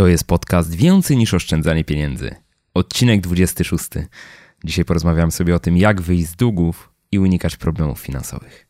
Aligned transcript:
To 0.00 0.06
jest 0.06 0.24
podcast 0.24 0.74
Więcej 0.74 1.16
niż 1.16 1.34
oszczędzanie 1.34 1.84
pieniędzy. 1.84 2.34
Odcinek 2.74 3.20
26. 3.20 3.84
Dzisiaj 4.64 4.84
porozmawiam 4.84 5.30
sobie 5.30 5.54
o 5.54 5.58
tym, 5.58 5.76
jak 5.76 6.00
wyjść 6.00 6.26
z 6.26 6.36
długów 6.36 6.92
i 7.12 7.18
unikać 7.18 7.56
problemów 7.56 8.00
finansowych. 8.00 8.69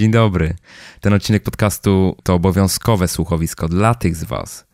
Dzień 0.00 0.10
dobry. 0.10 0.54
Ten 1.00 1.12
odcinek 1.12 1.42
podcastu 1.42 2.16
to 2.22 2.34
obowiązkowe 2.34 3.08
słuchowisko 3.08 3.68
dla 3.68 3.94
tych 3.94 4.16
z 4.16 4.24
Was, 4.24 4.66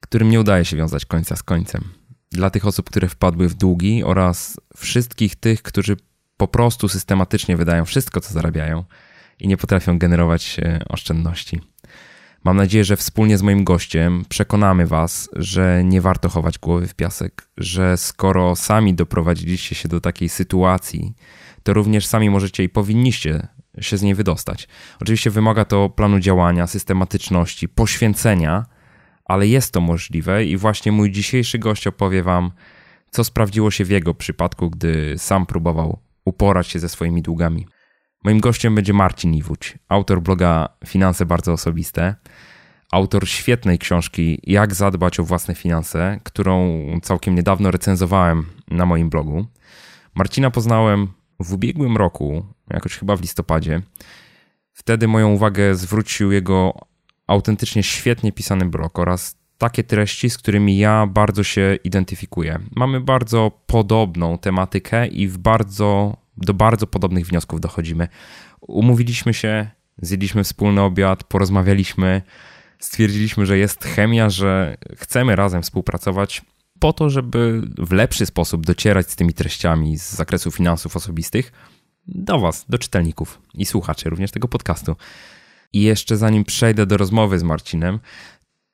którym 0.00 0.30
nie 0.30 0.40
udaje 0.40 0.64
się 0.64 0.76
wiązać 0.76 1.06
końca 1.06 1.36
z 1.36 1.42
końcem. 1.42 1.84
Dla 2.32 2.50
tych 2.50 2.66
osób, 2.66 2.90
które 2.90 3.08
wpadły 3.08 3.48
w 3.48 3.54
długi 3.54 4.04
oraz 4.04 4.60
wszystkich 4.76 5.36
tych, 5.36 5.62
którzy 5.62 5.96
po 6.36 6.48
prostu 6.48 6.88
systematycznie 6.88 7.56
wydają 7.56 7.84
wszystko, 7.84 8.20
co 8.20 8.32
zarabiają 8.32 8.84
i 9.40 9.48
nie 9.48 9.56
potrafią 9.56 9.98
generować 9.98 10.56
oszczędności. 10.88 11.60
Mam 12.44 12.56
nadzieję, 12.56 12.84
że 12.84 12.96
wspólnie 12.96 13.38
z 13.38 13.42
moim 13.42 13.64
gościem 13.64 14.24
przekonamy 14.28 14.86
Was, 14.86 15.28
że 15.32 15.84
nie 15.84 16.00
warto 16.00 16.28
chować 16.28 16.58
głowy 16.58 16.86
w 16.86 16.94
piasek, 16.94 17.48
że 17.56 17.96
skoro 17.96 18.56
sami 18.56 18.94
doprowadziliście 18.94 19.74
się 19.74 19.88
do 19.88 20.00
takiej 20.00 20.28
sytuacji, 20.28 21.14
to 21.62 21.72
również 21.72 22.06
sami 22.06 22.30
możecie 22.30 22.64
i 22.64 22.68
powinniście 22.68 23.48
się 23.80 23.96
z 23.96 24.02
niej 24.02 24.14
wydostać. 24.14 24.68
Oczywiście 25.00 25.30
wymaga 25.30 25.64
to 25.64 25.88
planu 25.88 26.20
działania, 26.20 26.66
systematyczności, 26.66 27.68
poświęcenia, 27.68 28.66
ale 29.24 29.46
jest 29.46 29.72
to 29.72 29.80
możliwe 29.80 30.44
i 30.44 30.56
właśnie 30.56 30.92
mój 30.92 31.10
dzisiejszy 31.10 31.58
gość 31.58 31.86
opowie 31.86 32.22
Wam, 32.22 32.52
co 33.10 33.24
sprawdziło 33.24 33.70
się 33.70 33.84
w 33.84 33.90
jego 33.90 34.14
przypadku, 34.14 34.70
gdy 34.70 35.14
sam 35.18 35.46
próbował 35.46 35.98
uporać 36.24 36.66
się 36.66 36.78
ze 36.78 36.88
swoimi 36.88 37.22
długami. 37.22 37.66
Moim 38.24 38.40
gościem 38.40 38.74
będzie 38.74 38.92
Marcin 38.92 39.34
Iwódź, 39.34 39.78
autor 39.88 40.22
bloga 40.22 40.68
Finanse 40.86 41.26
Bardzo 41.26 41.52
Osobiste, 41.52 42.14
autor 42.92 43.28
świetnej 43.28 43.78
książki 43.78 44.40
Jak 44.42 44.74
zadbać 44.74 45.20
o 45.20 45.24
własne 45.24 45.54
finanse, 45.54 46.20
którą 46.22 46.84
całkiem 47.02 47.34
niedawno 47.34 47.70
recenzowałem 47.70 48.46
na 48.70 48.86
moim 48.86 49.10
blogu. 49.10 49.46
Marcina 50.14 50.50
poznałem 50.50 51.08
w 51.40 51.52
ubiegłym 51.52 51.96
roku, 51.96 52.46
jakoś 52.70 52.96
chyba 52.98 53.16
w 53.16 53.20
listopadzie. 53.20 53.82
Wtedy 54.72 55.08
moją 55.08 55.32
uwagę 55.32 55.74
zwrócił 55.74 56.32
jego 56.32 56.74
autentycznie 57.26 57.82
świetnie 57.82 58.32
pisany 58.32 58.64
blog 58.64 58.98
oraz 58.98 59.36
takie 59.58 59.84
treści, 59.84 60.30
z 60.30 60.38
którymi 60.38 60.78
ja 60.78 61.06
bardzo 61.06 61.44
się 61.44 61.78
identyfikuję. 61.84 62.58
Mamy 62.76 63.00
bardzo 63.00 63.50
podobną 63.66 64.38
tematykę 64.38 65.06
i 65.06 65.28
w 65.28 65.38
bardzo, 65.38 66.16
do 66.36 66.54
bardzo 66.54 66.86
podobnych 66.86 67.26
wniosków 67.26 67.60
dochodzimy. 67.60 68.08
Umówiliśmy 68.60 69.34
się, 69.34 69.70
zjedliśmy 70.02 70.44
wspólny 70.44 70.80
obiad, 70.80 71.24
porozmawialiśmy, 71.24 72.22
stwierdziliśmy, 72.78 73.46
że 73.46 73.58
jest 73.58 73.84
chemia, 73.84 74.30
że 74.30 74.76
chcemy 74.96 75.36
razem 75.36 75.62
współpracować 75.62 76.42
po 76.78 76.92
to, 76.92 77.10
żeby 77.10 77.62
w 77.78 77.92
lepszy 77.92 78.26
sposób 78.26 78.66
docierać 78.66 79.10
z 79.10 79.16
tymi 79.16 79.34
treściami 79.34 79.98
z 79.98 80.12
zakresu 80.12 80.50
finansów 80.50 80.96
osobistych 80.96 81.52
do 82.08 82.38
Was, 82.38 82.64
do 82.68 82.78
czytelników 82.78 83.42
i 83.54 83.66
słuchaczy 83.66 84.10
również 84.10 84.30
tego 84.30 84.48
podcastu. 84.48 84.96
I 85.72 85.82
jeszcze 85.82 86.16
zanim 86.16 86.44
przejdę 86.44 86.86
do 86.86 86.96
rozmowy 86.96 87.38
z 87.38 87.42
Marcinem, 87.42 88.00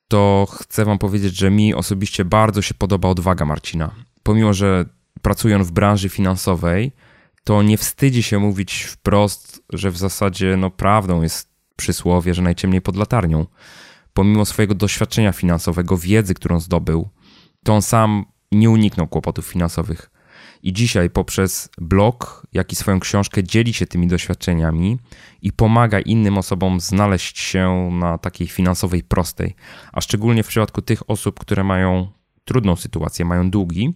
to 0.07 0.47
chcę 0.51 0.85
Wam 0.85 0.97
powiedzieć, 0.97 1.37
że 1.37 1.51
mi 1.51 1.73
osobiście 1.73 2.25
bardzo 2.25 2.61
się 2.61 2.73
podoba 2.73 3.09
odwaga 3.09 3.45
Marcina. 3.45 3.91
Pomimo, 4.23 4.53
że 4.53 4.85
pracuje 5.21 5.55
on 5.55 5.63
w 5.63 5.71
branży 5.71 6.09
finansowej, 6.09 6.91
to 7.43 7.63
nie 7.63 7.77
wstydzi 7.77 8.23
się 8.23 8.39
mówić 8.39 8.83
wprost, 8.83 9.63
że 9.73 9.91
w 9.91 9.97
zasadzie 9.97 10.57
no, 10.57 10.69
prawdą 10.69 11.21
jest 11.21 11.49
przysłowie, 11.75 12.33
że 12.33 12.41
najciemniej 12.41 12.81
pod 12.81 12.95
latarnią. 12.95 13.45
Pomimo 14.13 14.45
swojego 14.45 14.75
doświadczenia 14.75 15.31
finansowego, 15.31 15.97
wiedzy, 15.97 16.33
którą 16.33 16.59
zdobył, 16.59 17.09
to 17.63 17.73
on 17.73 17.81
sam 17.81 18.25
nie 18.51 18.69
uniknął 18.69 19.07
kłopotów 19.07 19.45
finansowych. 19.45 20.11
I 20.65 20.73
dzisiaj 20.73 21.09
poprzez 21.09 21.69
blog, 21.77 22.47
jak 22.53 22.71
i 22.71 22.75
swoją 22.75 22.99
książkę 22.99 23.43
dzieli 23.43 23.73
się 23.73 23.85
tymi 23.85 24.07
doświadczeniami 24.07 24.99
i 25.41 25.51
pomaga 25.51 25.99
innym 25.99 26.37
osobom 26.37 26.79
znaleźć 26.79 27.39
się 27.39 27.89
na 27.91 28.17
takiej 28.17 28.47
finansowej 28.47 29.03
prostej. 29.03 29.55
A 29.91 30.01
szczególnie 30.01 30.43
w 30.43 30.47
przypadku 30.47 30.81
tych 30.81 31.09
osób, 31.09 31.39
które 31.39 31.63
mają 31.63 32.07
trudną 32.45 32.75
sytuację, 32.75 33.25
mają 33.25 33.49
długi, 33.49 33.93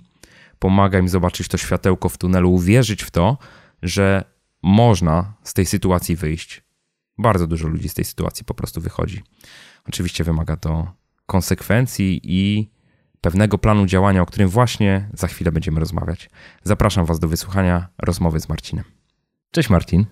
pomaga 0.60 1.00
im 1.00 1.10
zobaczyć 1.10 1.48
to 1.48 1.58
światełko 1.58 2.10
w 2.10 2.18
tunelu, 2.18 2.54
uwierzyć 2.54 3.04
w 3.04 3.12
to, 3.12 3.38
że 3.84 4.24
można 4.64 5.34
z 5.44 5.54
tej 5.54 5.66
sytuacji 5.66 6.16
wyjść. 6.16 6.64
Bardzo 7.18 7.48
dużo 7.48 7.68
ludzi 7.68 7.90
z 7.90 7.94
tej 7.94 8.06
sytuacji 8.06 8.46
po 8.46 8.54
prostu 8.54 8.82
wychodzi. 8.82 9.24
Oczywiście 9.88 10.24
wymaga 10.24 10.58
to 10.58 10.92
konsekwencji 11.26 12.22
i 12.24 12.70
pewnego 13.22 13.58
planu 13.58 13.86
działania, 13.86 14.22
o 14.22 14.26
którym 14.26 14.50
właśnie 14.50 15.10
za 15.14 15.28
chwilę 15.28 15.52
będziemy 15.52 15.80
rozmawiać. 15.80 16.30
Zapraszam 16.64 17.06
Was 17.06 17.20
do 17.20 17.28
wysłuchania 17.28 17.88
rozmowy 17.98 18.40
z 18.40 18.50
Marcinem. 18.50 18.86
Cześć 19.52 19.70
Marcin. 19.70 20.06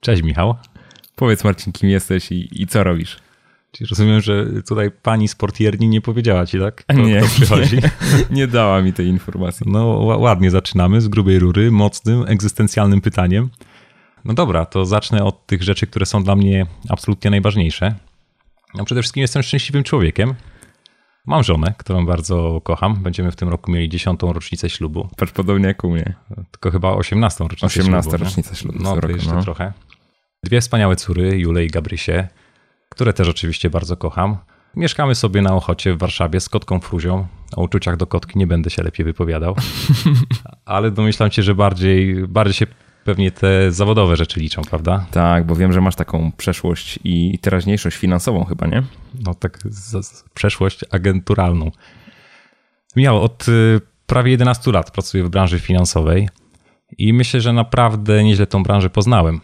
Cześć 0.00 0.22
Michał. 0.22 0.54
Powiedz 1.16 1.44
Marcin, 1.44 1.72
kim 1.72 1.90
jesteś 1.90 2.32
i, 2.32 2.62
i 2.62 2.66
co 2.66 2.84
robisz? 2.84 3.18
Czyli 3.72 3.88
rozumiem, 3.90 4.20
że 4.20 4.46
tutaj 4.68 4.90
pani 4.90 5.28
z 5.28 5.34
portierni 5.34 5.88
nie 5.88 6.00
powiedziała 6.00 6.46
ci, 6.46 6.58
tak? 6.58 6.74
Kto, 6.74 6.92
nie, 6.92 7.20
kto 7.20 7.28
przychodzi? 7.28 7.76
Nie, 7.76 7.90
nie 8.38 8.46
dała 8.46 8.82
mi 8.82 8.92
tej 8.92 9.06
informacji. 9.06 9.66
No 9.68 9.86
ładnie 10.18 10.50
zaczynamy 10.50 11.00
z 11.00 11.08
grubej 11.08 11.38
rury, 11.38 11.70
mocnym, 11.70 12.24
egzystencjalnym 12.26 13.00
pytaniem. 13.00 13.50
No 14.24 14.34
dobra, 14.34 14.66
to 14.66 14.84
zacznę 14.84 15.24
od 15.24 15.46
tych 15.46 15.62
rzeczy, 15.62 15.86
które 15.86 16.06
są 16.06 16.24
dla 16.24 16.36
mnie 16.36 16.66
absolutnie 16.88 17.30
najważniejsze. 17.30 17.94
No 18.74 18.84
przede 18.84 19.02
wszystkim 19.02 19.20
jestem 19.20 19.42
szczęśliwym 19.42 19.84
człowiekiem. 19.84 20.34
Mam 21.26 21.42
żonę, 21.42 21.74
którą 21.78 22.06
bardzo 22.06 22.60
kocham. 22.64 23.02
Będziemy 23.02 23.30
w 23.30 23.36
tym 23.36 23.48
roku 23.48 23.70
mieli 23.70 23.88
dziesiątą 23.88 24.32
rocznicę 24.32 24.70
ślubu. 24.70 25.08
Podobnie 25.34 25.66
jak 25.66 25.84
u 25.84 25.90
mnie. 25.90 26.14
Tylko 26.50 26.70
chyba 26.70 26.92
osiemnastą 26.92 27.48
rocznicę 27.48 27.80
18 27.80 28.10
ślubu. 28.10 28.24
rocznicę 28.24 28.56
ślubu. 28.56 28.78
No, 28.82 28.96
to 29.00 29.08
jeszcze 29.08 29.34
no. 29.34 29.42
trochę. 29.42 29.72
Dwie 30.44 30.60
wspaniałe 30.60 30.96
córy, 30.96 31.38
Julę 31.38 31.64
i 31.64 31.68
Gabrysię, 31.68 32.28
które 32.88 33.12
też 33.12 33.28
oczywiście 33.28 33.70
bardzo 33.70 33.96
kocham. 33.96 34.36
Mieszkamy 34.76 35.14
sobie 35.14 35.42
na 35.42 35.54
Ochocie 35.54 35.94
w 35.94 35.98
Warszawie 35.98 36.40
z 36.40 36.48
kotką 36.48 36.80
Fruzią. 36.80 37.26
O 37.56 37.62
uczuciach 37.62 37.96
do 37.96 38.06
kotki 38.06 38.38
nie 38.38 38.46
będę 38.46 38.70
się 38.70 38.82
lepiej 38.82 39.04
wypowiadał. 39.04 39.56
Ale 40.64 40.90
domyślam 40.90 41.30
się, 41.30 41.42
że 41.42 41.54
bardziej, 41.54 42.28
bardziej 42.28 42.54
się 42.54 42.66
pewnie 43.04 43.30
te 43.30 43.72
zawodowe 43.72 44.16
rzeczy 44.16 44.40
liczą, 44.40 44.62
prawda? 44.62 45.06
Tak, 45.10 45.46
bo 45.46 45.56
wiem, 45.56 45.72
że 45.72 45.80
masz 45.80 45.96
taką 45.96 46.32
przeszłość 46.32 46.98
i 47.04 47.38
teraźniejszość 47.38 47.96
finansową 47.96 48.44
chyba, 48.44 48.66
nie? 48.66 48.82
No 49.26 49.34
tak, 49.34 49.58
z, 49.64 50.06
z, 50.06 50.24
przeszłość 50.34 50.80
agenturalną. 50.90 51.70
Miał 52.96 53.22
od 53.22 53.48
y, 53.48 53.80
prawie 54.06 54.30
11 54.30 54.72
lat 54.72 54.90
pracuję 54.90 55.24
w 55.24 55.30
branży 55.30 55.60
finansowej 55.60 56.28
i 56.98 57.12
myślę, 57.12 57.40
że 57.40 57.52
naprawdę 57.52 58.24
nieźle 58.24 58.46
tą 58.46 58.62
branżę 58.62 58.90
poznałem. 58.90 59.40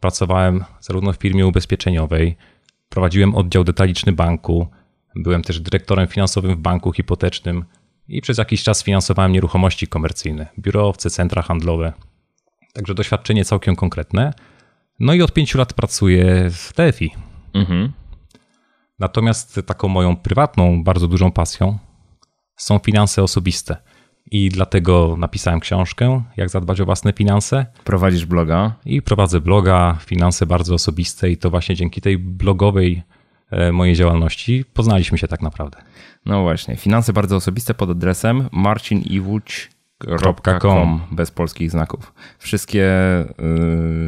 Pracowałem 0.00 0.64
zarówno 0.80 1.12
w 1.12 1.16
firmie 1.16 1.46
ubezpieczeniowej, 1.46 2.36
prowadziłem 2.88 3.34
oddział 3.34 3.64
detaliczny 3.64 4.12
banku, 4.12 4.66
byłem 5.14 5.42
też 5.42 5.60
dyrektorem 5.60 6.06
finansowym 6.06 6.54
w 6.54 6.58
banku 6.58 6.92
hipotecznym 6.92 7.64
i 8.08 8.20
przez 8.20 8.38
jakiś 8.38 8.62
czas 8.62 8.82
finansowałem 8.82 9.32
nieruchomości 9.32 9.86
komercyjne, 9.86 10.46
biurowce, 10.58 11.10
centra 11.10 11.42
handlowe, 11.42 11.92
Także 12.76 12.94
doświadczenie 12.94 13.44
całkiem 13.44 13.76
konkretne. 13.76 14.32
No 15.00 15.14
i 15.14 15.22
od 15.22 15.32
pięciu 15.32 15.58
lat 15.58 15.72
pracuję 15.72 16.50
w 16.50 16.72
TFI. 16.72 17.14
Mhm. 17.54 17.92
Natomiast 18.98 19.60
taką 19.66 19.88
moją 19.88 20.16
prywatną, 20.16 20.84
bardzo 20.84 21.08
dużą 21.08 21.32
pasją 21.32 21.78
są 22.56 22.78
finanse 22.78 23.22
osobiste. 23.22 23.76
I 24.30 24.48
dlatego 24.48 25.16
napisałem 25.18 25.60
książkę, 25.60 26.22
jak 26.36 26.50
zadbać 26.50 26.80
o 26.80 26.84
własne 26.84 27.12
finanse. 27.12 27.66
Prowadzisz 27.84 28.26
bloga. 28.26 28.74
I 28.84 29.02
prowadzę 29.02 29.40
bloga, 29.40 29.98
finanse 30.00 30.46
bardzo 30.46 30.74
osobiste, 30.74 31.30
i 31.30 31.36
to 31.36 31.50
właśnie 31.50 31.74
dzięki 31.74 32.00
tej 32.00 32.18
blogowej 32.18 33.02
e, 33.50 33.72
mojej 33.72 33.94
działalności 33.94 34.64
poznaliśmy 34.74 35.18
się 35.18 35.28
tak 35.28 35.42
naprawdę. 35.42 35.78
No 36.26 36.42
właśnie, 36.42 36.76
finanse 36.76 37.12
bardzo 37.12 37.36
osobiste 37.36 37.74
pod 37.74 37.90
adresem 37.90 38.48
marciniwódź.com 40.04 41.00
bez 41.10 41.30
polskich 41.30 41.70
znaków. 41.70 42.12
Wszystkie 42.38 42.84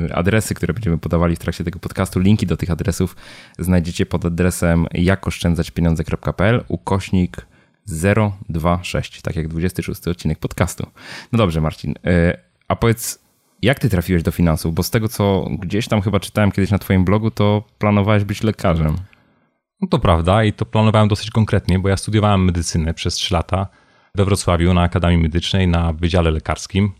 y, 0.08 0.14
adresy, 0.14 0.54
które 0.54 0.74
będziemy 0.74 0.98
podawali 0.98 1.36
w 1.36 1.38
trakcie 1.38 1.64
tego 1.64 1.78
podcastu, 1.78 2.20
linki 2.20 2.46
do 2.46 2.56
tych 2.56 2.70
adresów 2.70 3.16
znajdziecie 3.58 4.06
pod 4.06 4.24
adresem 4.24 4.86
jakoszczędzaćpieniądze.pl 4.94 6.64
ukośnik 6.68 7.46
026, 8.48 9.22
tak 9.22 9.36
jak 9.36 9.48
26 9.48 10.08
odcinek 10.08 10.38
podcastu. 10.38 10.86
No 11.32 11.38
dobrze, 11.38 11.60
Marcin. 11.60 11.94
E, 12.06 12.38
a 12.68 12.76
powiedz, 12.76 13.18
jak 13.62 13.78
ty 13.78 13.88
trafiłeś 13.88 14.22
do 14.22 14.30
finansów? 14.30 14.74
Bo 14.74 14.82
z 14.82 14.90
tego, 14.90 15.08
co 15.08 15.48
gdzieś 15.58 15.88
tam 15.88 16.02
chyba 16.02 16.20
czytałem 16.20 16.52
kiedyś 16.52 16.70
na 16.70 16.78
twoim 16.78 17.04
blogu, 17.04 17.30
to 17.30 17.64
planowałeś 17.78 18.24
być 18.24 18.42
lekarzem. 18.42 18.96
No 19.80 19.88
to 19.88 19.98
prawda 19.98 20.44
i 20.44 20.52
to 20.52 20.66
planowałem 20.66 21.08
dosyć 21.08 21.30
konkretnie, 21.30 21.78
bo 21.78 21.88
ja 21.88 21.96
studiowałem 21.96 22.44
medycynę 22.44 22.94
przez 22.94 23.14
3 23.14 23.34
lata 23.34 23.66
we 24.14 24.24
Wrocławiu 24.24 24.74
na 24.74 24.82
Akademii 24.82 25.18
Medycznej 25.18 25.68
na 25.68 25.92
Wydziale 25.92 26.30
Lekarskim. 26.30 26.92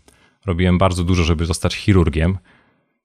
Robiłem 0.45 0.77
bardzo 0.77 1.03
dużo, 1.03 1.23
żeby 1.23 1.45
zostać 1.45 1.75
chirurgiem. 1.75 2.37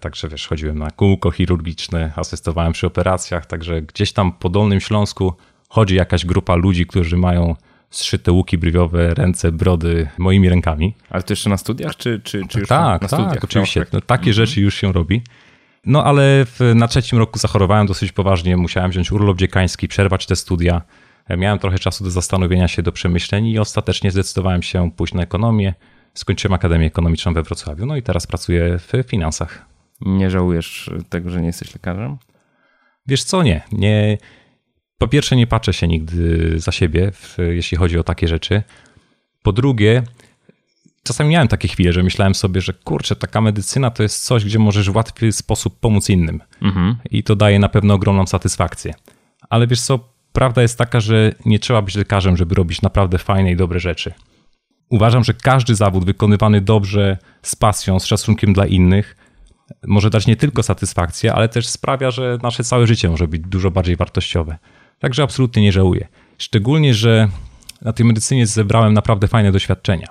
Także 0.01 0.29
wiesz, 0.29 0.47
chodziłem 0.47 0.79
na 0.79 0.91
kółko 0.91 1.31
chirurgiczne, 1.31 2.13
asystowałem 2.17 2.73
przy 2.73 2.87
operacjach, 2.87 3.47
także 3.47 3.83
gdzieś 3.83 4.13
tam 4.13 4.33
po 4.33 4.49
Dolnym 4.49 4.81
Śląsku 4.81 5.35
chodzi 5.69 5.95
jakaś 5.95 6.27
grupa 6.27 6.55
ludzi, 6.55 6.87
którzy 6.87 7.17
mają 7.17 7.57
zszyte 7.91 8.33
łuki 8.33 8.59
brwiowe, 8.59 9.15
ręce, 9.15 9.53
brody 9.53 10.09
moimi 10.19 10.49
rękami. 10.49 10.95
Ale 11.11 11.23
to 11.23 11.33
jeszcze 11.33 11.51
na 11.51 11.57
studiach, 11.57 11.97
czy, 11.97 12.21
czy, 12.25 12.43
czy 12.49 12.59
już 12.59 12.69
tak, 12.69 13.03
na, 13.03 13.09
tak, 13.09 13.21
studiach? 13.21 13.45
oczywiście. 13.45 13.87
No, 13.93 14.01
takie 14.01 14.31
mhm. 14.31 14.35
rzeczy 14.35 14.61
już 14.61 14.75
się 14.75 14.93
robi. 14.93 15.23
No 15.87 16.05
ale 16.05 16.45
w, 16.45 16.73
na 16.75 16.89
trzecim 16.89 17.19
roku 17.19 17.39
zachorowałem 17.39 17.87
dosyć 17.87 18.13
poważnie, 18.13 18.57
musiałem 18.57 18.91
wziąć 18.91 19.13
urlop 19.13 19.39
dziekański, 19.39 19.89
przerwać 19.89 20.27
te 20.27 20.37
studia. 20.37 20.83
Miałem 21.31 21.59
trochę 21.59 21.79
czasu 21.79 22.05
do 22.05 22.11
zastanowienia 22.11 22.69
się, 22.69 22.83
do 22.83 22.93
przemyśleń 22.93 23.47
i 23.47 23.59
ostatecznie 23.59 24.11
zdecydowałem 24.11 24.63
się 24.63 24.91
pójść 24.91 25.15
na 25.15 25.23
ekonomię. 25.23 25.75
Skończyłem 26.15 26.53
Akademię 26.53 26.87
Ekonomiczną 26.87 27.35
we 27.35 27.43
Wrocławiu, 27.43 27.87
no 27.87 27.97
i 27.97 28.03
teraz 28.03 28.27
pracuję 28.27 28.79
w 28.79 28.93
finansach. 29.07 29.67
Nie 30.01 30.31
żałujesz 30.31 30.91
tego, 31.09 31.31
że 31.31 31.41
nie 31.41 31.47
jesteś 31.47 31.75
lekarzem? 31.75 32.17
Wiesz 33.07 33.25
co, 33.25 33.43
nie. 33.43 33.63
nie 33.73 34.19
po 34.99 35.09
pierwsze, 35.09 35.37
nie 35.37 35.47
patrzę 35.47 35.73
się 35.73 35.89
nigdy 35.89 36.53
za 36.61 36.73
siebie, 36.73 37.13
w, 37.13 37.37
jeśli 37.39 37.77
chodzi 37.77 37.99
o 37.99 38.05
takie 38.05 38.29
rzeczy. 38.29 38.63
Po 39.43 39.53
drugie, 39.53 40.03
czasami 41.03 41.31
miałem 41.31 41.49
takie 41.49 41.69
chwile, 41.69 41.93
że 41.93 42.03
myślałem 42.03 42.35
sobie, 42.35 42.61
że 42.61 42.73
kurczę, 42.73 43.17
taka 43.17 43.41
medycyna 43.41 43.91
to 43.91 44.03
jest 44.03 44.25
coś, 44.25 44.45
gdzie 44.45 44.59
możesz 44.59 44.91
w 44.91 44.97
łatwy 44.97 45.33
sposób 45.33 45.81
pomóc 45.81 46.11
innym. 46.11 46.41
Mhm. 46.63 46.97
I 47.11 47.23
to 47.23 47.37
daje 47.37 47.59
na 47.59 47.69
pewno 47.69 47.95
ogromną 47.95 48.27
satysfakcję. 48.27 48.95
Ale 49.51 49.67
wiesz 49.67 49.81
co, 49.81 50.14
prawda 50.35 50.63
jest 50.63 50.79
taka, 50.79 51.01
że 51.01 51.33
nie 51.45 51.59
trzeba 51.59 51.83
być 51.83 51.95
lekarzem, 51.95 52.37
żeby 52.37 52.55
robić 52.55 52.83
naprawdę 52.83 53.19
fajne 53.19 53.53
i 53.53 53.57
dobre 53.57 53.81
rzeczy. 53.81 54.13
Uważam, 54.91 55.25
że 55.25 55.35
każdy 55.35 55.75
zawód 55.75 56.05
wykonywany 56.05 56.61
dobrze, 56.61 57.19
z 57.43 57.57
pasją, 57.57 58.01
z 58.01 58.05
szacunkiem 58.05 58.53
dla 58.53 58.67
innych, 58.67 59.17
może 59.87 60.11
dać 60.11 60.27
nie 60.27 60.37
tylko 60.37 60.63
satysfakcję, 60.63 61.35
ale 61.35 61.49
też 61.49 61.67
sprawia, 61.67 62.11
że 62.11 62.39
nasze 62.43 62.65
całe 62.65 62.87
życie 62.87 63.09
może 63.09 63.29
być 63.29 63.43
dużo 63.43 63.71
bardziej 63.71 63.97
wartościowe. 63.97 64.59
Także 64.99 65.23
absolutnie 65.23 65.63
nie 65.63 65.73
żałuję. 65.73 66.09
Szczególnie, 66.39 66.95
że 66.95 67.29
na 67.83 67.93
tej 67.93 68.07
medycynie 68.07 68.47
zebrałem 68.47 68.95
naprawdę 68.95 69.29
fajne 69.29 69.53
doświadczenia. 69.53 70.09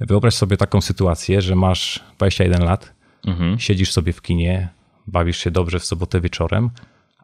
Wyobraź 0.00 0.34
sobie 0.34 0.56
taką 0.56 0.80
sytuację, 0.80 1.42
że 1.42 1.56
masz 1.56 2.04
21 2.16 2.64
lat, 2.64 2.94
mhm. 3.26 3.58
siedzisz 3.58 3.92
sobie 3.92 4.12
w 4.12 4.22
kinie, 4.22 4.68
bawisz 5.06 5.38
się 5.38 5.50
dobrze 5.50 5.78
w 5.78 5.84
sobotę 5.84 6.20
wieczorem, 6.20 6.70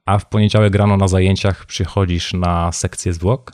a 0.04 0.18
w 0.18 0.26
poniedziałek 0.26 0.74
rano 0.74 0.96
na 0.96 1.08
zajęciach 1.08 1.66
przychodzisz 1.66 2.32
na 2.32 2.72
sekcję 2.72 3.12
zwłok 3.12 3.52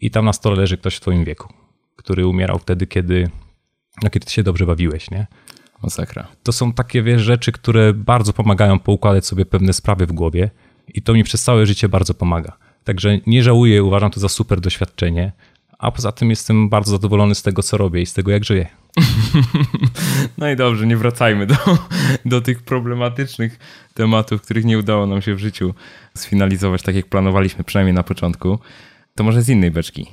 i 0.00 0.10
tam 0.10 0.24
na 0.24 0.32
stole 0.32 0.56
leży 0.56 0.76
ktoś 0.76 0.96
w 0.96 1.00
twoim 1.00 1.24
wieku, 1.24 1.52
który 1.96 2.26
umierał 2.26 2.58
wtedy, 2.58 2.86
kiedy, 2.86 3.30
no, 4.02 4.10
kiedy 4.10 4.26
ty 4.26 4.32
się 4.32 4.42
dobrze 4.42 4.66
bawiłeś, 4.66 5.10
nie? 5.10 5.26
Masakra. 5.82 6.28
To 6.42 6.52
są 6.52 6.72
takie 6.72 7.02
wiesz, 7.02 7.22
rzeczy, 7.22 7.52
które 7.52 7.92
bardzo 7.92 8.32
pomagają 8.32 8.78
poukładać 8.78 9.26
sobie 9.26 9.46
pewne 9.46 9.72
sprawy 9.72 10.06
w 10.06 10.12
głowie 10.12 10.50
i 10.94 11.02
to 11.02 11.14
mi 11.14 11.24
przez 11.24 11.42
całe 11.42 11.66
życie 11.66 11.88
bardzo 11.88 12.14
pomaga. 12.14 12.56
Także 12.84 13.18
nie 13.26 13.42
żałuję, 13.42 13.84
uważam 13.84 14.10
to 14.10 14.20
za 14.20 14.28
super 14.28 14.60
doświadczenie, 14.60 15.32
a 15.78 15.90
poza 15.90 16.12
tym 16.12 16.30
jestem 16.30 16.68
bardzo 16.68 16.90
zadowolony 16.90 17.34
z 17.34 17.42
tego, 17.42 17.62
co 17.62 17.76
robię 17.76 18.02
i 18.02 18.06
z 18.06 18.12
tego, 18.12 18.30
jak 18.30 18.44
żyję. 18.44 18.81
No 20.38 20.50
i 20.50 20.56
dobrze, 20.56 20.86
nie 20.86 20.96
wracajmy 20.96 21.46
do, 21.46 21.56
do 22.24 22.40
tych 22.40 22.62
problematycznych 22.62 23.58
tematów, 23.94 24.42
których 24.42 24.64
nie 24.64 24.78
udało 24.78 25.06
nam 25.06 25.22
się 25.22 25.34
w 25.34 25.38
życiu 25.38 25.74
sfinalizować 26.16 26.82
tak, 26.82 26.94
jak 26.94 27.06
planowaliśmy, 27.06 27.64
przynajmniej 27.64 27.94
na 27.94 28.02
początku. 28.02 28.58
To 29.14 29.24
może 29.24 29.42
z 29.42 29.48
innej 29.48 29.70
beczki, 29.70 30.06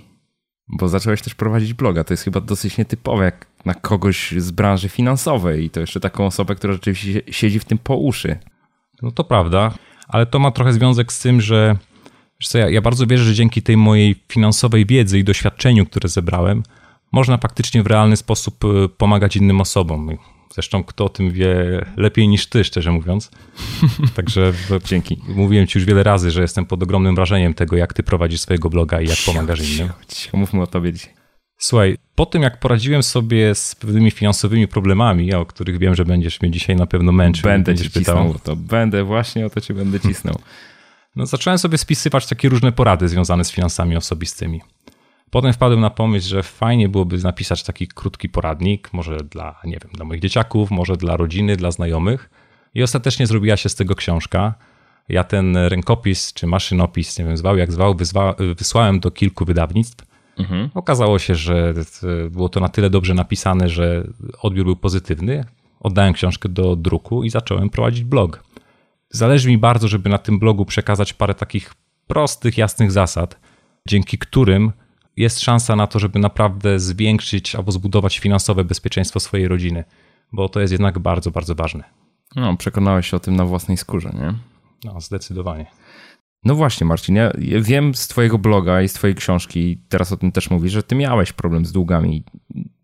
bo 0.68 0.90
zacząłeś 0.90 1.22
też 1.22 1.36
prowadzić 1.36 1.74
bloga. 1.74 2.04
To 2.04 2.14
jest 2.14 2.24
chyba 2.24 2.42
dosyć 2.42 2.78
nietypowe, 2.78 3.26
jak 3.26 3.46
na 3.66 3.74
kogoś 3.74 4.32
z 4.38 4.52
branży 4.52 4.90
finansowej 4.90 5.66
i 5.66 5.70
to 5.70 5.80
jeszcze 5.80 6.00
taką 6.00 6.26
osobę, 6.26 6.56
która 6.56 6.74
rzeczywiście 6.74 7.22
siedzi 7.32 7.60
w 7.60 7.66
tym 7.66 7.78
po 7.78 7.96
uszy. 7.96 8.38
No 9.02 9.12
to 9.12 9.24
prawda 9.24 9.74
ale 10.10 10.26
to 10.26 10.40
ma 10.40 10.52
trochę 10.52 10.74
związek 10.74 11.14
z 11.14 11.20
tym, 11.20 11.42
że 11.42 11.76
co, 12.44 12.58
ja, 12.58 12.70
ja 12.70 12.82
bardzo 12.82 13.08
wierzę, 13.08 13.24
że 13.24 13.34
dzięki 13.34 13.62
tej 13.62 13.78
mojej 13.78 14.16
finansowej 14.32 14.86
wiedzy 14.86 15.20
i 15.20 15.24
doświadczeniu, 15.24 15.86
które 15.86 16.10
zebrałem, 16.10 16.64
można 17.12 17.38
faktycznie 17.38 17.84
w 17.84 17.88
realny 17.88 18.18
sposób 18.18 18.64
y, 18.64 18.90
pomagać 18.98 19.36
innym 19.36 19.62
osobom. 19.62 20.18
Zresztą 20.54 20.84
kto 20.84 21.06
o 21.06 21.10
tym 21.10 21.32
wie 21.32 21.56
lepiej 21.98 22.28
niż 22.28 22.48
ty, 22.48 22.64
szczerze 22.64 22.92
mówiąc. 22.92 23.32
Także 24.16 24.54
dzięki. 24.86 25.22
Mówiłem 25.28 25.68
ci 25.68 25.80
już 25.80 25.86
wiele 25.86 26.04
razy, 26.04 26.32
że 26.32 26.42
jestem 26.42 26.66
pod 26.66 26.84
ogromnym 26.84 27.16
wrażeniem 27.16 27.54
tego, 27.54 27.76
jak 27.76 27.94
ty 27.94 28.04
prowadzisz 28.04 28.42
swojego 28.42 28.70
bloga 28.70 29.02
i 29.02 29.08
jak 29.08 29.18
pomagasz 29.26 29.74
innym. 29.74 29.90
Mówmy 30.34 30.62
o 30.62 30.68
tobie 30.68 30.94
dzisiaj. 30.94 31.14
Słuchaj, 31.62 31.98
po 32.16 32.26
tym 32.26 32.42
jak 32.42 32.60
poradziłem 32.60 33.04
sobie 33.04 33.56
z 33.56 33.76
pewnymi 33.76 34.12
finansowymi 34.12 34.68
problemami, 34.68 35.34
o 35.34 35.46
których 35.46 35.78
wiem, 35.78 35.96
że 35.96 36.06
będziesz 36.06 36.42
mnie 36.42 36.52
dzisiaj 36.52 36.76
na 36.76 36.86
pewno 36.86 37.12
męczył. 37.12 37.44
Będę 37.44 37.76
cię 37.76 37.90
pytał. 37.90 38.36
to 38.44 38.56
będę 38.56 39.04
właśnie 39.04 39.46
o 39.46 39.50
to 39.50 39.62
cię 39.62 39.74
będę 39.74 40.00
cisnął. 40.08 40.36
No, 41.16 41.26
zacząłem 41.26 41.60
sobie 41.60 41.78
spisywać 41.78 42.28
takie 42.28 42.50
różne 42.50 42.72
porady 42.72 43.08
związane 43.08 43.46
z 43.46 43.52
finansami 43.52 43.96
osobistymi. 43.96 44.62
Potem 45.32 45.54
wpadłem 45.54 45.80
na 45.80 45.90
pomysł, 45.90 46.30
że 46.30 46.44
fajnie 46.44 46.90
byłoby 46.90 47.18
napisać 47.18 47.64
taki 47.64 47.88
krótki 47.88 48.30
poradnik, 48.30 48.94
może 48.94 49.18
dla, 49.18 49.60
nie 49.64 49.78
wiem, 49.84 49.92
dla 49.94 50.06
moich 50.06 50.22
dzieciaków, 50.22 50.72
może 50.72 50.98
dla 50.98 51.18
rodziny, 51.18 51.56
dla 51.56 51.72
znajomych. 51.72 52.30
I 52.74 52.84
ostatecznie 52.84 53.28
zrobiła 53.28 53.58
się 53.58 53.70
z 53.70 53.76
tego 53.76 53.96
książka. 53.96 54.54
Ja 55.10 55.24
ten 55.24 55.58
rękopis, 55.58 56.34
czy 56.34 56.48
maszynopis, 56.48 57.20
nie 57.20 57.26
wiem, 57.26 57.38
zwał 57.38 57.58
jak 57.58 57.72
zwał, 57.72 57.96
wysłałem 58.58 59.00
do 59.00 59.12
kilku 59.12 59.46
wydawnictw 59.46 60.10
Mhm. 60.40 60.70
Okazało 60.74 61.20
się, 61.20 61.36
że 61.36 61.74
było 62.32 62.50
to 62.50 62.60
na 62.60 62.70
tyle 62.70 62.90
dobrze 62.90 63.14
napisane, 63.14 63.70
że 63.70 64.08
odbiór 64.42 64.66
był 64.66 64.76
pozytywny. 64.76 65.46
Oddałem 65.80 66.14
książkę 66.14 66.50
do 66.50 66.76
druku 66.76 67.24
i 67.24 67.30
zacząłem 67.30 67.70
prowadzić 67.70 68.04
blog. 68.04 68.44
Zależy 69.10 69.50
mi 69.50 69.58
bardzo, 69.58 69.88
żeby 69.88 70.10
na 70.10 70.18
tym 70.18 70.40
blogu 70.40 70.66
przekazać 70.66 71.14
parę 71.14 71.34
takich 71.34 71.74
prostych, 72.08 72.58
jasnych 72.58 72.92
zasad, 72.92 73.40
dzięki 73.88 74.18
którym 74.18 74.72
jest 75.20 75.40
szansa 75.40 75.76
na 75.76 75.88
to, 75.88 76.00
żeby 76.00 76.20
naprawdę 76.20 76.80
zwiększyć 76.80 77.56
albo 77.56 77.72
zbudować 77.72 78.20
finansowe 78.20 78.64
bezpieczeństwo 78.64 79.20
swojej 79.20 79.48
rodziny, 79.48 79.84
bo 80.32 80.50
to 80.50 80.60
jest 80.60 80.72
jednak 80.72 81.00
bardzo, 81.00 81.32
bardzo 81.32 81.56
ważne. 81.56 81.84
No, 82.36 82.58
przekonałeś 82.58 83.10
się 83.10 83.18
o 83.18 83.20
tym 83.20 83.36
na 83.36 83.46
własnej 83.46 83.78
skórze, 83.78 84.12
nie? 84.14 84.34
No, 84.84 85.02
zdecydowanie. 85.02 85.66
No 86.44 86.56
właśnie, 86.56 86.88
Marcin, 86.88 87.16
ja 87.16 87.32
wiem 87.62 87.96
z 87.96 88.08
Twojego 88.08 88.38
bloga 88.38 88.82
i 88.82 88.90
z 88.90 88.94
Twojej 88.94 89.16
książki, 89.16 89.82
teraz 89.90 90.12
o 90.12 90.18
tym 90.18 90.32
też 90.32 90.50
mówisz, 90.50 90.72
że 90.72 90.84
Ty 90.84 90.96
miałeś 90.96 91.34
problem 91.34 91.66
z 91.66 91.72
długami. 91.72 92.24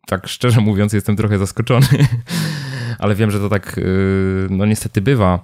Tak 0.08 0.28
szczerze 0.28 0.62
mówiąc, 0.62 0.94
jestem 0.94 1.16
trochę 1.16 1.38
zaskoczony, 1.38 1.88
ale 3.00 3.16
wiem, 3.16 3.32
że 3.32 3.40
to 3.40 3.50
tak, 3.50 3.78
y, 3.78 4.48
no 4.50 4.66
niestety 4.66 5.02
bywa, 5.02 5.40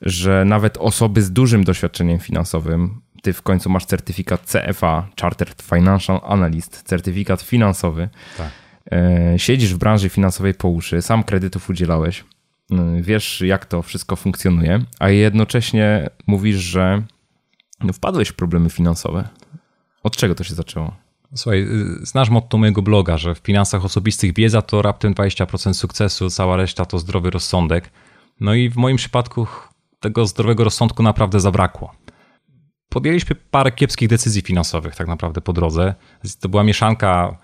że 0.00 0.44
nawet 0.44 0.76
osoby 0.76 1.22
z 1.22 1.32
dużym 1.32 1.64
doświadczeniem 1.64 2.18
finansowym, 2.18 3.00
Ty 3.26 3.32
w 3.32 3.42
końcu 3.42 3.70
masz 3.70 3.84
certyfikat 3.84 4.52
CFA, 4.52 5.08
Chartered 5.20 5.62
Financial 5.62 6.20
Analyst, 6.24 6.82
certyfikat 6.82 7.42
finansowy. 7.42 8.08
Tak. 8.36 8.50
E, 8.92 9.38
siedzisz 9.38 9.74
w 9.74 9.78
branży 9.78 10.08
finansowej 10.08 10.54
po 10.54 10.68
uszy, 10.68 11.02
sam 11.02 11.24
kredytów 11.24 11.70
udzielałeś, 11.70 12.24
y, 12.72 12.76
wiesz 13.00 13.40
jak 13.40 13.66
to 13.66 13.82
wszystko 13.82 14.16
funkcjonuje, 14.16 14.84
a 14.98 15.08
jednocześnie 15.08 16.10
mówisz, 16.26 16.56
że 16.56 17.02
no, 17.80 17.92
wpadłeś 17.92 18.28
w 18.28 18.34
problemy 18.34 18.70
finansowe. 18.70 19.28
Od 20.02 20.16
czego 20.16 20.34
to 20.34 20.44
się 20.44 20.54
zaczęło? 20.54 20.96
Słuchaj, 21.34 21.62
y, 22.02 22.06
znasz 22.06 22.30
motto 22.30 22.58
mojego 22.58 22.82
bloga, 22.82 23.18
że 23.18 23.34
w 23.34 23.38
finansach 23.38 23.84
osobistych 23.84 24.34
wiedza 24.34 24.62
to 24.62 24.82
raptem 24.82 25.14
20% 25.14 25.74
sukcesu, 25.74 26.30
cała 26.30 26.56
reszta 26.56 26.84
to 26.84 26.98
zdrowy 26.98 27.30
rozsądek. 27.30 27.90
No 28.40 28.54
i 28.54 28.70
w 28.70 28.76
moim 28.76 28.96
przypadku 28.96 29.46
tego 30.00 30.26
zdrowego 30.26 30.64
rozsądku 30.64 31.02
naprawdę 31.02 31.40
zabrakło. 31.40 31.94
Podjęliśmy 32.88 33.36
parę 33.50 33.72
kiepskich 33.72 34.08
decyzji 34.08 34.42
finansowych 34.42 34.96
tak 34.96 35.08
naprawdę 35.08 35.40
po 35.40 35.52
drodze. 35.52 35.94
To 36.40 36.48
była 36.48 36.64
mieszanka 36.64 37.38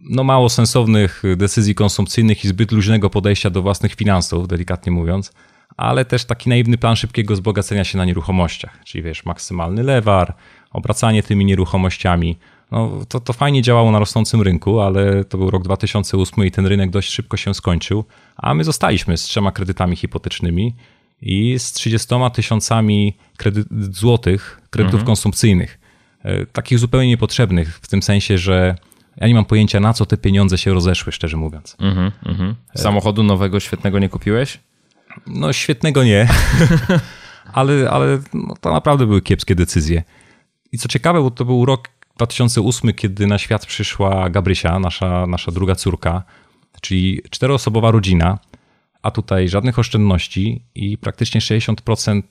no 0.00 0.24
mało 0.24 0.48
sensownych 0.48 1.22
decyzji 1.36 1.74
konsumpcyjnych 1.74 2.44
i 2.44 2.48
zbyt 2.48 2.72
luźnego 2.72 3.10
podejścia 3.10 3.50
do 3.50 3.62
własnych 3.62 3.94
finansów, 3.94 4.48
delikatnie 4.48 4.92
mówiąc, 4.92 5.32
ale 5.76 6.04
też 6.04 6.24
taki 6.24 6.48
naiwny 6.48 6.78
plan 6.78 6.96
szybkiego 6.96 7.34
wzbogacenia 7.34 7.84
się 7.84 7.98
na 7.98 8.04
nieruchomościach, 8.04 8.84
czyli 8.84 9.02
wiesz, 9.02 9.24
maksymalny 9.24 9.82
lewar, 9.82 10.34
obracanie 10.70 11.22
tymi 11.22 11.44
nieruchomościami. 11.44 12.38
No, 12.70 12.90
to, 13.08 13.20
to 13.20 13.32
fajnie 13.32 13.62
działało 13.62 13.90
na 13.90 13.98
rosnącym 13.98 14.42
rynku, 14.42 14.80
ale 14.80 15.24
to 15.24 15.38
był 15.38 15.50
rok 15.50 15.62
2008 15.62 16.44
i 16.44 16.50
ten 16.50 16.66
rynek 16.66 16.90
dość 16.90 17.10
szybko 17.10 17.36
się 17.36 17.54
skończył, 17.54 18.04
a 18.36 18.54
my 18.54 18.64
zostaliśmy 18.64 19.16
z 19.16 19.22
trzema 19.22 19.52
kredytami 19.52 19.96
hipotecznymi 19.96 20.74
i 21.22 21.58
z 21.58 21.72
30 21.72 22.08
tysiącami 22.32 23.16
kredyt, 23.36 23.66
złotych 23.90 24.60
kredytów 24.70 25.00
mhm. 25.00 25.06
konsumpcyjnych. 25.06 25.78
E, 26.22 26.46
takich 26.46 26.78
zupełnie 26.78 27.08
niepotrzebnych, 27.08 27.78
w 27.82 27.88
tym 27.88 28.02
sensie, 28.02 28.38
że 28.38 28.76
ja 29.16 29.28
nie 29.28 29.34
mam 29.34 29.44
pojęcia, 29.44 29.80
na 29.80 29.92
co 29.92 30.06
te 30.06 30.16
pieniądze 30.16 30.58
się 30.58 30.74
rozeszły, 30.74 31.12
szczerze 31.12 31.36
mówiąc. 31.36 31.76
Mhm, 31.80 32.12
mhm. 32.26 32.54
Samochodu 32.74 33.22
nowego, 33.22 33.60
świetnego 33.60 33.98
nie 33.98 34.08
kupiłeś? 34.08 34.60
No, 35.26 35.52
świetnego 35.52 36.04
nie, 36.04 36.28
ale, 37.52 37.90
ale 37.90 38.18
no, 38.34 38.54
to 38.60 38.72
naprawdę 38.72 39.06
były 39.06 39.22
kiepskie 39.22 39.54
decyzje. 39.54 40.02
I 40.72 40.78
co 40.78 40.88
ciekawe, 40.88 41.22
bo 41.22 41.30
to 41.30 41.44
był 41.44 41.64
rok 41.64 41.88
2008, 42.16 42.94
kiedy 42.94 43.26
na 43.26 43.38
świat 43.38 43.66
przyszła 43.66 44.30
Gabrysia, 44.30 44.78
nasza, 44.78 45.26
nasza 45.26 45.52
druga 45.52 45.74
córka, 45.74 46.22
czyli 46.80 47.22
czteroosobowa 47.30 47.90
rodzina, 47.90 48.38
a 49.08 49.10
tutaj 49.10 49.48
żadnych 49.48 49.78
oszczędności 49.78 50.62
i 50.74 50.98
praktycznie 50.98 51.40
60%, 51.40 52.22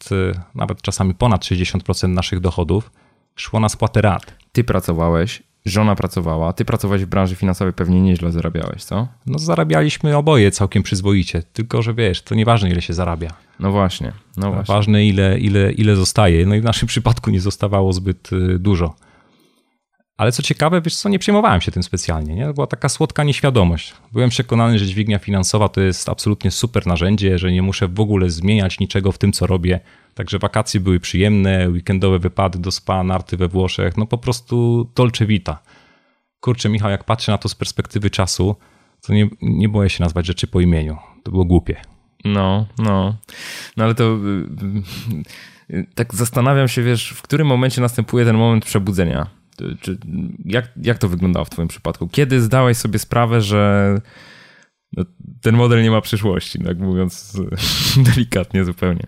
nawet 0.55 0.81
czasami 0.81 1.13
ponad 1.13 1.41
60% 1.41 2.09
naszych 2.09 2.39
dochodów 2.39 2.91
szło 3.35 3.59
na 3.59 3.69
spłatę 3.69 4.01
rat. 4.01 4.33
Ty 4.51 4.63
pracowałeś, 4.63 5.43
żona 5.65 5.95
pracowała, 5.95 6.53
ty 6.53 6.65
pracowałeś 6.65 7.05
w 7.05 7.07
branży 7.07 7.35
finansowej, 7.35 7.73
pewnie 7.73 8.01
nieźle 8.01 8.31
zarabiałeś, 8.31 8.83
co? 8.83 9.07
No 9.25 9.39
zarabialiśmy 9.39 10.17
oboje 10.17 10.51
całkiem 10.51 10.83
przyzwoicie, 10.83 11.43
tylko 11.53 11.81
że 11.81 11.93
wiesz, 11.93 12.21
to 12.21 12.35
nieważne 12.35 12.69
ile 12.69 12.81
się 12.81 12.93
zarabia. 12.93 13.33
No 13.59 13.71
właśnie, 13.71 14.11
no 14.37 14.51
właśnie. 14.51 14.75
Ważne 14.75 15.05
ile, 15.05 15.39
ile, 15.39 15.71
ile 15.71 15.95
zostaje. 15.95 16.45
No 16.45 16.55
i 16.55 16.61
w 16.61 16.63
naszym 16.63 16.87
przypadku 16.87 17.29
nie 17.29 17.41
zostawało 17.41 17.93
zbyt 17.93 18.33
y, 18.33 18.59
dużo. 18.59 18.95
Ale 20.17 20.31
co 20.31 20.43
ciekawe, 20.43 20.81
wiesz 20.81 20.95
co, 20.95 21.09
nie 21.09 21.19
przejmowałem 21.19 21.61
się 21.61 21.71
tym 21.71 21.83
specjalnie. 21.83 22.35
Nie? 22.35 22.45
To 22.45 22.53
była 22.53 22.67
taka 22.67 22.89
słodka 22.89 23.23
nieświadomość. 23.23 23.93
Byłem 24.11 24.29
przekonany, 24.29 24.79
że 24.79 24.85
dźwignia 24.85 25.19
finansowa 25.19 25.69
to 25.69 25.81
jest 25.81 26.09
absolutnie 26.09 26.51
super 26.51 26.87
narzędzie, 26.87 27.37
że 27.37 27.51
nie 27.51 27.61
muszę 27.61 27.87
w 27.87 27.99
ogóle 27.99 28.29
zmieniać 28.29 28.79
niczego 28.79 29.11
w 29.11 29.17
tym, 29.17 29.31
co 29.31 29.47
robię. 29.47 29.79
Także 30.13 30.39
wakacje 30.39 30.79
były 30.79 30.99
przyjemne, 30.99 31.69
weekendowe 31.69 32.19
wypady 32.19 32.59
do 32.59 32.71
spa, 32.71 33.03
narty 33.03 33.37
we 33.37 33.47
Włoszech, 33.47 33.97
no 33.97 34.05
po 34.05 34.17
prostu 34.17 34.87
dolce 34.95 35.25
vita. 35.25 35.59
Kurczę, 36.39 36.69
Michał, 36.69 36.89
jak 36.91 37.03
patrzę 37.03 37.31
na 37.31 37.37
to 37.37 37.49
z 37.49 37.55
perspektywy 37.55 38.09
czasu, 38.09 38.55
to 39.01 39.13
nie, 39.13 39.29
nie 39.41 39.69
boję 39.69 39.89
się 39.89 40.03
nazwać 40.03 40.25
rzeczy 40.25 40.47
po 40.47 40.61
imieniu. 40.61 40.97
To 41.23 41.31
było 41.31 41.45
głupie. 41.45 41.75
No, 42.25 42.65
no. 42.77 43.15
No 43.77 43.83
ale 43.83 43.95
to 43.95 44.03
y, 44.03 45.75
y, 45.75 45.87
tak 45.95 46.15
zastanawiam 46.15 46.67
się, 46.67 46.83
wiesz, 46.83 47.09
w 47.09 47.21
którym 47.21 47.47
momencie 47.47 47.81
następuje 47.81 48.25
ten 48.25 48.37
moment 48.37 48.65
przebudzenia 48.65 49.36
czy, 49.81 49.97
jak, 50.45 50.69
jak 50.81 50.97
to 50.97 51.09
wyglądało 51.09 51.45
w 51.45 51.49
Twoim 51.49 51.67
przypadku? 51.67 52.07
Kiedy 52.07 52.41
zdałeś 52.41 52.77
sobie 52.77 52.99
sprawę, 52.99 53.41
że 53.41 53.95
no, 54.93 55.05
ten 55.41 55.55
model 55.55 55.83
nie 55.83 55.91
ma 55.91 56.01
przyszłości, 56.01 56.59
tak 56.59 56.79
mówiąc 56.79 57.37
delikatnie 58.15 58.65
zupełnie? 58.65 59.07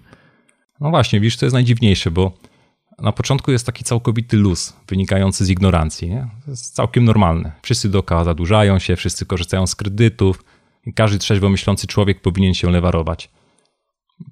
No 0.80 0.90
właśnie, 0.90 1.20
widzisz, 1.20 1.38
to 1.38 1.46
jest 1.46 1.54
najdziwniejsze, 1.54 2.12
bo 2.12 2.38
na 3.02 3.12
początku 3.12 3.52
jest 3.52 3.66
taki 3.66 3.84
całkowity 3.84 4.38
luz 4.38 4.74
wynikający 4.88 5.46
z 5.46 5.50
ignorancji. 5.50 6.10
Nie? 6.10 6.28
To 6.46 6.52
jest 6.52 6.76
całkiem 6.76 7.06
normalne. 7.06 7.52
Wszyscy 7.62 7.90
dookoła 7.90 8.24
zadłużają 8.24 8.80
się, 8.80 8.96
wszyscy 8.96 9.26
korzystają 9.26 9.68
z 9.68 9.76
kredytów 9.76 10.44
i 10.86 10.94
każdy 10.94 11.20
trzeźwo 11.20 11.50
myślący 11.50 11.88
człowiek 11.88 12.22
powinien 12.22 12.54
się 12.54 12.72
lewarować. 12.72 13.30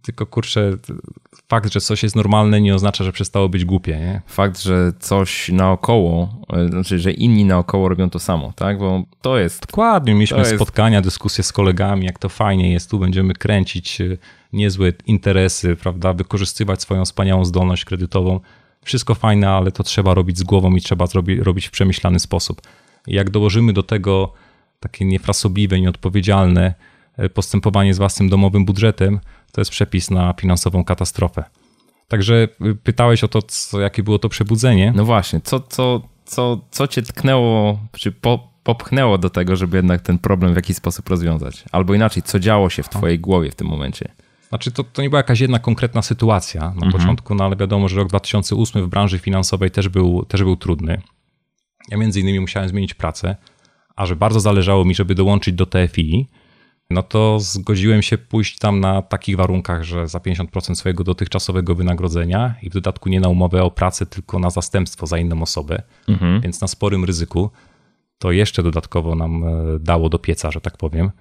Tylko 0.02 0.26
kurczę, 0.26 0.78
fakt, 1.48 1.74
że 1.74 1.82
coś 1.82 2.04
jest 2.04 2.16
normalne, 2.16 2.62
nie 2.62 2.76
oznacza, 2.76 3.04
że 3.04 3.12
przestało 3.12 3.50
być 3.50 3.66
głupie. 3.66 3.98
Nie? 3.98 4.22
Fakt, 4.28 4.62
że 4.62 4.92
coś 5.00 5.50
naokoło, 5.50 6.30
e, 6.54 6.68
znaczy, 6.68 7.00
że 7.00 7.12
inni 7.12 7.46
naokoło 7.46 7.90
robią 7.90 8.10
to 8.10 8.20
samo, 8.20 8.54
tak? 8.56 8.80
Bo 8.80 9.04
to 9.22 9.38
jest. 9.38 9.68
Dokładnie, 9.68 10.14
mieliśmy 10.14 10.38
jest... 10.38 10.56
spotkania, 10.56 11.02
dyskusje 11.02 11.44
z 11.44 11.54
kolegami, 11.54 12.06
jak 12.06 12.20
to 12.20 12.30
fajnie 12.30 12.74
jest, 12.74 12.90
tu 12.90 13.00
będziemy 13.00 13.34
kręcić 13.34 14.02
e, 14.02 14.18
niezłe 14.54 14.94
interesy, 15.06 15.76
prawda? 15.76 16.14
Wykorzystywać 16.14 16.82
swoją 16.82 17.06
wspaniałą 17.06 17.46
zdolność 17.46 17.86
kredytową. 17.86 18.40
Wszystko 18.84 19.16
fajne, 19.16 19.50
ale 19.50 19.72
to 19.72 19.84
trzeba 19.84 20.14
robić 20.14 20.38
z 20.38 20.44
głową 20.44 20.76
i 20.76 20.82
trzeba 20.82 21.08
zrobi, 21.08 21.44
robić 21.44 21.68
w 21.68 21.72
przemyślany 21.72 22.20
sposób. 22.20 22.62
Jak 23.08 23.30
dołożymy 23.30 23.74
do 23.74 23.84
tego 23.84 24.34
takie 24.80 25.06
niefrasobliwe, 25.06 25.80
nieodpowiedzialne 25.80 26.74
e, 27.18 27.30
postępowanie 27.30 27.94
z 27.94 27.98
własnym 27.98 28.30
domowym 28.30 28.66
budżetem, 28.66 29.20
to 29.52 29.62
jest 29.62 29.72
przepis 29.72 30.12
na 30.12 30.34
finansową 30.34 30.84
katastrofę. 30.84 31.44
Także 32.08 32.48
y, 32.66 32.76
pytałeś 32.76 33.24
o 33.24 33.28
to, 33.28 33.42
co, 33.42 33.82
jakie 33.82 34.04
było 34.04 34.20
to 34.20 34.30
przebudzenie. 34.30 34.94
No 34.96 35.06
właśnie, 35.06 35.42
co, 35.42 35.60
co, 35.60 36.02
co, 36.26 36.62
co 36.72 36.88
cię 36.88 37.02
tknęło, 37.02 37.80
czy 37.92 38.12
po, 38.12 38.50
popchnęło 38.64 39.18
do 39.18 39.30
tego, 39.30 39.56
żeby 39.56 39.78
jednak 39.78 40.02
ten 40.02 40.20
problem 40.20 40.54
w 40.54 40.56
jakiś 40.56 40.78
sposób 40.78 41.10
rozwiązać? 41.10 41.64
Albo 41.72 41.94
inaczej, 41.94 42.24
co 42.24 42.40
działo 42.40 42.70
się 42.70 42.84
w 42.84 42.90
twojej 42.90 43.20
głowie 43.20 43.52
w 43.52 43.56
tym 43.56 43.68
momencie? 43.68 44.12
Znaczy, 44.50 44.72
to, 44.72 44.84
to 44.84 45.02
nie 45.02 45.10
była 45.10 45.20
jakaś 45.20 45.40
jedna 45.40 45.60
konkretna 45.60 46.02
sytuacja 46.02 46.62
na 46.62 46.68
mhm. 46.68 46.92
początku, 46.92 47.36
no 47.36 47.46
ale 47.46 47.56
wiadomo, 47.56 47.90
że 47.90 47.96
rok 47.96 48.10
2008 48.10 48.84
w 48.84 48.88
branży 48.88 49.20
finansowej 49.20 49.72
też 49.72 49.90
był, 49.90 50.26
też 50.26 50.44
był 50.44 50.56
trudny. 50.56 51.02
Ja 51.90 51.98
między 51.98 52.20
innymi 52.20 52.40
musiałem 52.40 52.70
zmienić 52.70 52.94
pracę, 52.94 53.36
a 53.96 54.06
że 54.06 54.16
bardzo 54.16 54.40
zależało 54.40 54.86
mi, 54.86 54.96
żeby 54.96 55.16
dołączyć 55.16 55.56
do 55.56 55.66
TFI, 55.66 56.28
no 56.90 57.04
to 57.04 57.40
zgodziłem 57.40 58.02
się 58.02 58.18
pójść 58.18 58.58
tam 58.60 58.80
na 58.80 59.02
takich 59.02 59.36
warunkach, 59.36 59.84
że 59.84 60.08
za 60.08 60.20
50% 60.20 60.76
swojego 60.76 61.04
dotychczasowego 61.04 61.76
wynagrodzenia 61.76 62.56
i 62.62 62.70
w 62.70 62.74
dodatku 62.74 63.10
nie 63.10 63.20
na 63.20 63.30
umowę 63.30 63.64
o 63.64 63.72
pracę, 63.72 64.06
tylko 64.06 64.40
na 64.40 64.50
zastępstwo 64.50 65.08
za 65.08 65.18
inną 65.18 65.42
osobę, 65.42 65.82
mhm. 66.08 66.42
więc 66.42 66.62
na 66.62 66.68
sporym 66.68 67.06
ryzyku. 67.06 67.50
To 68.20 68.32
jeszcze 68.32 68.64
dodatkowo 68.64 69.16
nam 69.16 69.44
e, 69.44 69.80
dało 69.80 70.10
do 70.10 70.20
pieca, 70.20 70.52
że 70.52 70.62
tak 70.62 70.78
powiem. 70.78 71.12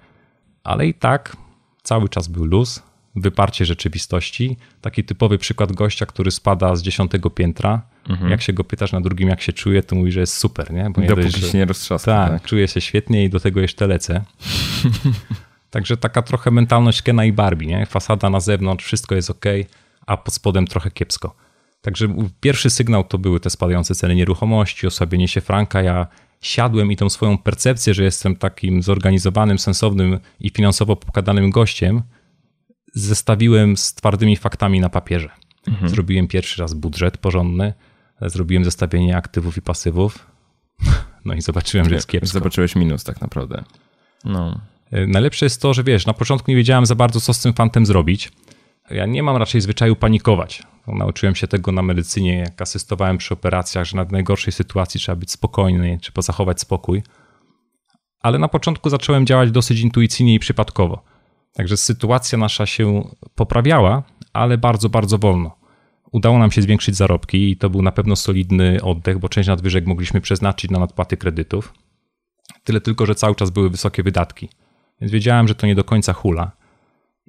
Ale 0.63 0.87
i 0.87 0.93
tak 0.93 1.37
cały 1.83 2.09
czas 2.09 2.27
był 2.27 2.45
luz, 2.45 2.83
wyparcie 3.15 3.65
rzeczywistości. 3.65 4.57
Taki 4.81 5.03
typowy 5.03 5.37
przykład 5.37 5.71
gościa, 5.71 6.05
który 6.05 6.31
spada 6.31 6.75
z 6.75 6.81
dziesiątego 6.81 7.29
piętra. 7.29 7.81
Mhm. 8.09 8.31
Jak 8.31 8.41
się 8.41 8.53
go 8.53 8.63
pytasz 8.63 8.91
na 8.91 9.01
drugim, 9.01 9.29
jak 9.29 9.41
się 9.41 9.53
czuje, 9.53 9.83
to 9.83 9.95
mówi, 9.95 10.11
że 10.11 10.19
jest 10.19 10.33
super, 10.33 10.73
nie? 10.73 10.89
Bo 10.89 11.01
nie 11.01 11.07
Dopóki 11.07 11.31
dość, 11.31 11.51
się 11.51 11.57
nie 11.57 11.65
roztrzasnę. 11.65 12.13
Tak, 12.13 12.31
tak, 12.31 12.43
czuję 12.43 12.67
się 12.67 12.81
świetnie 12.81 13.23
i 13.23 13.29
do 13.29 13.39
tego 13.39 13.61
jeszcze 13.61 13.87
lecę. 13.87 14.23
Także 15.69 15.97
taka 15.97 16.21
trochę 16.21 16.51
mentalność 16.51 17.01
Kena 17.01 17.25
i 17.25 17.33
Barbie, 17.33 17.67
nie? 17.67 17.85
Fasada 17.85 18.29
na 18.29 18.39
zewnątrz, 18.39 18.85
wszystko 18.85 19.15
jest 19.15 19.29
ok, 19.29 19.45
a 20.05 20.17
pod 20.17 20.33
spodem 20.33 20.67
trochę 20.67 20.91
kiepsko. 20.91 21.35
Także 21.81 22.07
pierwszy 22.39 22.69
sygnał 22.69 23.03
to 23.03 23.17
były 23.17 23.39
te 23.39 23.49
spadające 23.49 23.95
ceny 23.95 24.15
nieruchomości, 24.15 24.87
osłabienie 24.87 25.27
się 25.27 25.41
franka. 25.41 25.81
Ja 25.81 26.07
siadłem 26.41 26.91
i 26.91 26.95
tą 26.95 27.09
swoją 27.09 27.37
percepcję, 27.37 27.93
że 27.93 28.03
jestem 28.03 28.35
takim 28.35 28.83
zorganizowanym, 28.83 29.59
sensownym 29.59 30.19
i 30.39 30.49
finansowo 30.49 30.95
pokadanym 30.95 31.49
gościem, 31.49 32.01
zestawiłem 32.93 33.77
z 33.77 33.93
twardymi 33.93 34.37
faktami 34.37 34.79
na 34.79 34.89
papierze. 34.89 35.29
Mhm. 35.67 35.89
Zrobiłem 35.89 36.27
pierwszy 36.27 36.61
raz 36.61 36.73
budżet 36.73 37.17
porządny, 37.17 37.73
zrobiłem 38.21 38.65
zestawienie 38.65 39.17
aktywów 39.17 39.57
i 39.57 39.61
pasywów, 39.61 40.27
no 41.25 41.33
i 41.33 41.41
zobaczyłem, 41.41 41.89
że 41.89 41.95
jest 41.95 42.07
kiepsko. 42.07 42.33
Zobaczyłeś 42.33 42.75
minus 42.75 43.03
tak 43.03 43.21
naprawdę. 43.21 43.63
No. 44.25 44.61
E, 44.91 45.07
najlepsze 45.07 45.45
jest 45.45 45.61
to, 45.61 45.73
że 45.73 45.83
wiesz, 45.83 46.05
na 46.05 46.13
początku 46.13 46.51
nie 46.51 46.57
wiedziałem 46.57 46.85
za 46.85 46.95
bardzo, 46.95 47.21
co 47.21 47.33
z 47.33 47.41
tym 47.41 47.53
fantem 47.53 47.85
zrobić. 47.85 48.31
Ja 48.89 49.05
nie 49.05 49.23
mam 49.23 49.37
raczej 49.37 49.61
zwyczaju 49.61 49.95
panikować. 49.95 50.63
Nauczyłem 50.87 51.35
się 51.35 51.47
tego 51.47 51.71
na 51.71 51.81
medycynie, 51.81 52.37
jak 52.37 52.61
asystowałem 52.61 53.17
przy 53.17 53.33
operacjach, 53.33 53.85
że 53.85 53.97
na 53.97 54.03
najgorszej 54.03 54.53
sytuacji 54.53 54.99
trzeba 54.99 55.15
być 55.15 55.31
spokojny, 55.31 55.97
trzeba 56.01 56.21
zachować 56.21 56.61
spokój. 56.61 57.03
Ale 58.21 58.39
na 58.39 58.47
początku 58.47 58.89
zacząłem 58.89 59.25
działać 59.25 59.51
dosyć 59.51 59.79
intuicyjnie 59.79 60.33
i 60.33 60.39
przypadkowo. 60.39 61.03
Także 61.53 61.77
sytuacja 61.77 62.37
nasza 62.37 62.65
się 62.65 63.03
poprawiała, 63.35 64.03
ale 64.33 64.57
bardzo, 64.57 64.89
bardzo 64.89 65.17
wolno. 65.17 65.57
Udało 66.11 66.39
nam 66.39 66.51
się 66.51 66.61
zwiększyć 66.61 66.95
zarobki 66.95 67.51
i 67.51 67.57
to 67.57 67.69
był 67.69 67.81
na 67.81 67.91
pewno 67.91 68.15
solidny 68.15 68.81
oddech, 68.83 69.19
bo 69.19 69.29
część 69.29 69.49
nadwyżek 69.49 69.87
mogliśmy 69.87 70.21
przeznaczyć 70.21 70.71
na 70.71 70.79
nadpłaty 70.79 71.17
kredytów. 71.17 71.73
Tyle 72.63 72.81
tylko, 72.81 73.05
że 73.05 73.15
cały 73.15 73.35
czas 73.35 73.49
były 73.49 73.69
wysokie 73.69 74.03
wydatki. 74.03 74.49
Więc 75.01 75.11
wiedziałem, 75.11 75.47
że 75.47 75.55
to 75.55 75.67
nie 75.67 75.75
do 75.75 75.83
końca 75.83 76.13
hula. 76.13 76.51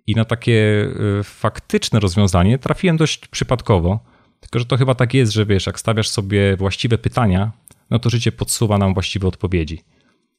I 0.06 0.14
na 0.14 0.24
takie 0.24 0.88
y, 1.20 1.24
faktyczne 1.24 2.00
rozwiązanie 2.00 2.58
trafiłem 2.58 2.96
dość 2.96 3.28
przypadkowo. 3.28 4.00
Tylko, 4.40 4.58
że 4.58 4.64
to 4.64 4.76
chyba 4.76 4.94
tak 4.94 5.14
jest, 5.14 5.32
że 5.32 5.46
wiesz, 5.46 5.66
jak 5.66 5.80
stawiasz 5.80 6.08
sobie 6.08 6.56
właściwe 6.56 6.98
pytania, 6.98 7.52
no 7.90 7.98
to 7.98 8.10
życie 8.10 8.32
podsuwa 8.32 8.78
nam 8.78 8.94
właściwe 8.94 9.28
odpowiedzi. 9.28 9.80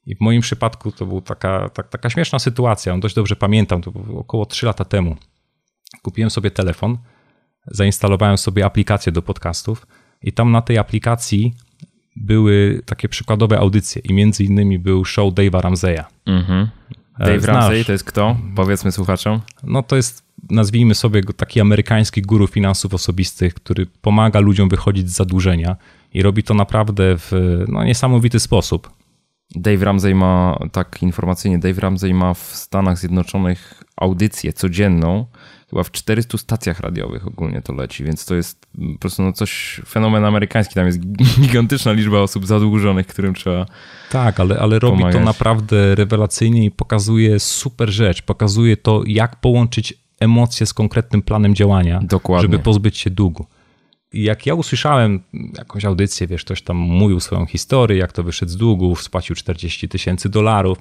I 0.05 0.15
w 0.15 0.21
moim 0.21 0.41
przypadku 0.41 0.91
to 0.91 1.05
była 1.05 1.21
taka, 1.21 1.69
tak, 1.69 1.89
taka 1.89 2.09
śmieszna 2.09 2.39
sytuacja. 2.39 2.97
Dość 2.97 3.15
dobrze 3.15 3.35
pamiętam, 3.35 3.81
to 3.81 3.91
było 3.91 4.19
około 4.19 4.45
3 4.45 4.65
lata 4.65 4.85
temu. 4.85 5.15
Kupiłem 6.01 6.29
sobie 6.29 6.51
telefon 6.51 6.97
zainstalowałem 7.67 8.37
sobie 8.37 8.65
aplikację 8.65 9.11
do 9.11 9.21
podcastów 9.21 9.87
i 10.21 10.33
tam 10.33 10.51
na 10.51 10.61
tej 10.61 10.77
aplikacji 10.77 11.53
były 12.15 12.81
takie 12.85 13.09
przykładowe 13.09 13.59
audycje 13.59 14.01
i 14.05 14.13
między 14.13 14.43
innymi 14.43 14.79
był 14.79 15.05
show 15.05 15.33
Dave'a 15.33 15.61
Ramseya. 15.61 16.03
Mhm. 16.25 16.67
Dave 17.19 17.45
Ramsey 17.45 17.85
to 17.85 17.91
jest 17.91 18.03
kto? 18.03 18.37
Powiedzmy 18.55 18.91
słuchaczom. 18.91 19.41
No 19.63 19.83
to 19.83 19.95
jest, 19.95 20.23
nazwijmy 20.49 20.95
sobie 20.95 21.21
go 21.21 21.33
taki 21.33 21.61
amerykański 21.61 22.21
guru 22.21 22.47
finansów 22.47 22.93
osobistych, 22.93 23.53
który 23.53 23.85
pomaga 24.01 24.39
ludziom 24.39 24.69
wychodzić 24.69 25.09
z 25.09 25.15
zadłużenia 25.15 25.75
i 26.13 26.21
robi 26.23 26.43
to 26.43 26.53
naprawdę 26.53 27.17
w 27.17 27.31
no, 27.67 27.83
niesamowity 27.83 28.39
sposób. 28.39 28.89
Dave 29.55 29.83
Ramsey 29.83 30.15
ma, 30.15 30.59
tak 30.71 31.03
informacyjnie, 31.03 31.59
Dave 31.59 31.79
Ramsey 31.79 32.13
ma 32.13 32.33
w 32.33 32.39
Stanach 32.39 32.97
Zjednoczonych 32.97 33.83
audycję 33.97 34.53
codzienną, 34.53 35.25
chyba 35.69 35.83
w 35.83 35.91
400 35.91 36.37
stacjach 36.37 36.79
radiowych 36.79 37.27
ogólnie 37.27 37.61
to 37.61 37.73
leci, 37.73 38.03
więc 38.03 38.25
to 38.25 38.35
jest 38.35 38.65
po 38.93 38.99
prostu 38.99 39.23
no 39.23 39.33
coś, 39.33 39.81
fenomen 39.87 40.25
amerykański, 40.25 40.75
tam 40.75 40.85
jest 40.85 40.99
gigantyczna 41.41 41.91
liczba 41.91 42.19
osób 42.19 42.45
zadłużonych, 42.45 43.07
którym 43.07 43.33
trzeba 43.33 43.65
Tak, 44.11 44.39
ale, 44.39 44.59
ale 44.59 44.79
robi 44.79 45.03
to 45.11 45.19
naprawdę 45.19 45.95
rewelacyjnie 45.95 46.65
i 46.65 46.71
pokazuje 46.71 47.39
super 47.39 47.89
rzecz, 47.89 48.21
pokazuje 48.21 48.77
to, 48.77 49.03
jak 49.05 49.35
połączyć 49.35 49.93
emocje 50.19 50.65
z 50.65 50.73
konkretnym 50.73 51.21
planem 51.21 51.55
działania, 51.55 51.99
Dokładnie. 52.03 52.41
żeby 52.41 52.59
pozbyć 52.59 52.97
się 52.97 53.09
długu. 53.09 53.45
I 54.13 54.23
jak 54.23 54.45
ja 54.45 54.53
usłyszałem 54.53 55.19
jakąś 55.57 55.85
audycję, 55.85 56.27
wiesz, 56.27 56.43
ktoś 56.43 56.61
tam 56.61 56.77
mówił 56.77 57.19
swoją 57.19 57.45
historię, 57.45 57.97
jak 57.97 58.11
to 58.11 58.23
wyszedł 58.23 58.51
z 58.51 58.57
długów, 58.57 59.03
spłacił 59.03 59.35
40 59.35 59.89
tysięcy 59.89 60.29
dolarów 60.29 60.77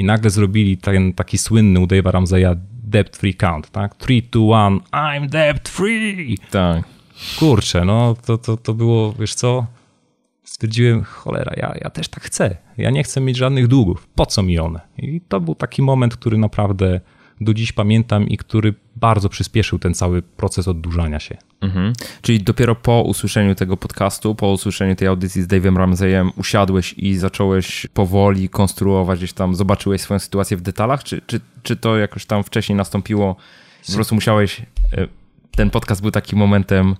i 0.00 0.04
nagle 0.04 0.30
zrobili 0.30 0.76
ten 0.76 1.12
taki 1.12 1.38
słynny 1.38 1.80
u 1.80 1.86
Dave'a 1.86 2.10
Ramseya 2.10 2.56
debt 2.84 3.16
free 3.16 3.34
count, 3.34 3.70
tak? 3.70 3.94
3, 3.94 4.22
2, 4.32 4.70
1, 4.70 4.80
I'm 4.92 5.28
debt 5.28 5.68
free! 5.68 6.38
Tak. 6.50 6.84
Kurczę, 7.38 7.84
no 7.84 8.16
to, 8.26 8.38
to, 8.38 8.56
to 8.56 8.74
było, 8.74 9.12
wiesz 9.12 9.34
co, 9.34 9.66
stwierdziłem, 10.44 11.02
cholera, 11.02 11.52
ja, 11.56 11.74
ja 11.80 11.90
też 11.90 12.08
tak 12.08 12.22
chcę. 12.24 12.56
Ja 12.76 12.90
nie 12.90 13.02
chcę 13.02 13.20
mieć 13.20 13.36
żadnych 13.36 13.68
długów. 13.68 14.08
Po 14.14 14.26
co 14.26 14.42
mi 14.42 14.58
one? 14.58 14.80
I 14.98 15.20
to 15.20 15.40
był 15.40 15.54
taki 15.54 15.82
moment, 15.82 16.16
który 16.16 16.38
naprawdę 16.38 17.00
do 17.40 17.54
dziś 17.54 17.72
pamiętam 17.72 18.28
i 18.28 18.36
który 18.36 18.74
bardzo 18.96 19.28
przyspieszył 19.28 19.78
ten 19.78 19.94
cały 19.94 20.22
proces 20.22 20.68
oddłużania 20.68 21.20
się. 21.20 21.36
Mhm. 21.60 21.92
Czyli 22.22 22.42
dopiero 22.42 22.74
po 22.74 23.02
usłyszeniu 23.02 23.54
tego 23.54 23.76
podcastu, 23.76 24.34
po 24.34 24.52
usłyszeniu 24.52 24.96
tej 24.96 25.08
audycji 25.08 25.42
z 25.42 25.46
Dave'em 25.46 25.76
Ramseyem, 25.76 26.30
usiadłeś 26.36 26.92
i 26.92 27.16
zacząłeś 27.16 27.86
powoli 27.94 28.48
konstruować 28.48 29.18
gdzieś 29.18 29.32
tam, 29.32 29.54
zobaczyłeś 29.54 30.00
swoją 30.00 30.20
sytuację 30.20 30.56
w 30.56 30.60
detalach, 30.60 31.04
czy, 31.04 31.20
czy, 31.26 31.40
czy 31.62 31.76
to 31.76 31.96
jakoś 31.98 32.26
tam 32.26 32.44
wcześniej 32.44 32.76
nastąpiło? 32.76 33.36
Po 33.86 33.92
prostu 33.92 34.14
musiałeś, 34.14 34.60
e, 34.60 35.06
ten 35.50 35.70
podcast 35.70 36.02
był 36.02 36.10
takim 36.10 36.38
momentem 36.38 36.96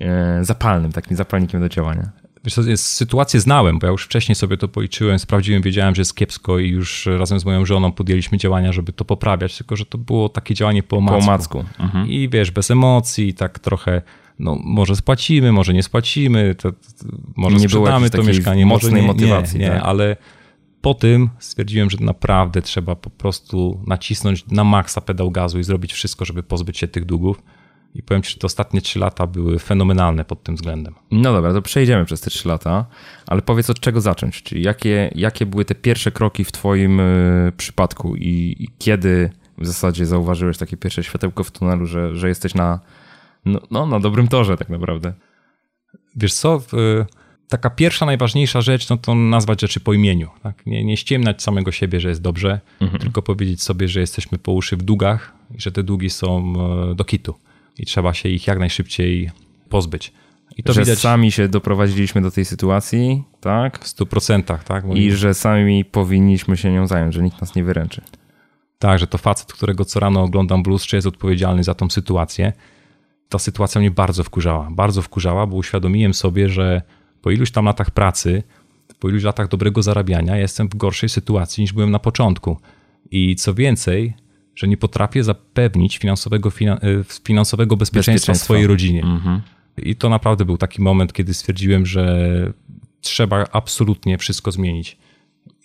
e, 0.00 0.38
zapalnym, 0.44 0.92
takim 0.92 1.16
zapalnikiem 1.16 1.60
do 1.60 1.68
działania. 1.68 2.21
Wiesz 2.44 2.54
co, 2.54 2.62
sytuację 2.76 3.40
znałem, 3.40 3.78
bo 3.78 3.86
ja 3.86 3.90
już 3.90 4.04
wcześniej 4.04 4.36
sobie 4.36 4.56
to 4.56 4.68
policzyłem, 4.68 5.18
sprawdziłem, 5.18 5.62
wiedziałem, 5.62 5.94
że 5.94 6.00
jest 6.00 6.14
kiepsko 6.14 6.58
i 6.58 6.68
już 6.68 7.06
razem 7.06 7.40
z 7.40 7.44
moją 7.44 7.66
żoną 7.66 7.92
podjęliśmy 7.92 8.38
działania, 8.38 8.72
żeby 8.72 8.92
to 8.92 9.04
poprawiać, 9.04 9.58
tylko 9.58 9.76
że 9.76 9.86
to 9.86 9.98
było 9.98 10.28
takie 10.28 10.54
działanie 10.54 10.82
po 10.82 10.96
omacku. 10.96 11.18
Po 11.20 11.24
omacku. 11.24 11.64
Mhm. 11.78 12.08
I 12.08 12.28
wiesz, 12.28 12.50
bez 12.50 12.70
emocji, 12.70 13.34
tak 13.34 13.58
trochę 13.58 14.02
no 14.38 14.58
może 14.64 14.96
spłacimy, 14.96 15.52
może 15.52 15.74
nie 15.74 15.82
spłacimy, 15.82 16.54
to, 16.54 16.72
to 16.72 16.78
może 17.36 17.56
nie 17.56 17.68
sprzedamy 17.68 18.10
to 18.10 18.22
mieszkanie, 18.22 18.66
mocnej 18.66 19.02
nie, 19.02 19.06
motywacji. 19.06 19.60
Nie, 19.60 19.64
nie 19.64 19.72
tak? 19.72 19.82
ale 19.84 20.16
po 20.80 20.94
tym 20.94 21.30
stwierdziłem, 21.38 21.90
że 21.90 21.98
naprawdę 22.00 22.62
trzeba 22.62 22.96
po 22.96 23.10
prostu 23.10 23.80
nacisnąć 23.86 24.46
na 24.46 24.64
maksa 24.64 25.00
pedał 25.00 25.30
gazu 25.30 25.58
i 25.58 25.64
zrobić 25.64 25.92
wszystko, 25.92 26.24
żeby 26.24 26.42
pozbyć 26.42 26.78
się 26.78 26.88
tych 26.88 27.04
długów. 27.04 27.42
I 27.94 28.02
powiem 28.02 28.22
Ci, 28.22 28.30
że 28.32 28.38
te 28.38 28.46
ostatnie 28.46 28.80
trzy 28.80 28.98
lata 28.98 29.26
były 29.26 29.58
fenomenalne 29.58 30.24
pod 30.24 30.42
tym 30.42 30.56
względem. 30.56 30.94
No 31.10 31.32
dobra, 31.32 31.52
to 31.52 31.62
przejdziemy 31.62 32.04
przez 32.04 32.20
te 32.20 32.30
trzy 32.30 32.48
lata, 32.48 32.86
ale 33.26 33.42
powiedz 33.42 33.70
od 33.70 33.80
czego 33.80 34.00
zacząć, 34.00 34.42
czyli 34.42 34.62
jakie, 34.62 35.10
jakie 35.14 35.46
były 35.46 35.64
te 35.64 35.74
pierwsze 35.74 36.10
kroki 36.10 36.44
w 36.44 36.52
Twoim 36.52 37.00
y, 37.00 37.52
przypadku 37.56 38.16
i, 38.16 38.56
i 38.58 38.68
kiedy 38.78 39.30
w 39.58 39.66
zasadzie 39.66 40.06
zauważyłeś 40.06 40.58
takie 40.58 40.76
pierwsze 40.76 41.04
światełko 41.04 41.44
w 41.44 41.50
tunelu, 41.50 41.86
że, 41.86 42.16
że 42.16 42.28
jesteś 42.28 42.54
na, 42.54 42.80
no, 43.44 43.60
no, 43.70 43.86
na 43.86 44.00
dobrym 44.00 44.28
torze 44.28 44.56
tak 44.56 44.68
naprawdę? 44.68 45.12
Wiesz 46.16 46.34
co, 46.34 46.62
taka 47.48 47.70
pierwsza, 47.70 48.06
najważniejsza 48.06 48.60
rzecz, 48.60 48.88
no 48.88 48.96
to 48.96 49.14
nazwać 49.14 49.60
rzeczy 49.60 49.80
po 49.80 49.92
imieniu. 49.92 50.28
Tak? 50.42 50.66
Nie, 50.66 50.84
nie 50.84 50.96
ściemnać 50.96 51.42
samego 51.42 51.72
siebie, 51.72 52.00
że 52.00 52.08
jest 52.08 52.22
dobrze, 52.22 52.60
mhm. 52.80 53.00
tylko 53.00 53.22
powiedzieć 53.22 53.62
sobie, 53.62 53.88
że 53.88 54.00
jesteśmy 54.00 54.38
po 54.38 54.52
uszy 54.52 54.76
w 54.76 54.82
długach 54.82 55.32
i 55.54 55.60
że 55.60 55.72
te 55.72 55.82
długi 55.82 56.10
są 56.10 56.54
e, 56.90 56.94
do 56.94 57.04
kitu 57.04 57.34
i 57.78 57.86
trzeba 57.86 58.14
się 58.14 58.28
ich 58.28 58.46
jak 58.46 58.58
najszybciej 58.58 59.30
pozbyć. 59.68 60.12
I 60.56 60.62
to 60.62 60.72
że 60.72 60.80
widać... 60.80 60.98
sami 60.98 61.32
się 61.32 61.48
doprowadziliśmy 61.48 62.20
do 62.20 62.30
tej 62.30 62.44
sytuacji, 62.44 63.24
tak? 63.40 63.84
W 63.84 63.88
stu 63.88 64.06
procentach, 64.06 64.64
tak? 64.64 64.84
I 64.94 65.12
że 65.12 65.34
sami 65.34 65.84
powinniśmy 65.84 66.56
się 66.56 66.72
nią 66.72 66.86
zająć, 66.86 67.14
że 67.14 67.22
nikt 67.22 67.40
nas 67.40 67.54
nie 67.54 67.64
wyręczy. 67.64 68.02
Tak, 68.78 68.98
że 68.98 69.06
to 69.06 69.18
facet, 69.18 69.52
którego 69.52 69.84
co 69.84 70.00
rano 70.00 70.22
oglądam 70.22 70.62
w 70.62 70.66
lustrze, 70.66 70.96
jest 70.96 71.06
odpowiedzialny 71.06 71.64
za 71.64 71.74
tą 71.74 71.90
sytuację. 71.90 72.52
Ta 73.28 73.38
sytuacja 73.38 73.80
mnie 73.80 73.90
bardzo 73.90 74.24
wkurzała. 74.24 74.68
Bardzo 74.70 75.02
wkurzała, 75.02 75.46
bo 75.46 75.56
uświadomiłem 75.56 76.14
sobie, 76.14 76.48
że 76.48 76.82
po 77.22 77.30
iluś 77.30 77.50
tam 77.50 77.64
latach 77.64 77.90
pracy, 77.90 78.42
po 78.98 79.08
iluś 79.08 79.22
latach 79.22 79.48
dobrego 79.48 79.82
zarabiania, 79.82 80.36
jestem 80.36 80.68
w 80.68 80.74
gorszej 80.74 81.08
sytuacji 81.08 81.62
niż 81.62 81.72
byłem 81.72 81.90
na 81.90 81.98
początku. 81.98 82.56
I 83.10 83.36
co 83.36 83.54
więcej, 83.54 84.14
że 84.54 84.68
nie 84.68 84.76
potrafię 84.76 85.24
zapewnić 85.24 85.98
finansowego, 85.98 86.52
e, 86.60 87.04
finansowego 87.24 87.76
bezpieczeństwa, 87.76 88.12
bezpieczeństwa. 88.12 88.44
swojej 88.44 88.66
rodzinie. 88.66 89.02
Mhm. 89.02 89.40
I 89.76 89.96
to 89.96 90.08
naprawdę 90.08 90.44
był 90.44 90.58
taki 90.58 90.82
moment, 90.82 91.12
kiedy 91.12 91.34
stwierdziłem, 91.34 91.86
że 91.86 92.52
trzeba 93.00 93.46
absolutnie 93.52 94.18
wszystko 94.18 94.52
zmienić. 94.52 94.98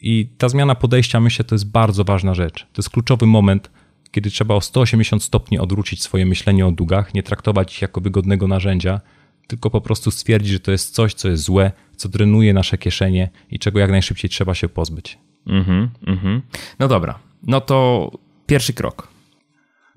I 0.02 0.30
ta 0.38 0.50
zmiana 0.50 0.76
podejścia, 0.76 1.19
myślę, 1.19 1.45
to 1.45 1.56
jest 1.56 1.71
bardzo 1.71 2.04
ważna 2.04 2.34
rzecz. 2.34 2.60
To 2.60 2.82
jest 2.82 2.89
kluczowy 2.89 3.26
moment, 3.26 3.71
kiedy 4.12 4.30
trzeba 4.30 4.56
o 4.56 4.62
180 4.62 5.23
stopni 5.23 5.60
odwrócić 5.60 6.04
swoje 6.04 6.26
myślenie 6.26 6.65
o 6.65 6.71
długach, 6.71 7.13
nie 7.13 7.23
traktować 7.23 7.76
ich 7.76 7.82
jako 7.82 8.02
wygodnego 8.02 8.47
narzędzia, 8.47 9.02
tylko 9.47 9.69
po 9.69 9.82
prostu 9.82 10.12
stwierdzić, 10.12 10.52
że 10.52 10.60
to 10.60 10.71
jest 10.71 10.95
coś, 10.95 11.13
co 11.13 11.30
jest 11.30 11.43
złe, 11.43 11.71
co 11.95 12.10
drenuje 12.10 12.54
nasze 12.54 12.78
kieszenie 12.78 13.30
i 13.52 13.60
czego 13.60 13.80
jak 13.80 13.91
najszybciej 13.91 14.30
trzeba 14.30 14.56
się 14.56 14.69
pozbyć. 14.69 15.17
Mhm, 15.47 15.89
mhm. 16.08 16.41
No 16.80 16.88
dobra, 16.88 17.19
no 17.43 17.62
to 17.62 18.12
pierwszy 18.48 18.74
krok. 18.74 19.08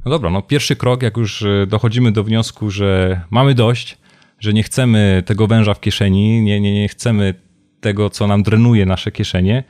No 0.04 0.10
dobra, 0.10 0.30
no 0.30 0.42
pierwszy 0.42 0.76
krok, 0.76 1.02
jak 1.02 1.16
już 1.16 1.42
e, 1.42 1.66
dochodzimy 1.66 2.12
do 2.12 2.24
wniosku, 2.24 2.70
że 2.70 3.20
mamy 3.30 3.54
dość, 3.54 3.98
że 4.38 4.52
nie 4.52 4.62
chcemy 4.62 5.22
tego 5.26 5.46
węża 5.46 5.74
w 5.74 5.80
kieszeni, 5.80 6.42
nie, 6.42 6.60
nie, 6.60 6.74
nie 6.74 6.88
chcemy 6.88 7.34
tego, 7.80 8.10
co 8.10 8.26
nam 8.26 8.42
drenuje 8.42 8.86
nasze 8.86 9.12
kieszenie, 9.12 9.64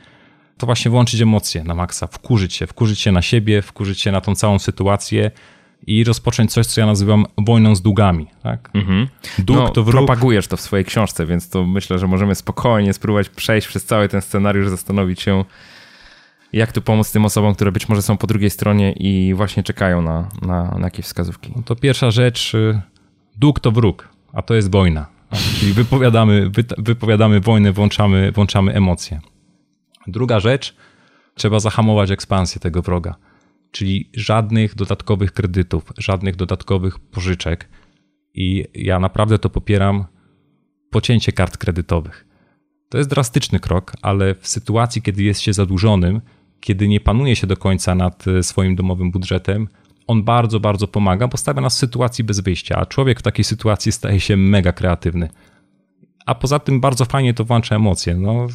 to 0.58 0.66
właśnie 0.66 0.90
włączyć 0.90 1.20
emocje 1.20 1.64
na 1.64 1.74
maksa, 1.74 2.06
wkurzyć 2.06 2.54
się, 2.54 2.66
wkurzyć 2.66 3.00
się 3.00 3.12
na 3.12 3.22
siebie, 3.22 3.62
wkurzyć 3.62 4.00
się 4.00 4.12
na 4.12 4.20
tą 4.20 4.34
całą 4.34 4.58
sytuację 4.58 5.30
i 5.86 6.04
rozpocząć 6.04 6.52
coś, 6.52 6.66
co 6.66 6.80
ja 6.80 6.86
nazywam 6.86 7.26
wojną 7.38 7.74
z 7.74 7.82
długami. 7.82 8.26
Tak? 8.42 8.70
Mhm. 8.74 9.08
Dług 9.38 9.58
no, 9.58 9.68
to 9.68 9.84
wróg. 9.84 10.06
Propagujesz 10.06 10.46
to 10.46 10.56
w 10.56 10.60
swojej 10.60 10.84
książce, 10.84 11.26
więc 11.26 11.50
to 11.50 11.66
myślę, 11.66 11.98
że 11.98 12.06
możemy 12.06 12.34
spokojnie 12.34 12.92
spróbować 12.92 13.28
przejść 13.28 13.68
przez 13.68 13.84
cały 13.84 14.08
ten 14.08 14.22
scenariusz, 14.22 14.68
zastanowić 14.68 15.22
się, 15.22 15.44
jak 16.52 16.72
tu 16.72 16.82
pomóc 16.82 17.12
tym 17.12 17.24
osobom, 17.24 17.54
które 17.54 17.72
być 17.72 17.88
może 17.88 18.02
są 18.02 18.16
po 18.16 18.26
drugiej 18.26 18.50
stronie 18.50 18.92
i 18.92 19.34
właśnie 19.34 19.62
czekają 19.62 20.02
na, 20.02 20.28
na, 20.42 20.70
na 20.78 20.86
jakieś 20.86 21.06
wskazówki. 21.06 21.52
No 21.56 21.62
to 21.62 21.76
pierwsza 21.76 22.10
rzecz, 22.10 22.54
y, 22.54 22.80
dług 23.36 23.60
to 23.60 23.70
wróg, 23.70 24.08
a 24.32 24.42
to 24.42 24.54
jest 24.54 24.70
wojna. 24.70 25.06
Czyli 25.60 25.72
wypowiadamy, 25.72 26.50
wypowiadamy 26.78 27.40
wojnę, 27.40 27.72
włączamy, 27.72 28.32
włączamy 28.32 28.74
emocje. 28.74 29.20
Druga 30.06 30.40
rzecz, 30.40 30.76
trzeba 31.34 31.60
zahamować 31.60 32.10
ekspansję 32.10 32.60
tego 32.60 32.82
wroga. 32.82 33.14
Czyli 33.70 34.10
żadnych 34.14 34.74
dodatkowych 34.74 35.32
kredytów, 35.32 35.92
żadnych 35.98 36.36
dodatkowych 36.36 36.98
pożyczek. 36.98 37.68
I 38.34 38.64
ja 38.74 39.00
naprawdę 39.00 39.38
to 39.38 39.50
popieram 39.50 40.04
pocięcie 40.90 41.32
kart 41.32 41.56
kredytowych. 41.56 42.26
To 42.88 42.98
jest 42.98 43.10
drastyczny 43.10 43.60
krok, 43.60 43.92
ale 44.02 44.34
w 44.34 44.48
sytuacji, 44.48 45.02
kiedy 45.02 45.22
jest 45.22 45.40
się 45.40 45.52
zadłużonym, 45.52 46.20
kiedy 46.60 46.88
nie 46.88 47.00
panuje 47.00 47.36
się 47.36 47.46
do 47.46 47.56
końca 47.56 47.94
nad 47.94 48.28
e, 48.28 48.42
swoim 48.42 48.76
domowym 48.76 49.10
budżetem, 49.10 49.68
on 50.06 50.22
bardzo, 50.22 50.60
bardzo 50.60 50.88
pomaga, 50.88 51.28
bo 51.28 51.36
stawia 51.36 51.60
nas 51.60 51.76
w 51.76 51.78
sytuacji 51.78 52.24
bez 52.24 52.40
wyjścia, 52.40 52.76
a 52.76 52.86
człowiek 52.86 53.18
w 53.18 53.22
takiej 53.22 53.44
sytuacji 53.44 53.92
staje 53.92 54.20
się 54.20 54.36
mega 54.36 54.72
kreatywny. 54.72 55.28
A 56.26 56.34
poza 56.34 56.58
tym 56.58 56.80
bardzo 56.80 57.04
fajnie 57.04 57.34
to 57.34 57.44
włącza 57.44 57.76
emocje. 57.76 58.14
No, 58.14 58.46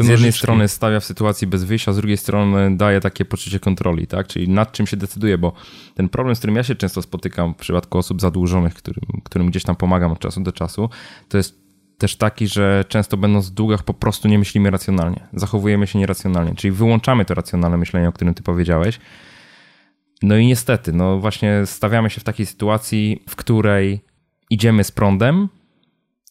z 0.00 0.08
jednej 0.08 0.32
strony 0.32 0.68
stawia 0.68 1.00
w 1.00 1.04
sytuacji 1.04 1.46
bez 1.46 1.64
wyjścia, 1.64 1.92
z 1.92 1.96
drugiej 1.96 2.16
strony 2.16 2.76
daje 2.76 3.00
takie 3.00 3.24
poczucie 3.24 3.60
kontroli, 3.60 4.06
tak? 4.06 4.26
Czyli 4.26 4.48
nad 4.48 4.72
czym 4.72 4.86
się 4.86 4.96
decyduje, 4.96 5.38
bo 5.38 5.52
ten 5.94 6.08
problem, 6.08 6.36
z 6.36 6.38
którym 6.38 6.56
ja 6.56 6.62
się 6.62 6.74
często 6.74 7.02
spotykam 7.02 7.54
w 7.54 7.56
przypadku 7.56 7.98
osób 7.98 8.20
zadłużonych, 8.20 8.74
którym, 8.74 9.20
którym 9.24 9.50
gdzieś 9.50 9.62
tam 9.62 9.76
pomagam 9.76 10.12
od 10.12 10.18
czasu 10.18 10.40
do 10.40 10.52
czasu, 10.52 10.90
to 11.28 11.36
jest 11.36 11.67
też 11.98 12.16
taki, 12.16 12.48
że 12.48 12.84
często 12.88 13.16
będąc 13.16 13.50
w 13.50 13.54
długach 13.54 13.82
po 13.82 13.94
prostu 13.94 14.28
nie 14.28 14.38
myślimy 14.38 14.70
racjonalnie, 14.70 15.20
zachowujemy 15.32 15.86
się 15.86 15.98
nieracjonalnie, 15.98 16.54
czyli 16.54 16.70
wyłączamy 16.70 17.24
to 17.24 17.34
racjonalne 17.34 17.76
myślenie, 17.76 18.08
o 18.08 18.12
którym 18.12 18.34
ty 18.34 18.42
powiedziałeś. 18.42 19.00
No 20.22 20.36
i 20.36 20.46
niestety, 20.46 20.92
no 20.92 21.18
właśnie 21.18 21.62
stawiamy 21.66 22.10
się 22.10 22.20
w 22.20 22.24
takiej 22.24 22.46
sytuacji, 22.46 23.22
w 23.28 23.36
której 23.36 24.00
idziemy 24.50 24.84
z 24.84 24.92
prądem, 24.92 25.48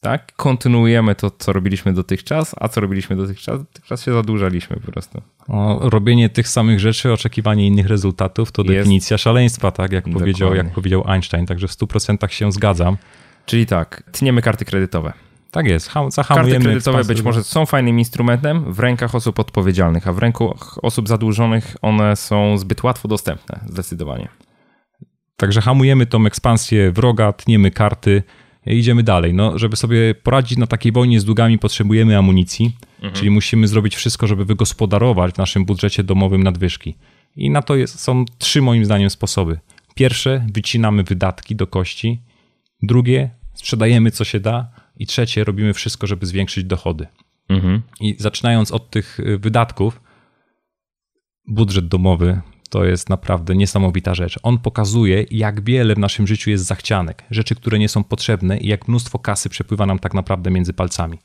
tak? 0.02 0.36
Kontynuujemy 0.36 1.16
to, 1.16 1.32
co 1.32 1.54
robiliśmy 1.54 1.94
dotychczas, 1.94 2.56
a 2.60 2.68
co 2.68 2.82
robiliśmy 2.82 3.16
dotychczas? 3.16 3.64
Dotychczas 3.64 4.04
się 4.04 4.14
zadłużaliśmy 4.14 4.78
po 4.78 4.92
prostu. 4.92 5.22
O, 5.48 5.90
robienie 5.90 6.30
tych 6.30 6.48
samych 6.48 6.80
rzeczy, 6.80 7.14
oczekiwanie 7.14 7.68
innych 7.68 7.88
rezultatów 7.88 8.52
to 8.52 8.62
Jest. 8.62 8.74
definicja 8.74 9.18
szaleństwa, 9.18 9.72
tak? 9.72 9.92
Jak 9.92 10.10
powiedział, 10.10 10.56
jak 10.56 10.72
powiedział 10.72 11.04
Einstein, 11.08 11.46
także 11.46 11.68
w 11.68 11.72
100% 11.72 12.28
się 12.28 12.52
zgadzam. 12.52 12.98
Czyli 13.46 13.66
tak, 13.66 14.04
tniemy 14.12 14.42
karty 14.42 14.66
kredytowe. 14.66 15.27
Tak 15.58 15.68
jest, 15.68 15.92
zahamujemy. 16.10 16.52
Karty 16.52 16.66
kredytowe 16.66 17.04
być 17.04 17.22
może 17.22 17.44
są 17.44 17.66
fajnym 17.66 18.00
instrumentem 18.00 18.74
w 18.74 18.80
rękach 18.80 19.16
osób 19.16 19.40
odpowiedzialnych, 19.40 20.08
a 20.08 20.14
w 20.14 20.18
rękach 20.18 20.84
osób 20.84 21.08
zadłużonych 21.08 21.76
one 21.82 22.16
są 22.16 22.58
zbyt 22.58 22.84
łatwo 22.84 23.08
dostępne, 23.08 23.60
zdecydowanie. 23.66 24.28
Także 25.38 25.62
hamujemy 25.62 26.06
tą 26.06 26.26
ekspansję 26.26 26.92
wroga, 26.92 27.34
tniemy 27.34 27.72
karty, 27.72 28.24
idziemy 28.66 29.04
dalej. 29.04 29.34
No, 29.34 29.58
żeby 29.58 29.76
sobie 29.76 30.16
poradzić 30.16 30.58
na 30.58 30.68
takiej 30.68 30.92
wojnie 30.92 31.20
z 31.20 31.26
długami, 31.26 31.60
potrzebujemy 31.60 32.18
amunicji, 32.18 32.76
mhm. 32.96 33.14
czyli 33.14 33.30
musimy 33.30 33.68
zrobić 33.68 33.96
wszystko, 33.96 34.28
żeby 34.28 34.46
wygospodarować 34.46 35.34
w 35.34 35.38
naszym 35.38 35.66
budżecie 35.66 36.04
domowym 36.04 36.44
nadwyżki. 36.44 36.96
I 37.36 37.50
na 37.50 37.62
to 37.62 37.76
jest, 37.76 38.00
są 38.00 38.26
trzy 38.38 38.62
moim 38.62 38.86
zdaniem 38.86 39.10
sposoby. 39.10 39.60
Pierwsze, 39.96 40.46
wycinamy 40.54 41.04
wydatki 41.04 41.56
do 41.56 41.68
kości. 41.68 42.22
Drugie, 42.84 43.30
sprzedajemy 43.54 44.12
co 44.12 44.24
się 44.24 44.40
da. 44.40 44.70
I 45.00 45.08
trzecie, 45.08 45.44
robimy 45.44 45.74
wszystko, 45.74 46.08
żeby 46.08 46.26
zwiększyć 46.26 46.64
dochody. 46.64 47.08
Mhm. 47.50 47.82
I 48.00 48.16
zaczynając 48.20 48.72
od 48.72 48.90
tych 48.90 49.20
y, 49.20 49.38
wydatków, 49.38 50.02
budżet 51.48 51.88
domowy 51.88 52.42
to 52.70 52.86
jest 52.86 53.10
naprawdę 53.10 53.56
niesamowita 53.56 54.16
rzecz. 54.16 54.40
On 54.44 54.58
pokazuje, 54.58 55.26
jak 55.32 55.64
wiele 55.64 55.96
w 55.96 56.00
naszym 56.00 56.28
życiu 56.28 56.50
jest 56.50 56.66
zachcianek, 56.66 57.24
rzeczy, 57.32 57.56
które 57.56 57.80
nie 57.80 57.90
są 57.90 58.04
potrzebne 58.04 58.58
i 58.58 58.68
jak 58.68 58.88
mnóstwo 58.88 59.20
kasy 59.20 59.50
przepływa 59.50 59.86
nam 59.86 60.00
tak 60.00 60.14
naprawdę 60.14 60.52
między 60.52 60.74
palcami. 60.74 61.20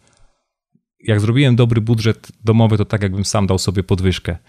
Jak 1.04 1.20
zrobiłem 1.20 1.56
dobry 1.56 1.80
budżet 1.80 2.32
domowy, 2.44 2.78
to 2.78 2.84
tak 2.84 3.02
jakbym 3.02 3.24
sam 3.24 3.46
dał 3.46 3.58
sobie 3.58 3.82
podwyżkę. 3.82 4.36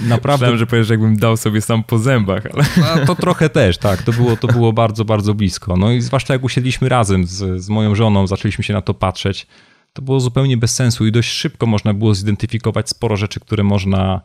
Naprawdę. 0.00 0.32
Myślałem, 0.32 0.58
że 0.58 0.66
powiesz, 0.66 0.90
jakbym 0.90 1.16
dał 1.16 1.36
sobie 1.36 1.60
sam 1.60 1.84
po 1.84 1.98
zębach, 1.98 2.42
ale... 2.54 2.64
No, 2.76 3.06
to 3.06 3.14
trochę 3.14 3.48
też, 3.48 3.78
tak. 3.78 4.02
To 4.02 4.12
było, 4.12 4.36
to 4.36 4.48
było 4.48 4.72
bardzo, 4.72 5.04
bardzo 5.04 5.34
blisko. 5.34 5.76
No 5.76 5.92
i 5.92 6.00
zwłaszcza 6.00 6.32
jak 6.32 6.44
usiedliśmy 6.44 6.88
razem 6.88 7.26
z, 7.26 7.62
z 7.62 7.68
moją 7.68 7.94
żoną, 7.94 8.26
zaczęliśmy 8.26 8.64
się 8.64 8.72
na 8.72 8.82
to 8.82 8.94
patrzeć, 8.94 9.46
to 9.92 10.02
było 10.02 10.20
zupełnie 10.20 10.56
bez 10.56 10.74
sensu 10.74 11.06
i 11.06 11.12
dość 11.12 11.30
szybko 11.30 11.66
można 11.66 11.94
było 11.94 12.14
zidentyfikować 12.14 12.88
sporo 12.88 13.16
rzeczy, 13.16 13.40
które 13.40 13.62
można 13.62 14.20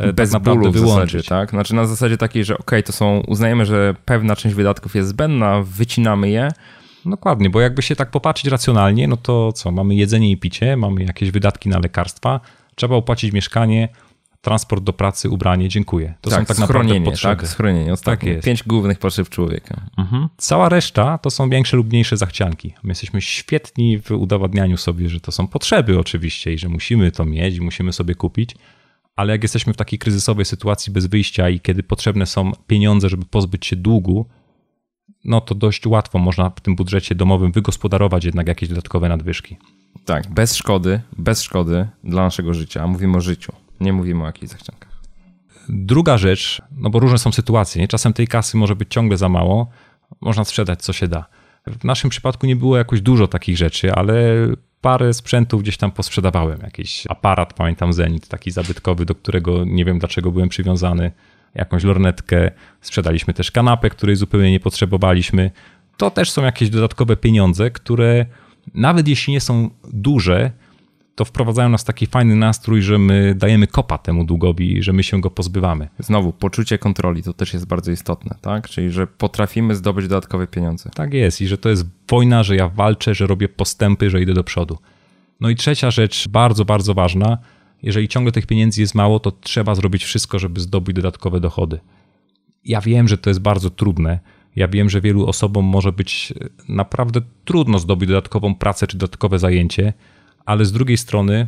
E, 0.00 0.12
bez 0.12 0.30
tak 0.30 0.42
bólu 0.42 0.72
w 0.72 0.78
zasadzie, 0.78 1.22
tak? 1.22 1.50
Znaczy 1.50 1.74
na 1.74 1.86
zasadzie 1.86 2.16
takiej, 2.16 2.44
że 2.44 2.58
ok, 2.58 2.70
to 2.84 2.92
są, 2.92 3.22
uznajemy, 3.26 3.66
że 3.66 3.94
pewna 4.04 4.36
część 4.36 4.54
wydatków 4.54 4.94
jest 4.94 5.08
zbędna, 5.08 5.62
wycinamy 5.62 6.30
je. 6.30 6.48
Dokładnie, 7.06 7.50
bo 7.50 7.60
jakby 7.60 7.82
się 7.82 7.96
tak 7.96 8.10
popatrzeć 8.10 8.50
racjonalnie, 8.50 9.08
no 9.08 9.16
to 9.16 9.52
co, 9.52 9.70
mamy 9.70 9.94
jedzenie 9.94 10.30
i 10.30 10.36
picie, 10.36 10.76
mamy 10.76 11.04
jakieś 11.04 11.30
wydatki 11.30 11.68
na 11.68 11.78
lekarstwa, 11.78 12.40
trzeba 12.74 12.96
opłacić 12.96 13.32
mieszkanie, 13.32 13.88
transport 14.44 14.84
do 14.84 14.92
pracy, 14.92 15.30
ubranie, 15.30 15.68
dziękuję. 15.68 16.14
To 16.20 16.30
tak, 16.30 16.40
są 16.40 16.46
tak 16.46 16.58
naprawdę 16.58 17.00
potrzeby. 17.00 17.36
Tak, 17.36 17.48
schronienie, 17.48 17.92
ostatnie. 17.92 18.28
Tak 18.28 18.34
jest. 18.36 18.46
Pięć 18.46 18.62
głównych 18.62 18.98
potrzeb 18.98 19.28
człowieka. 19.28 19.80
Mhm. 19.98 20.28
Cała 20.36 20.68
reszta 20.68 21.18
to 21.18 21.30
są 21.30 21.50
większe 21.50 21.76
lub 21.76 21.88
mniejsze 21.88 22.16
zachcianki. 22.16 22.74
My 22.82 22.90
jesteśmy 22.90 23.20
świetni 23.20 23.98
w 23.98 24.10
udowadnianiu 24.10 24.76
sobie, 24.76 25.08
że 25.08 25.20
to 25.20 25.32
są 25.32 25.46
potrzeby 25.46 25.98
oczywiście 25.98 26.52
i 26.52 26.58
że 26.58 26.68
musimy 26.68 27.12
to 27.12 27.24
mieć, 27.24 27.60
musimy 27.60 27.92
sobie 27.92 28.14
kupić, 28.14 28.54
ale 29.16 29.32
jak 29.32 29.42
jesteśmy 29.42 29.72
w 29.72 29.76
takiej 29.76 29.98
kryzysowej 29.98 30.44
sytuacji 30.44 30.92
bez 30.92 31.06
wyjścia 31.06 31.48
i 31.48 31.60
kiedy 31.60 31.82
potrzebne 31.82 32.26
są 32.26 32.52
pieniądze, 32.66 33.08
żeby 33.08 33.24
pozbyć 33.24 33.66
się 33.66 33.76
długu, 33.76 34.26
no 35.24 35.40
to 35.40 35.54
dość 35.54 35.86
łatwo 35.86 36.18
można 36.18 36.50
w 36.50 36.60
tym 36.60 36.76
budżecie 36.76 37.14
domowym 37.14 37.52
wygospodarować 37.52 38.24
jednak 38.24 38.48
jakieś 38.48 38.68
dodatkowe 38.68 39.08
nadwyżki. 39.08 39.56
Tak, 40.04 40.30
bez 40.30 40.56
szkody, 40.56 41.00
bez 41.18 41.42
szkody 41.42 41.88
dla 42.04 42.22
naszego 42.22 42.54
życia. 42.54 42.86
Mówimy 42.86 43.16
o 43.16 43.20
życiu, 43.20 43.52
nie 43.84 43.92
mówimy 43.92 44.22
o 44.22 44.26
jakichś 44.26 44.52
zachciankach. 44.52 44.94
Druga 45.68 46.18
rzecz, 46.18 46.62
no 46.76 46.90
bo 46.90 46.98
różne 46.98 47.18
są 47.18 47.32
sytuacje, 47.32 47.82
nie? 47.82 47.88
czasem 47.88 48.12
tej 48.12 48.28
kasy 48.28 48.56
może 48.56 48.76
być 48.76 48.88
ciągle 48.90 49.16
za 49.16 49.28
mało, 49.28 49.70
można 50.20 50.44
sprzedać 50.44 50.82
co 50.82 50.92
się 50.92 51.08
da. 51.08 51.24
W 51.66 51.84
naszym 51.84 52.10
przypadku 52.10 52.46
nie 52.46 52.56
było 52.56 52.76
jakoś 52.76 53.00
dużo 53.00 53.28
takich 53.28 53.56
rzeczy, 53.56 53.92
ale 53.92 54.14
parę 54.80 55.14
sprzętów 55.14 55.62
gdzieś 55.62 55.76
tam 55.76 55.90
posprzedawałem. 55.90 56.60
Jakiś 56.62 57.06
aparat, 57.08 57.52
pamiętam 57.52 57.92
Zenit, 57.92 58.28
taki 58.28 58.50
zabytkowy, 58.50 59.04
do 59.04 59.14
którego 59.14 59.64
nie 59.64 59.84
wiem 59.84 59.98
dlaczego 59.98 60.30
byłem 60.30 60.48
przywiązany. 60.48 61.12
Jakąś 61.54 61.84
lornetkę. 61.84 62.50
Sprzedaliśmy 62.80 63.34
też 63.34 63.50
kanapę, 63.50 63.90
której 63.90 64.16
zupełnie 64.16 64.50
nie 64.50 64.60
potrzebowaliśmy. 64.60 65.50
To 65.96 66.10
też 66.10 66.30
są 66.30 66.42
jakieś 66.42 66.70
dodatkowe 66.70 67.16
pieniądze, 67.16 67.70
które 67.70 68.26
nawet 68.74 69.08
jeśli 69.08 69.32
nie 69.32 69.40
są 69.40 69.70
duże, 69.92 70.50
to 71.14 71.24
wprowadzają 71.24 71.68
nas 71.68 71.82
w 71.82 71.84
taki 71.84 72.06
fajny 72.06 72.36
nastrój, 72.36 72.82
że 72.82 72.98
my 72.98 73.34
dajemy 73.34 73.66
kopa 73.66 73.98
temu 73.98 74.24
długowi, 74.24 74.82
że 74.82 74.92
my 74.92 75.02
się 75.02 75.20
go 75.20 75.30
pozbywamy. 75.30 75.88
Znowu, 75.98 76.32
poczucie 76.32 76.78
kontroli 76.78 77.22
to 77.22 77.32
też 77.32 77.54
jest 77.54 77.66
bardzo 77.66 77.92
istotne, 77.92 78.36
tak? 78.40 78.68
Czyli, 78.68 78.90
że 78.90 79.06
potrafimy 79.06 79.74
zdobyć 79.74 80.08
dodatkowe 80.08 80.46
pieniądze. 80.46 80.90
Tak 80.94 81.14
jest 81.14 81.40
i 81.40 81.46
że 81.46 81.58
to 81.58 81.68
jest 81.68 81.86
wojna, 82.10 82.42
że 82.42 82.56
ja 82.56 82.68
walczę, 82.68 83.14
że 83.14 83.26
robię 83.26 83.48
postępy, 83.48 84.10
że 84.10 84.22
idę 84.22 84.34
do 84.34 84.44
przodu. 84.44 84.78
No 85.40 85.50
i 85.50 85.56
trzecia 85.56 85.90
rzecz, 85.90 86.28
bardzo, 86.28 86.64
bardzo 86.64 86.94
ważna, 86.94 87.38
jeżeli 87.82 88.08
ciągle 88.08 88.32
tych 88.32 88.46
pieniędzy 88.46 88.80
jest 88.80 88.94
mało, 88.94 89.20
to 89.20 89.32
trzeba 89.32 89.74
zrobić 89.74 90.04
wszystko, 90.04 90.38
żeby 90.38 90.60
zdobyć 90.60 90.96
dodatkowe 90.96 91.40
dochody. 91.40 91.80
Ja 92.64 92.80
wiem, 92.80 93.08
że 93.08 93.18
to 93.18 93.30
jest 93.30 93.40
bardzo 93.40 93.70
trudne. 93.70 94.18
Ja 94.56 94.68
wiem, 94.68 94.90
że 94.90 95.00
wielu 95.00 95.26
osobom 95.26 95.64
może 95.64 95.92
być 95.92 96.32
naprawdę 96.68 97.20
trudno 97.44 97.78
zdobyć 97.78 98.08
dodatkową 98.08 98.54
pracę 98.54 98.86
czy 98.86 98.98
dodatkowe 98.98 99.38
zajęcie, 99.38 99.92
ale 100.44 100.64
z 100.64 100.72
drugiej 100.72 100.96
strony 100.96 101.46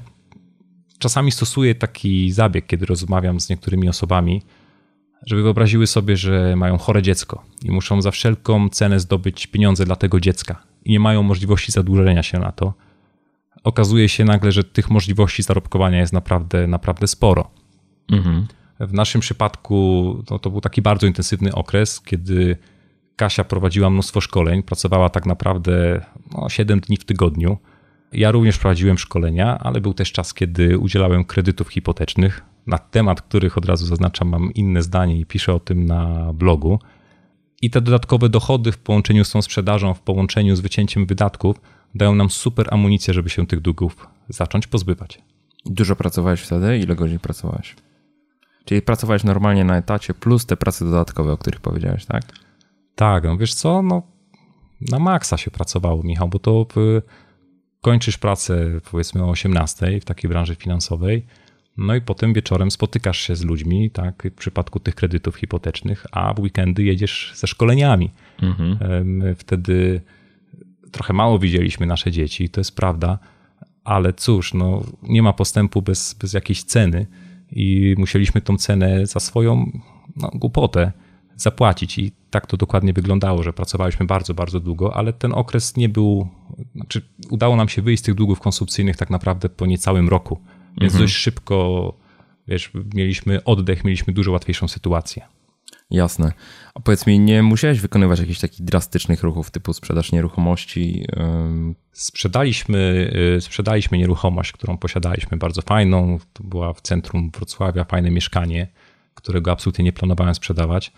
czasami 0.99 1.33
stosuję 1.33 1.75
taki 1.75 2.33
zabieg, 2.33 2.67
kiedy 2.67 2.87
rozmawiam 2.87 3.41
z 3.41 3.49
niektórymi 3.49 3.89
osobami, 3.89 4.43
żeby 5.27 5.43
wyobraziły 5.43 5.87
sobie, 5.87 6.17
że 6.17 6.57
mają 6.57 6.79
chore 6.79 7.03
dziecko 7.03 7.45
i 7.63 7.71
muszą 7.71 8.03
za 8.03 8.11
wszelką 8.11 8.69
cenę 8.69 9.01
zdobyć 9.01 9.47
pieniądze 9.47 9.85
dla 9.85 9.97
tego 9.97 10.21
dziecka 10.21 10.63
i 10.85 10.93
nie 10.93 11.01
mają 11.01 11.23
możliwości 11.23 11.73
zadłużenia 11.73 12.23
się 12.23 12.39
na 12.39 12.53
to. 12.53 12.75
Okazuje 13.65 14.09
się 14.09 14.25
nagle, 14.25 14.53
że 14.53 14.65
tych 14.65 14.91
możliwości 14.91 15.43
zarobkowania 15.43 15.99
jest 15.99 16.13
naprawdę, 16.13 16.67
naprawdę 16.67 17.07
sporo. 17.07 17.51
Mhm. 18.13 18.47
W 18.81 18.93
naszym 18.93 19.21
przypadku 19.21 19.77
no, 20.31 20.39
to 20.39 20.51
był 20.51 20.61
taki 20.61 20.83
bardzo 20.83 21.07
intensywny 21.07 21.55
okres, 21.55 22.01
kiedy 22.01 22.57
Kasia 23.17 23.45
prowadziła 23.45 23.91
mnóstwo 23.91 24.21
szkoleń, 24.21 24.63
pracowała 24.63 25.09
tak 25.09 25.27
naprawdę 25.27 26.01
no, 26.33 26.49
7 26.49 26.81
dni 26.81 26.97
w 26.97 27.05
tygodniu 27.05 27.59
ja 28.13 28.31
również 28.31 28.59
prowadziłem 28.59 28.99
szkolenia, 28.99 29.59
ale 29.59 29.81
był 29.81 29.95
też 29.95 30.13
czas, 30.13 30.35
kiedy 30.35 30.79
udzielałem 30.79 31.25
kredytów 31.25 31.69
hipotecznych, 31.69 32.43
na 32.67 32.79
temat 32.79 33.23
których 33.23 33.59
od 33.59 33.65
razu 33.65 33.87
zaznaczam, 33.87 34.29
mam 34.29 34.55
inne 34.55 34.83
zdanie 34.83 35.21
i 35.21 35.27
piszę 35.27 35.55
o 35.55 35.61
tym 35.61 35.87
na 35.87 36.33
blogu. 36.33 36.79
I 37.63 37.71
te 37.71 37.81
dodatkowe 37.81 38.29
dochody 38.29 38.73
w 38.73 38.79
połączeniu 38.79 39.25
z 39.25 39.31
tą 39.31 39.43
sprzedażą, 39.43 39.95
w 39.95 40.01
połączeniu 40.01 40.57
z 40.57 40.61
wycięciem 40.61 41.07
wydatków, 41.07 41.61
dają 41.95 42.15
nam 42.15 42.31
super 42.31 42.75
amunicję, 42.75 43.15
żeby 43.15 43.31
się 43.31 43.47
tych 43.47 43.61
długów 43.61 44.09
zacząć 44.29 44.67
pozbywać. 44.67 45.23
Dużo 45.67 45.97
pracowałeś 45.97 46.41
wtedy? 46.41 46.79
Ile 46.79 46.95
godzin 46.95 47.19
pracowałeś? 47.19 47.77
Czyli 48.65 48.83
pracowałeś 48.83 49.25
normalnie 49.25 49.65
na 49.65 49.77
etacie 49.77 50.15
plus 50.15 50.47
te 50.47 50.57
prace 50.57 50.85
dodatkowe, 50.85 51.33
o 51.33 51.37
których 51.37 51.61
powiedziałeś, 51.61 52.05
tak? 52.05 52.23
Tak, 52.95 53.25
no 53.25 53.37
wiesz 53.37 53.55
co, 53.55 53.83
no 53.83 54.03
na 54.81 54.99
maksa 54.99 55.37
się 55.37 55.51
pracowało, 55.51 56.03
Michał, 56.03 56.29
bo 56.29 56.39
to 56.39 56.67
kończysz 57.81 58.19
pracę 58.19 58.81
powiedzmy 58.91 59.25
o 59.25 59.29
18 59.29 60.01
w 60.01 60.05
takiej 60.05 60.29
branży 60.29 60.55
finansowej, 60.55 61.27
no 61.77 61.95
i 61.95 62.01
potem 62.01 62.35
wieczorem 62.35 62.71
spotykasz 62.71 63.21
się 63.21 63.37
z 63.37 63.45
ludźmi, 63.45 63.91
tak, 63.91 64.29
w 64.33 64.35
przypadku 64.35 64.81
tych 64.81 64.95
kredytów 64.95 65.37
hipotecznych, 65.37 66.07
a 66.13 66.35
w 66.35 66.41
weekendy 66.41 66.83
jedziesz 66.83 67.33
ze 67.35 67.47
szkoleniami. 67.47 68.11
Mhm. 68.43 68.79
Wtedy 69.37 70.01
trochę 70.91 71.13
mało 71.13 71.39
widzieliśmy 71.39 71.87
nasze 71.87 72.13
dzieci, 72.13 72.49
to 72.49 72.61
jest 72.61 72.77
prawda, 72.77 73.19
ale 73.85 74.13
cóż, 74.13 74.55
no, 74.55 74.83
nie 75.03 75.23
ma 75.23 75.33
postępu 75.33 75.83
bez, 75.83 76.15
bez 76.15 76.33
jakiejś 76.33 76.63
ceny 76.63 77.07
i 77.51 77.95
musieliśmy 77.99 78.41
tą 78.41 78.57
cenę 78.57 79.07
za 79.07 79.21
swoją 79.21 79.81
no, 80.17 80.31
głupotę 80.35 80.93
zapłacić. 81.37 81.99
I 81.99 82.13
tak 82.31 82.47
to 82.47 82.57
dokładnie 82.57 82.93
wyglądało, 82.93 83.43
że 83.43 83.53
pracowaliśmy 83.53 84.07
bardzo, 84.07 84.35
bardzo 84.35 84.61
długo, 84.61 84.97
ale 84.97 85.13
ten 85.13 85.33
okres 85.35 85.77
nie 85.77 85.89
był, 85.89 86.29
znaczy 86.75 87.03
udało 87.31 87.57
nam 87.57 87.69
się 87.69 87.83
wyjść 87.83 88.03
z 88.03 88.07
tych 88.07 88.15
długów 88.15 88.41
konsumpcyjnych 88.41 88.97
tak 88.97 89.11
naprawdę 89.11 89.49
po 89.49 89.67
niecałym 89.67 90.09
roku, 90.09 90.41
więc 90.81 90.93
mhm. 90.93 91.05
dość 91.05 91.15
szybko, 91.15 91.93
wiesz, 92.49 92.71
mieliśmy 92.95 93.45
oddech, 93.45 93.85
mieliśmy 93.85 94.13
dużo 94.13 94.33
łatwiejszą 94.33 94.69
sytuację. 94.69 95.23
Jasne. 95.91 96.33
A 96.75 96.81
powiedz 96.81 97.07
mi, 97.07 97.21
nie 97.21 97.43
musiałeś 97.43 97.81
wykonywać 97.81 98.21
jakichś 98.21 98.41
takich 98.41 98.65
drastycznych 98.65 99.23
ruchów 99.23 99.51
typu 99.51 99.73
sprzedaż 99.73 100.13
nieruchomości? 100.13 101.07
Sprzedaliśmy, 101.93 103.11
y, 103.37 103.41
sprzedaliśmy 103.41 103.99
nieruchomość, 103.99 104.53
którą 104.53 104.79
posiadaliśmy, 104.79 105.37
bardzo 105.37 105.63
fajną. 105.63 106.19
To 106.33 106.45
była 106.45 106.73
w 106.73 106.81
centrum 106.81 107.31
Wrocławia, 107.31 107.85
fajne 107.85 108.11
mieszkanie, 108.11 108.69
którego 109.15 109.53
absolutnie 109.53 109.85
nie 109.85 109.93
planowałem 109.93 110.35
sprzedawać 110.35 110.93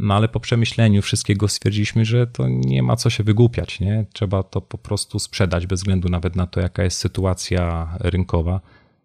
No 0.00 0.14
ale 0.14 0.28
po 0.28 0.40
przemyśleniu 0.40 1.02
wszystkiego 1.02 1.48
stwierdziliśmy, 1.48 2.04
że 2.04 2.26
to 2.26 2.48
nie 2.48 2.82
ma 2.82 2.96
co 2.96 3.10
się 3.10 3.24
wygłupiać, 3.24 3.80
nie? 3.80 4.06
Trzeba 4.12 4.42
to 4.42 4.60
po 4.60 4.78
prostu 4.78 5.18
sprzedać 5.18 5.66
bez 5.66 5.80
względu 5.80 6.08
nawet 6.08 6.36
na 6.36 6.46
to, 6.46 6.60
jaka 6.60 6.82
jest 6.82 6.98
sytuacja 6.98 7.88
rynkowa, 8.00 8.60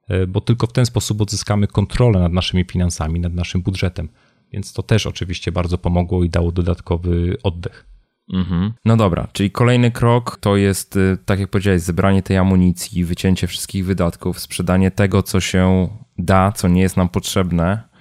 e, 0.08 0.28
bo 0.28 0.42
tylko 0.42 0.68
w 0.68 0.74
ten 0.74 0.86
sposób 0.86 1.22
odzyskamy 1.22 1.68
kontrolę 1.68 2.20
nad 2.20 2.34
naszymi 2.34 2.66
finansami, 2.72 3.20
nad 3.20 3.34
naszym 3.34 3.62
budżetem. 3.62 4.10
Więc 4.52 4.74
to 4.74 4.84
też 4.84 5.08
oczywiście 5.08 5.52
bardzo 5.52 5.78
pomogło 5.78 6.24
i 6.24 6.30
dało 6.30 6.52
dodatkowy 6.52 7.38
oddech. 7.44 7.86
Mhm. 8.34 8.74
No 8.86 8.98
dobra, 8.98 9.28
czyli 9.34 9.52
kolejny 9.52 9.92
krok 9.92 10.38
to 10.38 10.58
jest, 10.58 10.96
y, 10.96 11.18
tak 11.26 11.40
jak 11.40 11.50
powiedziałeś, 11.50 11.82
zebranie 11.82 12.24
tej 12.24 12.38
amunicji, 12.38 13.06
wycięcie 13.06 13.48
wszystkich 13.48 13.86
wydatków, 13.86 14.40
sprzedanie 14.40 14.92
tego, 14.92 15.24
co 15.24 15.40
się 15.40 15.88
da, 16.18 16.52
co 16.52 16.68
nie 16.68 16.82
jest 16.82 16.98
nam 16.98 17.10
potrzebne. 17.10 17.93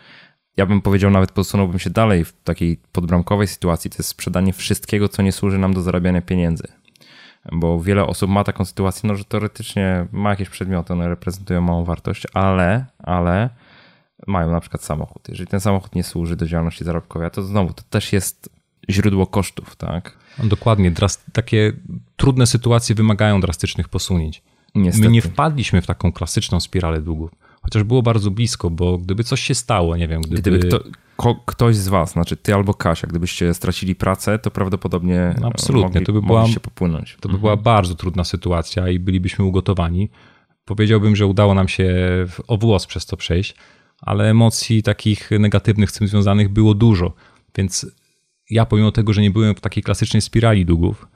Ja 0.56 0.66
bym 0.66 0.80
powiedział, 0.80 1.10
nawet 1.10 1.32
posunąłbym 1.32 1.78
się 1.78 1.90
dalej 1.90 2.24
w 2.24 2.32
takiej 2.32 2.80
podbramkowej 2.92 3.46
sytuacji, 3.46 3.90
to 3.90 3.96
jest 3.98 4.08
sprzedanie 4.08 4.52
wszystkiego, 4.52 5.08
co 5.08 5.22
nie 5.22 5.32
służy 5.32 5.58
nam 5.58 5.74
do 5.74 5.82
zarabiania 5.82 6.22
pieniędzy. 6.22 6.64
Bo 7.52 7.80
wiele 7.80 8.06
osób 8.06 8.30
ma 8.30 8.44
taką 8.44 8.64
sytuację, 8.64 9.08
no, 9.08 9.14
że 9.14 9.24
teoretycznie 9.24 10.06
ma 10.12 10.30
jakieś 10.30 10.48
przedmioty, 10.48 10.92
one 10.92 11.08
reprezentują 11.08 11.60
małą 11.60 11.84
wartość, 11.84 12.26
ale, 12.34 12.86
ale 12.98 13.50
mają 14.26 14.50
na 14.50 14.60
przykład 14.60 14.84
samochód. 14.84 15.28
Jeżeli 15.28 15.46
ten 15.46 15.60
samochód 15.60 15.94
nie 15.94 16.04
służy 16.04 16.36
do 16.36 16.46
działalności 16.46 16.84
zarobkowej, 16.84 17.30
to 17.30 17.42
znowu 17.42 17.72
to 17.72 17.82
też 17.90 18.12
jest 18.12 18.50
źródło 18.90 19.26
kosztów, 19.26 19.76
tak? 19.76 20.18
Dokładnie. 20.44 20.92
takie 21.32 21.72
trudne 22.16 22.46
sytuacje 22.46 22.94
wymagają 22.94 23.40
drastycznych 23.40 23.88
posunięć. 23.88 24.42
Niestety. 24.74 25.08
My 25.08 25.12
nie 25.12 25.22
wpadliśmy 25.22 25.82
w 25.82 25.86
taką 25.86 26.12
klasyczną 26.12 26.60
spiralę 26.60 27.00
długów. 27.00 27.30
Chociaż 27.62 27.83
było 27.83 28.03
bardzo 28.03 28.31
blisko, 28.31 28.70
bo 28.70 28.98
gdyby 28.98 29.25
coś 29.25 29.40
się 29.40 29.55
stało, 29.55 29.96
nie 29.96 30.09
wiem, 30.09 30.22
gdyby... 30.22 30.40
gdyby 30.40 30.59
kto, 30.59 30.81
ko, 31.16 31.42
ktoś 31.46 31.77
z 31.77 31.88
was, 31.88 32.12
znaczy 32.12 32.37
ty 32.37 32.55
albo 32.55 32.75
Kasia, 32.75 33.07
gdybyście 33.07 33.55
stracili 33.55 33.94
pracę, 33.94 34.38
to 34.38 34.51
prawdopodobnie 34.51 35.35
no 35.40 35.46
Absolutnie. 35.48 35.85
Mogli, 35.85 36.07
to 36.07 36.12
by 36.12 36.22
była, 36.22 36.48
się 36.48 36.61
popłynąć. 36.61 37.16
To 37.20 37.29
by 37.29 37.35
mhm. 37.35 37.40
była 37.40 37.57
bardzo 37.57 37.94
trudna 37.94 38.25
sytuacja 38.25 38.88
i 38.88 38.98
bylibyśmy 38.98 39.44
ugotowani. 39.44 40.11
Powiedziałbym, 40.64 41.16
że 41.16 41.27
udało 41.27 41.55
nam 41.55 41.68
się 41.68 41.94
o 42.48 42.59
włos 42.59 42.87
przez 42.87 43.07
to 43.07 43.16
przejść, 43.16 43.55
ale 44.01 44.31
emocji 44.31 44.83
takich 44.83 45.31
negatywnych 45.31 45.90
z 45.90 45.94
tym 45.94 46.09
związanych 46.09 46.48
było 46.48 46.75
dużo, 46.75 47.12
więc 47.57 47.87
ja 48.51 48.66
pomimo 48.66 48.92
tego, 48.92 49.12
że 49.12 49.22
nie 49.22 49.31
byłem 49.31 49.55
w 49.55 49.61
takiej 49.61 49.83
klasycznej 49.83 50.22
spirali 50.22 50.66
długów, 50.66 51.07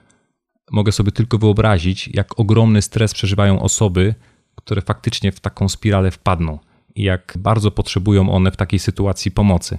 mogę 0.71 0.93
sobie 0.93 1.13
tylko 1.13 1.39
wyobrazić, 1.39 2.09
jak 2.15 2.41
ogromny 2.41 2.83
stres 2.83 3.15
przeżywają 3.15 3.63
osoby, 3.63 4.15
które 4.57 4.83
faktycznie 4.83 5.33
w 5.33 5.41
taką 5.41 5.69
spiralę 5.69 6.11
wpadną 6.11 6.59
i 6.95 7.03
jak 7.03 7.35
bardzo 7.39 7.71
potrzebują 7.71 8.31
one 8.31 8.51
w 8.51 8.57
takiej 8.57 8.79
sytuacji 8.79 9.31
pomocy. 9.31 9.79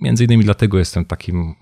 Między 0.00 0.24
innymi 0.24 0.44
dlatego 0.44 0.78
jestem 0.78 1.04
takim 1.04 1.54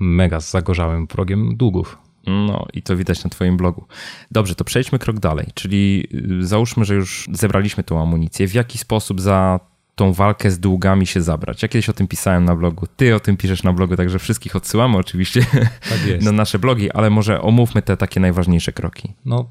mega 0.00 0.40
zagorzałym 0.40 1.06
wrogiem 1.06 1.56
długów. 1.56 1.98
No 2.26 2.66
i 2.72 2.82
to 2.82 2.96
widać 2.96 3.24
na 3.24 3.30
Twoim 3.30 3.56
blogu. 3.56 3.86
Dobrze, 4.30 4.54
to 4.54 4.64
przejdźmy 4.64 4.98
krok 4.98 5.20
dalej. 5.20 5.46
Czyli 5.54 6.08
y, 6.40 6.46
załóżmy, 6.46 6.84
że 6.84 6.94
już 6.94 7.28
zebraliśmy 7.32 7.84
tą 7.84 8.02
amunicję. 8.02 8.48
W 8.48 8.54
jaki 8.54 8.78
sposób 8.78 9.20
za 9.20 9.60
tą 9.94 10.12
walkę 10.12 10.50
z 10.50 10.60
długami 10.60 11.06
się 11.06 11.22
zabrać. 11.22 11.62
Ja 11.62 11.68
kiedyś 11.68 11.88
o 11.88 11.92
tym 11.92 12.08
pisałem 12.08 12.44
na 12.44 12.56
blogu, 12.56 12.86
ty 12.96 13.14
o 13.14 13.20
tym 13.20 13.36
piszesz 13.36 13.62
na 13.62 13.72
blogu, 13.72 13.96
także 13.96 14.18
wszystkich 14.18 14.56
odsyłamy 14.56 14.96
oczywiście 14.98 15.46
tak 15.88 15.98
na 16.22 16.32
nasze 16.32 16.58
blogi, 16.58 16.90
ale 16.90 17.10
może 17.10 17.42
omówmy 17.42 17.82
te 17.82 17.96
takie 17.96 18.20
najważniejsze 18.20 18.72
kroki. 18.72 19.14
No, 19.24 19.50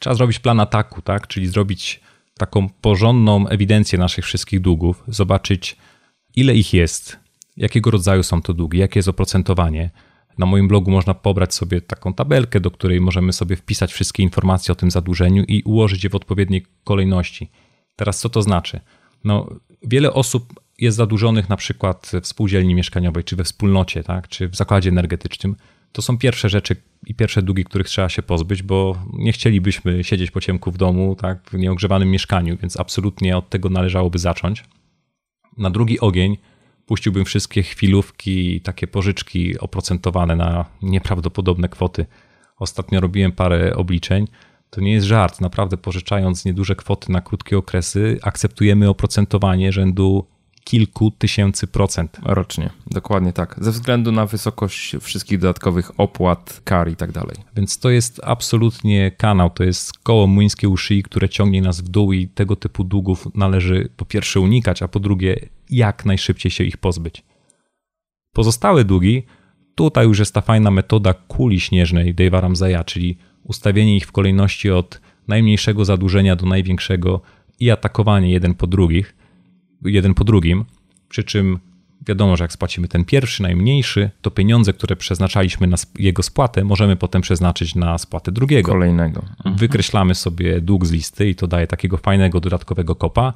trzeba 0.00 0.14
zrobić 0.14 0.38
plan 0.38 0.60
ataku, 0.60 1.02
tak? 1.02 1.26
Czyli 1.26 1.46
zrobić 1.46 2.00
taką 2.38 2.68
porządną 2.68 3.48
ewidencję 3.48 3.98
naszych 3.98 4.24
wszystkich 4.24 4.60
długów, 4.60 5.04
zobaczyć 5.08 5.76
ile 6.36 6.54
ich 6.54 6.74
jest, 6.74 7.18
jakiego 7.56 7.90
rodzaju 7.90 8.22
są 8.22 8.42
to 8.42 8.54
długi, 8.54 8.78
jakie 8.78 8.98
jest 8.98 9.08
oprocentowanie. 9.08 9.90
Na 10.38 10.46
moim 10.46 10.68
blogu 10.68 10.90
można 10.90 11.14
pobrać 11.14 11.54
sobie 11.54 11.80
taką 11.80 12.14
tabelkę, 12.14 12.60
do 12.60 12.70
której 12.70 13.00
możemy 13.00 13.32
sobie 13.32 13.56
wpisać 13.56 13.92
wszystkie 13.92 14.22
informacje 14.22 14.72
o 14.72 14.74
tym 14.74 14.90
zadłużeniu 14.90 15.44
i 15.48 15.62
ułożyć 15.62 16.04
je 16.04 16.10
w 16.10 16.14
odpowiedniej 16.14 16.66
kolejności. 16.84 17.50
Teraz 17.96 18.20
co 18.20 18.28
to 18.28 18.42
znaczy? 18.42 18.80
No, 19.24 19.50
wiele 19.82 20.12
osób 20.12 20.60
jest 20.78 20.96
zadłużonych 20.96 21.48
na 21.48 21.56
przykład 21.56 22.12
w 22.22 22.26
spółdzielni 22.26 22.74
mieszkaniowej, 22.74 23.24
czy 23.24 23.36
we 23.36 23.44
wspólnocie, 23.44 24.02
tak, 24.02 24.28
czy 24.28 24.48
w 24.48 24.56
zakładzie 24.56 24.90
energetycznym. 24.90 25.56
To 25.92 26.02
są 26.02 26.18
pierwsze 26.18 26.48
rzeczy 26.48 26.76
i 27.06 27.14
pierwsze 27.14 27.42
długi, 27.42 27.64
których 27.64 27.86
trzeba 27.86 28.08
się 28.08 28.22
pozbyć, 28.22 28.62
bo 28.62 28.98
nie 29.12 29.32
chcielibyśmy 29.32 30.04
siedzieć 30.04 30.30
po 30.30 30.40
ciemku 30.40 30.70
w 30.70 30.76
domu, 30.76 31.16
tak, 31.16 31.50
w 31.50 31.54
nieogrzewanym 31.54 32.10
mieszkaniu, 32.10 32.56
więc 32.56 32.80
absolutnie 32.80 33.36
od 33.36 33.48
tego 33.48 33.68
należałoby 33.68 34.18
zacząć. 34.18 34.64
Na 35.58 35.70
drugi 35.70 36.00
ogień 36.00 36.36
puściłbym 36.86 37.24
wszystkie 37.24 37.62
chwilówki, 37.62 38.60
takie 38.60 38.86
pożyczki 38.86 39.58
oprocentowane 39.58 40.36
na 40.36 40.64
nieprawdopodobne 40.82 41.68
kwoty. 41.68 42.06
Ostatnio 42.58 43.00
robiłem 43.00 43.32
parę 43.32 43.76
obliczeń 43.76 44.26
to 44.72 44.80
nie 44.80 44.92
jest 44.92 45.06
żart. 45.06 45.40
Naprawdę 45.40 45.76
pożyczając 45.76 46.44
nieduże 46.44 46.76
kwoty 46.76 47.12
na 47.12 47.20
krótkie 47.20 47.58
okresy, 47.58 48.18
akceptujemy 48.22 48.88
oprocentowanie 48.88 49.72
rzędu 49.72 50.26
kilku 50.64 51.10
tysięcy 51.10 51.66
procent. 51.66 52.18
Rocznie, 52.22 52.70
dokładnie 52.86 53.32
tak. 53.32 53.56
Ze 53.60 53.70
względu 53.70 54.12
na 54.12 54.26
wysokość 54.26 54.96
wszystkich 55.00 55.38
dodatkowych 55.38 56.00
opłat, 56.00 56.60
kar 56.64 56.90
i 56.90 56.96
tak 56.96 57.12
dalej. 57.12 57.36
Więc 57.56 57.78
to 57.78 57.90
jest 57.90 58.20
absolutnie 58.24 59.10
kanał, 59.10 59.50
to 59.50 59.64
jest 59.64 59.98
koło 59.98 60.26
młyńskie 60.26 60.68
u 60.68 60.76
szyi, 60.76 61.02
które 61.02 61.28
ciągnie 61.28 61.62
nas 61.62 61.80
w 61.80 61.88
dół 61.88 62.12
i 62.12 62.28
tego 62.28 62.56
typu 62.56 62.84
długów 62.84 63.28
należy 63.34 63.88
po 63.96 64.04
pierwsze 64.04 64.40
unikać, 64.40 64.82
a 64.82 64.88
po 64.88 65.00
drugie 65.00 65.48
jak 65.70 66.04
najszybciej 66.04 66.50
się 66.50 66.64
ich 66.64 66.76
pozbyć. 66.76 67.24
Pozostałe 68.32 68.84
długi, 68.84 69.22
tutaj 69.74 70.06
już 70.06 70.18
jest 70.18 70.34
ta 70.34 70.40
fajna 70.40 70.70
metoda 70.70 71.14
kuli 71.14 71.60
śnieżnej 71.60 72.14
Dave'a 72.14 72.40
Ramsaya, 72.40 72.84
czyli 72.86 73.18
ustawienie 73.44 73.96
ich 73.96 74.06
w 74.06 74.12
kolejności 74.12 74.70
od 74.70 75.00
najmniejszego 75.28 75.84
zadłużenia 75.84 76.36
do 76.36 76.46
największego 76.46 77.20
i 77.60 77.70
atakowanie 77.70 78.30
jeden 78.30 78.54
po 78.54 78.66
drugich, 78.66 79.14
jeden 79.84 80.14
po 80.14 80.24
drugim, 80.24 80.64
przy 81.08 81.24
czym 81.24 81.58
wiadomo, 82.06 82.36
że 82.36 82.44
jak 82.44 82.52
spłacimy 82.52 82.88
ten 82.88 83.04
pierwszy, 83.04 83.42
najmniejszy, 83.42 84.10
to 84.22 84.30
pieniądze, 84.30 84.72
które 84.72 84.96
przeznaczaliśmy 84.96 85.66
na 85.66 85.76
jego 85.98 86.22
spłatę, 86.22 86.64
możemy 86.64 86.96
potem 86.96 87.22
przeznaczyć 87.22 87.74
na 87.74 87.98
spłatę 87.98 88.32
drugiego. 88.32 88.72
Kolejnego. 88.72 89.20
Mhm. 89.20 89.56
Wykreślamy 89.56 90.14
sobie 90.14 90.60
dług 90.60 90.86
z 90.86 90.92
listy 90.92 91.28
i 91.28 91.34
to 91.34 91.46
daje 91.46 91.66
takiego 91.66 91.96
fajnego 91.96 92.40
dodatkowego 92.40 92.94
kopa 92.94 93.32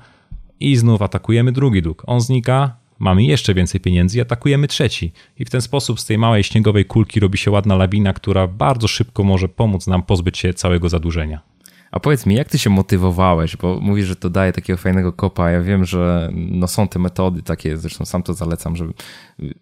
i 0.61 0.77
znów 0.77 1.03
atakujemy 1.03 1.53
drugi 1.53 1.83
dług. 1.83 2.03
On 2.07 2.21
znika, 2.21 2.77
mamy 2.99 3.25
jeszcze 3.25 3.55
więcej 3.55 3.81
pieniędzy 3.81 4.19
i 4.19 4.21
atakujemy 4.21 4.69
trzeci. 4.69 5.13
I 5.39 5.45
w 5.45 5.51
ten 5.51 5.61
sposób 5.61 6.01
z 6.01 6.05
tej 6.05 6.19
małej 6.19 6.43
śniegowej 6.45 6.85
kulki 6.85 7.21
robi 7.21 7.39
się 7.39 7.51
ładna 7.51 7.77
lawina, 7.77 8.13
która 8.13 8.47
bardzo 8.47 8.89
szybko 8.89 9.23
może 9.25 9.49
pomóc 9.49 9.87
nam 9.87 10.03
pozbyć 10.03 10.39
się 10.39 10.55
całego 10.55 10.89
zadłużenia. 10.89 11.41
A 11.91 12.01
powiedz 12.01 12.27
mi, 12.27 12.35
jak 12.35 12.49
ty 12.49 12.59
się 12.59 12.71
motywowałeś, 12.71 13.57
bo 13.57 13.81
mówisz, 13.81 14.07
że 14.07 14.17
to 14.17 14.31
daje 14.31 14.53
takiego 14.53 14.77
fajnego 14.77 15.13
kopa. 15.13 15.51
Ja 15.51 15.61
wiem, 15.61 15.85
że 15.85 16.31
no 16.35 16.67
są 16.67 16.89
te 16.89 16.99
metody 16.99 17.43
takie, 17.43 17.77
zresztą 17.77 18.05
sam 18.05 18.23
to 18.23 18.35
zalecam, 18.35 18.77
żeby 18.77 18.93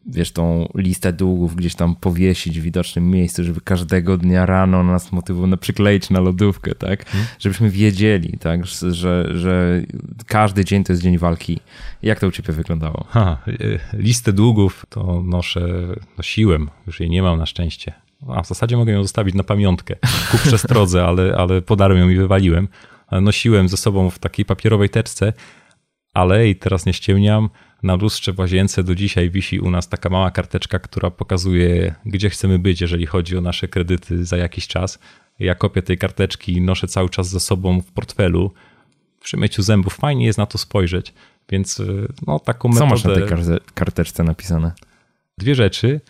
wiesz, 0.06 0.32
tą 0.32 0.68
listę 0.74 1.12
długów 1.12 1.56
gdzieś 1.56 1.74
tam 1.74 1.96
powiesić 1.96 2.60
w 2.60 2.62
widocznym 2.62 3.10
miejscu, 3.10 3.44
żeby 3.44 3.60
każdego 3.60 4.16
dnia 4.16 4.46
rano 4.46 4.82
nas 4.82 5.12
motywować, 5.12 5.50
no, 5.50 5.56
przykleić 5.56 6.10
na 6.10 6.20
lodówkę, 6.20 6.74
tak? 6.74 7.06
Hmm. 7.06 7.28
Żebyśmy 7.38 7.70
wiedzieli, 7.70 8.38
tak, 8.38 8.66
że, 8.66 9.38
że 9.38 9.82
każdy 10.26 10.64
dzień 10.64 10.84
to 10.84 10.92
jest 10.92 11.02
dzień 11.02 11.18
walki. 11.18 11.60
Jak 12.02 12.20
to 12.20 12.26
u 12.26 12.30
ciebie 12.30 12.52
wyglądało? 12.52 13.04
Ha, 13.08 13.38
y, 13.48 13.80
listę 13.92 14.32
długów 14.32 14.86
to 14.88 15.22
noszę, 15.22 15.68
nosiłem, 16.18 16.70
już 16.86 17.00
jej 17.00 17.10
nie 17.10 17.22
mam 17.22 17.38
na 17.38 17.46
szczęście 17.46 18.03
a 18.28 18.42
w 18.42 18.46
zasadzie 18.46 18.76
mogę 18.76 18.92
ją 18.92 19.02
zostawić 19.02 19.34
na 19.34 19.44
pamiątkę 19.44 19.96
ku 20.30 20.38
przestrodze, 20.38 21.04
ale, 21.04 21.36
ale 21.36 21.62
podarłem 21.62 21.98
ją 21.98 22.08
i 22.08 22.16
wywaliłem. 22.16 22.68
Nosiłem 23.12 23.68
ze 23.68 23.76
sobą 23.76 24.10
w 24.10 24.18
takiej 24.18 24.44
papierowej 24.44 24.88
teczce, 24.88 25.32
ale 26.14 26.48
i 26.48 26.56
teraz 26.56 26.86
nie 26.86 26.92
ściemniam, 26.92 27.48
na 27.82 27.94
lustrze 27.94 28.32
w 28.32 28.38
łazience 28.38 28.84
do 28.84 28.94
dzisiaj 28.94 29.30
wisi 29.30 29.60
u 29.60 29.70
nas 29.70 29.88
taka 29.88 30.08
mała 30.08 30.30
karteczka, 30.30 30.78
która 30.78 31.10
pokazuje, 31.10 31.94
gdzie 32.06 32.30
chcemy 32.30 32.58
być, 32.58 32.80
jeżeli 32.80 33.06
chodzi 33.06 33.38
o 33.38 33.40
nasze 33.40 33.68
kredyty 33.68 34.24
za 34.24 34.36
jakiś 34.36 34.66
czas. 34.66 34.98
Ja 35.38 35.54
kopię 35.54 35.82
tej 35.82 35.98
karteczki 35.98 36.60
noszę 36.60 36.88
cały 36.88 37.08
czas 37.08 37.28
ze 37.28 37.40
sobą 37.40 37.80
w 37.80 37.92
portfelu. 37.92 38.52
Przy 39.20 39.36
myciu 39.36 39.62
zębów 39.62 39.94
fajnie 39.94 40.26
jest 40.26 40.38
na 40.38 40.46
to 40.46 40.58
spojrzeć, 40.58 41.14
więc 41.48 41.82
no 42.26 42.38
taką 42.38 42.72
Co 42.72 42.86
metodę... 42.86 43.02
Co 43.02 43.10
masz 43.10 43.46
na 43.46 43.46
tej 43.46 43.60
karteczce 43.74 44.24
napisane? 44.24 44.72
Dwie 45.38 45.54
rzeczy. 45.54 46.00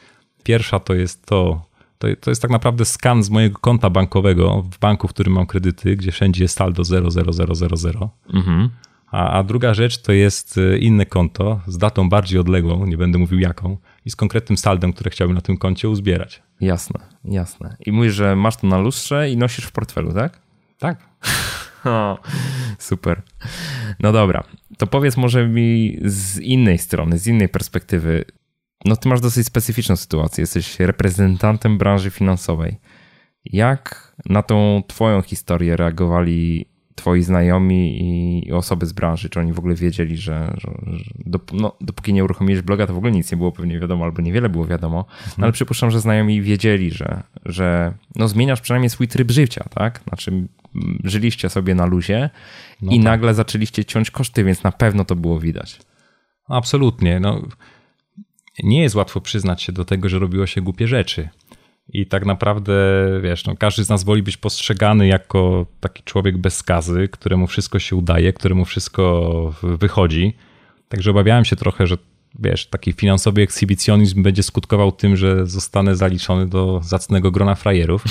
Pierwsza 0.43 0.81
to 0.81 0.95
jest 0.95 1.27
to, 1.27 1.67
to, 2.05 2.21
to 2.21 2.31
jest 2.31 2.43
tak 2.43 2.51
naprawdę 2.51 2.85
skan 2.85 3.23
z 3.23 3.31
mojego 3.31 3.59
konta 3.59 3.91
bankowego 3.91 4.63
w 4.63 4.79
banku, 4.79 5.09
w 5.09 5.11
którym 5.11 5.33
mam 5.33 5.47
kredyty, 5.47 5.97
gdzie 5.97 6.13
wszędzie 6.13 6.45
jest 6.45 6.57
saldo 6.57 6.83
00000. 6.85 8.09
Mhm. 8.35 8.71
A, 9.11 9.31
a 9.31 9.43
druga 9.43 9.75
rzecz 9.75 9.99
to 9.99 10.13
jest 10.13 10.59
e, 10.59 10.79
inne 10.79 11.07
konto 11.07 11.61
z 11.67 11.79
datą 11.79 12.09
bardziej 12.09 12.41
odległą, 12.41 12.87
nie 12.87 12.97
będę 12.97 13.19
mówił 13.19 13.39
jaką, 13.39 13.77
i 14.05 14.11
z 14.11 14.17
konkretnym 14.17 14.57
saldem, 14.57 14.93
które 14.93 15.11
chciałbym 15.11 15.35
na 15.35 15.41
tym 15.41 15.57
koncie 15.57 15.89
uzbierać. 15.89 16.43
Jasne, 16.61 17.01
jasne. 17.25 17.77
I 17.87 17.93
mówisz, 17.93 18.15
że 18.15 18.37
masz 18.37 18.57
to 18.57 18.67
na 18.67 18.79
lustrze 18.79 19.31
i 19.31 19.37
nosisz 19.37 19.65
w 19.65 19.73
portfelu, 19.73 20.13
tak? 20.13 20.41
Tak. 20.79 20.99
O, 21.85 22.19
super. 22.79 23.23
No 24.01 24.13
dobra, 24.13 24.45
to 24.79 24.87
powiedz 24.87 25.17
może 25.17 25.49
mi 25.49 25.99
z 26.05 26.39
innej 26.39 26.79
strony, 26.79 27.19
z 27.19 27.27
innej 27.27 27.49
perspektywy, 27.49 28.25
no 28.85 28.97
ty 28.97 29.09
masz 29.09 29.21
dosyć 29.21 29.47
specyficzną 29.47 29.97
sytuację. 29.97 30.43
Jesteś 30.43 30.81
reprezentantem 30.81 31.79
branży 31.79 32.11
finansowej. 32.11 32.77
Jak 33.45 34.15
na 34.27 34.43
tą 34.43 34.83
twoją 34.87 35.23
historię 35.23 35.77
reagowali 35.77 36.67
twoi 36.95 37.23
znajomi 37.23 37.99
i 38.47 38.53
osoby 38.53 38.87
z 38.87 38.93
branży? 38.93 39.29
Czy 39.29 39.41
oni 39.41 39.53
w 39.53 39.59
ogóle 39.59 39.75
wiedzieli, 39.75 40.17
że, 40.17 40.55
że, 40.57 40.71
że 40.93 41.11
dop 41.27 41.53
no, 41.53 41.77
dopóki 41.81 42.13
nie 42.13 42.25
uruchomiłeś 42.25 42.63
bloga, 42.63 42.87
to 42.87 42.95
w 42.95 42.97
ogóle 42.97 43.13
nic 43.13 43.33
nie 43.33 43.39
było 43.39 43.53
pewnie 43.53 43.81
wiadomo, 43.81 44.05
albo 44.05 44.23
niewiele 44.23 44.49
było 44.49 44.67
wiadomo, 44.67 45.05
no, 45.39 45.45
ale 45.45 45.53
przypuszczam, 45.53 45.91
że 45.91 46.01
znajomi 46.01 46.43
wiedzieli, 46.43 46.91
że, 46.91 47.23
że 47.45 47.95
no, 48.17 48.29
zmieniasz 48.29 48.61
przynajmniej 48.61 48.91
swój 48.91 49.09
tryb 49.09 49.31
życia, 49.31 49.65
tak? 49.75 50.01
Znaczy 50.09 50.49
żyliście 51.05 51.49
sobie 51.49 51.75
na 51.75 51.87
luzie 51.87 52.31
no 52.83 52.93
i 52.93 52.97
tak. 52.97 53.05
nagle 53.05 53.35
zaczęliście 53.35 53.85
ciąć 53.85 54.11
koszty, 54.11 54.45
więc 54.45 54.63
na 54.63 54.73
pewno 54.73 55.05
to 55.05 55.17
było 55.17 55.41
widać. 55.41 55.81
Absolutnie. 56.49 57.21
No, 57.21 57.43
nie 58.63 58.83
jest 58.83 58.95
łatwo 58.95 59.21
przyznać 59.21 59.63
się 59.63 59.73
do 59.73 59.85
tego, 59.85 60.09
że 60.09 60.19
robiło 60.19 60.47
się 60.47 60.61
głupie 60.61 60.89
rzeczy. 60.89 61.29
I 61.89 62.07
tak 62.07 62.27
naprawdę, 62.27 62.75
wiesz, 63.23 63.47
no, 63.47 63.57
każdy 63.57 63.85
z 63.85 63.89
nas 63.89 64.05
woli 64.05 64.23
być 64.23 64.37
postrzegany 64.37 65.07
jako 65.07 65.67
taki 65.81 66.03
człowiek 66.03 66.39
bez 66.39 66.57
skazy, 66.57 67.09
któremu 67.09 67.47
wszystko 67.47 67.79
się 67.79 67.97
udaje, 67.97 68.33
któremu 68.33 68.65
wszystko 68.65 69.55
wychodzi. 69.63 70.37
Także 70.89 71.11
obawiałem 71.11 71.45
się 71.45 71.57
trochę, 71.57 71.87
że 71.87 71.97
wiesz, 72.39 72.67
taki 72.67 72.93
finansowy 72.93 73.43
ekshibicjonizm 73.43 74.23
będzie 74.23 74.43
skutkował 74.43 74.93
tym, 74.93 75.17
że 75.17 75.47
zostanę 75.47 75.97
zaliczony 75.97 76.47
do 76.47 76.81
zacnego 76.83 77.31
grona 77.31 77.55
frajerów. 77.55 78.05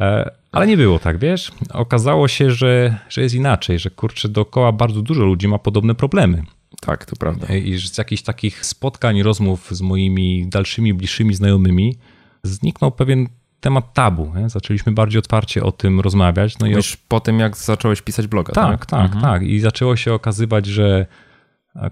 E, 0.00 0.30
ale 0.52 0.66
nie 0.66 0.76
było 0.76 0.98
tak, 0.98 1.18
wiesz? 1.18 1.52
Okazało 1.72 2.28
się, 2.28 2.50
że, 2.50 2.98
że 3.08 3.22
jest 3.22 3.34
inaczej, 3.34 3.78
że 3.78 3.90
kurczę, 3.90 4.28
dookoła 4.28 4.72
bardzo 4.72 5.02
dużo 5.02 5.24
ludzi 5.24 5.48
ma 5.48 5.58
podobne 5.58 5.94
problemy. 5.94 6.42
Tak, 6.80 7.04
to 7.04 7.16
prawda. 7.16 7.54
I 7.54 7.78
z 7.78 7.98
jakichś 7.98 8.22
takich 8.22 8.66
spotkań, 8.66 9.22
rozmów 9.22 9.68
z 9.70 9.80
moimi 9.80 10.48
dalszymi, 10.48 10.94
bliższymi 10.94 11.34
znajomymi 11.34 11.98
zniknął 12.42 12.92
pewien 12.92 13.28
temat 13.60 13.94
tabu. 13.94 14.32
Nie? 14.36 14.48
Zaczęliśmy 14.48 14.92
bardziej 14.92 15.18
otwarcie 15.18 15.62
o 15.62 15.72
tym 15.72 16.00
rozmawiać. 16.00 16.58
No 16.58 16.66
Już 16.66 16.94
i 16.94 16.98
po 17.08 17.20
tym, 17.20 17.38
jak 17.38 17.56
zacząłeś 17.56 18.02
pisać 18.02 18.26
bloga, 18.26 18.52
tak? 18.52 18.70
Tak, 18.70 18.86
tak, 18.86 19.04
mhm. 19.04 19.22
tak. 19.22 19.42
I 19.42 19.60
zaczęło 19.60 19.96
się 19.96 20.12
okazywać, 20.12 20.66
że 20.66 21.06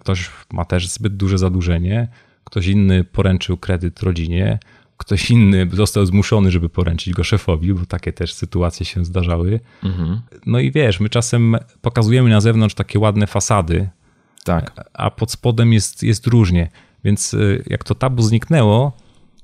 ktoś 0.00 0.30
ma 0.52 0.64
też 0.64 0.88
zbyt 0.88 1.16
duże 1.16 1.38
zadłużenie, 1.38 2.08
ktoś 2.44 2.66
inny 2.66 3.04
poręczył 3.04 3.56
kredyt 3.56 4.02
rodzinie, 4.02 4.58
ktoś 4.96 5.30
inny 5.30 5.68
został 5.72 6.06
zmuszony, 6.06 6.50
żeby 6.50 6.68
poręczyć 6.68 7.14
go 7.14 7.24
szefowi, 7.24 7.74
bo 7.74 7.86
takie 7.86 8.12
też 8.12 8.34
sytuacje 8.34 8.86
się 8.86 9.04
zdarzały. 9.04 9.60
Mhm. 9.84 10.20
No 10.46 10.58
i 10.58 10.72
wiesz, 10.72 11.00
my 11.00 11.08
czasem 11.08 11.56
pokazujemy 11.80 12.30
na 12.30 12.40
zewnątrz 12.40 12.74
takie 12.74 12.98
ładne 12.98 13.26
fasady, 13.26 13.88
tak. 14.46 14.90
a 14.94 15.10
pod 15.10 15.30
spodem 15.30 15.72
jest, 15.72 16.02
jest 16.02 16.26
różnie. 16.26 16.68
Więc 17.04 17.34
y, 17.34 17.64
jak 17.66 17.84
to 17.84 17.94
tabu 17.94 18.22
zniknęło, 18.22 18.92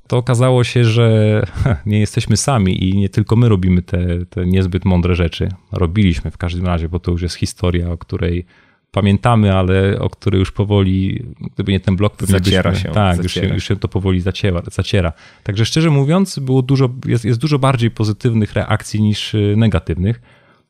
to 0.06 0.16
okazało 0.16 0.64
się, 0.64 0.84
że 0.84 1.42
nie 1.86 2.00
jesteśmy 2.00 2.36
sami 2.36 2.88
i 2.88 2.96
nie 2.96 3.08
tylko 3.08 3.36
my 3.36 3.48
robimy 3.48 3.82
te, 3.82 4.26
te 4.26 4.46
niezbyt 4.46 4.84
mądre 4.84 5.14
rzeczy. 5.14 5.48
Robiliśmy 5.72 6.30
w 6.30 6.36
każdym 6.36 6.66
razie, 6.66 6.88
bo 6.88 7.00
to 7.00 7.10
już 7.10 7.22
jest 7.22 7.34
historia, 7.34 7.90
o 7.90 7.98
której 7.98 8.46
pamiętamy, 8.90 9.54
ale 9.54 9.98
o 9.98 10.10
której 10.10 10.38
już 10.38 10.50
powoli, 10.50 11.26
gdyby 11.54 11.72
nie 11.72 11.80
ten 11.80 11.96
blok, 11.96 12.16
pewnie 12.16 12.38
zaciera 12.38 12.70
byśmy, 12.70 12.88
się. 12.88 12.94
Tak, 12.94 13.16
zaciera. 13.16 13.44
Już, 13.44 13.50
się, 13.50 13.54
już 13.54 13.68
się 13.68 13.76
to 13.76 13.88
powoli 13.88 14.20
zaciera, 14.20 14.62
zaciera. 14.72 15.12
Także 15.42 15.64
szczerze 15.64 15.90
mówiąc, 15.90 16.38
było 16.38 16.62
dużo, 16.62 16.88
jest, 17.06 17.24
jest 17.24 17.40
dużo 17.40 17.58
bardziej 17.58 17.90
pozytywnych 17.90 18.52
reakcji 18.52 19.02
niż 19.02 19.34
y, 19.34 19.54
negatywnych. 19.56 20.20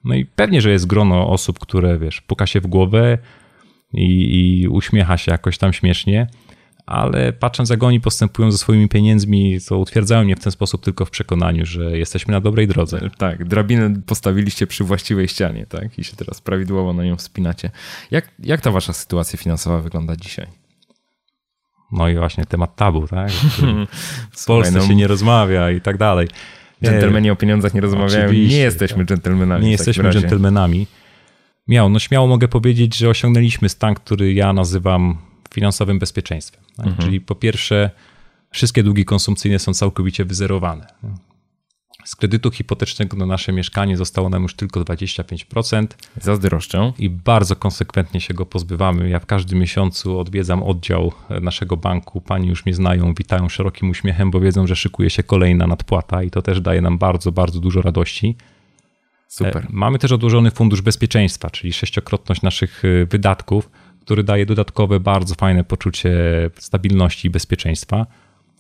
No 0.05 0.15
i 0.15 0.25
pewnie, 0.25 0.61
że 0.61 0.71
jest 0.71 0.87
grono 0.87 1.29
osób, 1.29 1.59
które, 1.59 1.99
wiesz, 1.99 2.21
puka 2.21 2.47
się 2.47 2.61
w 2.61 2.67
głowę 2.67 3.19
i, 3.95 4.61
i 4.63 4.69
uśmiecha 4.69 5.19
się 5.19 5.33
jakoś 5.33 5.59
tam 5.59 5.73
śmiesznie, 5.73 6.27
ale 6.87 7.33
patrząc 7.33 7.71
jak 7.71 7.83
oni 7.83 8.01
postępują 8.01 8.51
ze 8.51 8.59
swoimi 8.59 8.89
pieniędzmi, 8.89 9.59
to 9.69 9.79
utwierdzają 9.79 10.25
mnie 10.25 10.37
w 10.37 10.41
ten 10.41 10.53
sposób 10.53 10.85
tylko 10.85 11.05
w 11.05 11.11
przekonaniu, 11.11 11.67
że 11.67 11.99
jesteśmy 11.99 12.33
na 12.33 12.41
dobrej 12.41 12.69
drodze. 12.69 13.11
Tak, 13.19 13.45
drabinę 13.45 13.95
postawiliście 14.07 14.67
przy 14.67 14.85
właściwej 14.85 15.29
ścianie, 15.29 15.67
tak? 15.67 15.99
I 15.99 16.05
się 16.05 16.17
teraz 16.17 16.41
prawidłowo 16.41 16.93
na 16.93 17.05
nią 17.05 17.17
wspinacie. 17.17 17.71
Jak, 18.11 18.29
jak 18.39 18.61
ta 18.61 18.71
wasza 18.71 18.93
sytuacja 18.93 19.39
finansowa 19.39 19.81
wygląda 19.81 20.17
dzisiaj? 20.17 20.47
No 21.93 22.09
i 22.09 22.17
właśnie 22.17 22.47
temat 22.47 22.77
tabu, 22.77 23.09
tak? 23.09 23.31
W 24.33 24.45
Polsce 24.47 24.79
no, 24.79 24.87
się 24.87 24.95
nie 24.95 25.07
rozmawia 25.07 25.71
i 25.71 25.81
tak 25.81 25.97
dalej. 25.97 26.29
Dżentelmeni 26.85 27.31
o 27.31 27.37
pieniądzach 27.37 27.75
nie 27.75 27.81
rozmawiają. 27.81 28.25
Oczywiście, 28.25 28.57
nie 28.57 28.63
jesteśmy 28.63 29.05
dżentelmenami. 29.05 29.65
Nie 29.65 29.71
jesteśmy 29.71 30.11
dżentelmenami. 30.11 30.87
Miał, 31.69 31.89
no 31.89 31.99
śmiało 31.99 32.27
mogę 32.27 32.49
powiedzieć, 32.49 32.97
że 32.97 33.09
osiągnęliśmy 33.09 33.69
stan, 33.69 33.95
który 33.95 34.35
ja 34.35 34.53
nazywam 34.53 35.19
finansowym 35.55 35.99
bezpieczeństwem. 35.99 36.65
Tak? 36.77 36.87
Mhm. 36.87 37.05
Czyli 37.05 37.21
po 37.21 37.35
pierwsze, 37.35 37.91
wszystkie 38.51 38.83
długi 38.83 39.05
konsumpcyjne 39.05 39.59
są 39.59 39.75
całkowicie 39.75 40.25
wyzerowane. 40.25 40.87
Z 42.05 42.17
kredytu 42.17 42.51
hipotecznego 42.51 43.17
na 43.17 43.27
nasze 43.27 43.53
mieszkanie 43.53 43.97
zostało 43.97 44.29
nam 44.29 44.43
już 44.43 44.55
tylko 44.55 44.81
25%. 44.81 45.87
Zazdroszczę. 46.21 46.93
I 46.99 47.11
bardzo 47.11 47.57
konsekwentnie 47.57 48.21
się 48.21 48.35
go 48.35 48.47
pozbywamy. 48.47 49.09
Ja 49.09 49.19
w 49.19 49.27
każdym 49.27 49.59
miesiącu 49.59 50.19
odwiedzam 50.19 50.63
oddział 50.63 51.13
naszego 51.41 51.77
banku. 51.77 52.21
Pani 52.21 52.49
już 52.49 52.67
mnie 52.67 52.75
znają, 52.75 53.15
witają 53.15 53.49
szerokim 53.49 53.91
uśmiechem, 53.91 54.31
bo 54.31 54.41
wiedzą, 54.41 54.67
że 54.67 54.77
szykuje 54.77 55.11
się 55.11 55.23
kolejna 55.23 55.67
nadpłata 55.67 56.23
i 56.23 56.31
to 56.31 56.43
też 56.43 56.61
daje 56.61 56.81
nam 56.81 56.99
bardzo, 56.99 57.33
bardzo 57.33 57.61
dużo 57.61 57.83
radości. 57.83 58.37
Super. 59.33 59.57
E, 59.57 59.67
mamy 59.71 59.99
też 59.99 60.13
odłożony 60.13 60.51
fundusz 60.51 60.81
bezpieczeństwa, 60.81 61.51
czyli 61.51 61.73
sześciokrotność 61.73 62.43
naszych 62.43 62.83
e, 62.85 63.07
wydatków 63.07 63.71
który 64.03 64.25
daje 64.25 64.47
dodatkowe, 64.47 65.01
bardzo 65.01 65.35
fajne 65.35 65.65
poczucie 65.65 66.11
stabilności 66.59 67.29
i 67.29 67.31
bezpieczeństwa. 67.31 68.07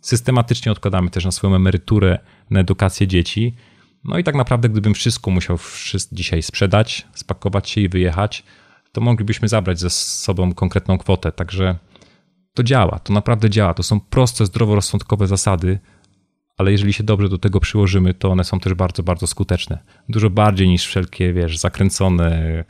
Systematycznie 0.00 0.72
odkładamy 0.72 1.10
też 1.10 1.24
na 1.24 1.30
swoją 1.30 1.54
emeryturę, 1.54 2.18
na 2.50 2.60
edukację 2.60 3.06
dzieci. 3.06 3.54
No 4.04 4.18
i 4.18 4.24
tak 4.24 4.34
naprawdę, 4.34 4.68
gdybym 4.68 4.94
wszystko 4.94 5.30
musiał 5.30 5.58
dzisiaj 6.12 6.42
sprzedać, 6.42 7.06
spakować 7.14 7.70
się 7.70 7.80
i 7.80 7.88
wyjechać, 7.88 8.44
to 8.92 9.00
moglibyśmy 9.00 9.48
zabrać 9.48 9.80
ze 9.80 9.90
sobą 9.90 10.54
konkretną 10.54 10.98
kwotę. 10.98 11.32
Także 11.32 11.78
to 12.54 12.62
działa, 12.62 12.98
to 12.98 13.12
naprawdę 13.12 13.50
działa. 13.50 13.74
To 13.74 13.82
są 13.82 14.00
proste, 14.00 14.46
zdroworozsądkowe 14.46 15.26
zasady, 15.26 15.78
ale 16.58 16.72
jeżeli 16.72 16.92
się 16.92 17.04
dobrze 17.04 17.28
do 17.28 17.38
tego 17.38 17.60
przyłożymy, 17.60 18.14
to 18.14 18.30
one 18.30 18.44
są 18.44 18.60
też 18.60 18.74
bardzo, 18.74 19.02
bardzo 19.02 19.26
skuteczne. 19.26 19.78
Dużo 20.08 20.30
bardziej 20.30 20.68
niż 20.68 20.86
wszelkie, 20.86 21.32
wiesz, 21.32 21.58
zakręcone 21.58 22.64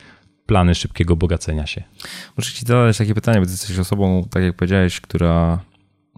plany 0.46 0.74
szybkiego 0.74 1.16
bogacenia 1.16 1.66
się. 1.66 1.82
Muszę 2.36 2.52
ci 2.52 2.66
zadać 2.66 2.98
takie 2.98 3.14
pytanie, 3.14 3.40
bo 3.40 3.46
ty 3.46 3.52
jesteś 3.52 3.78
osobą, 3.78 4.28
tak 4.30 4.42
jak 4.42 4.56
powiedziałeś, 4.56 5.00
która 5.00 5.60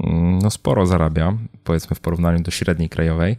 mm, 0.05 0.39
no 0.39 0.51
sporo 0.51 0.87
zarabia, 0.87 1.39
powiedzmy 1.65 1.97
w 1.97 2.01
porównaniu 2.01 2.43
do 2.43 2.51
średniej 2.51 2.89
krajowej. 2.89 3.37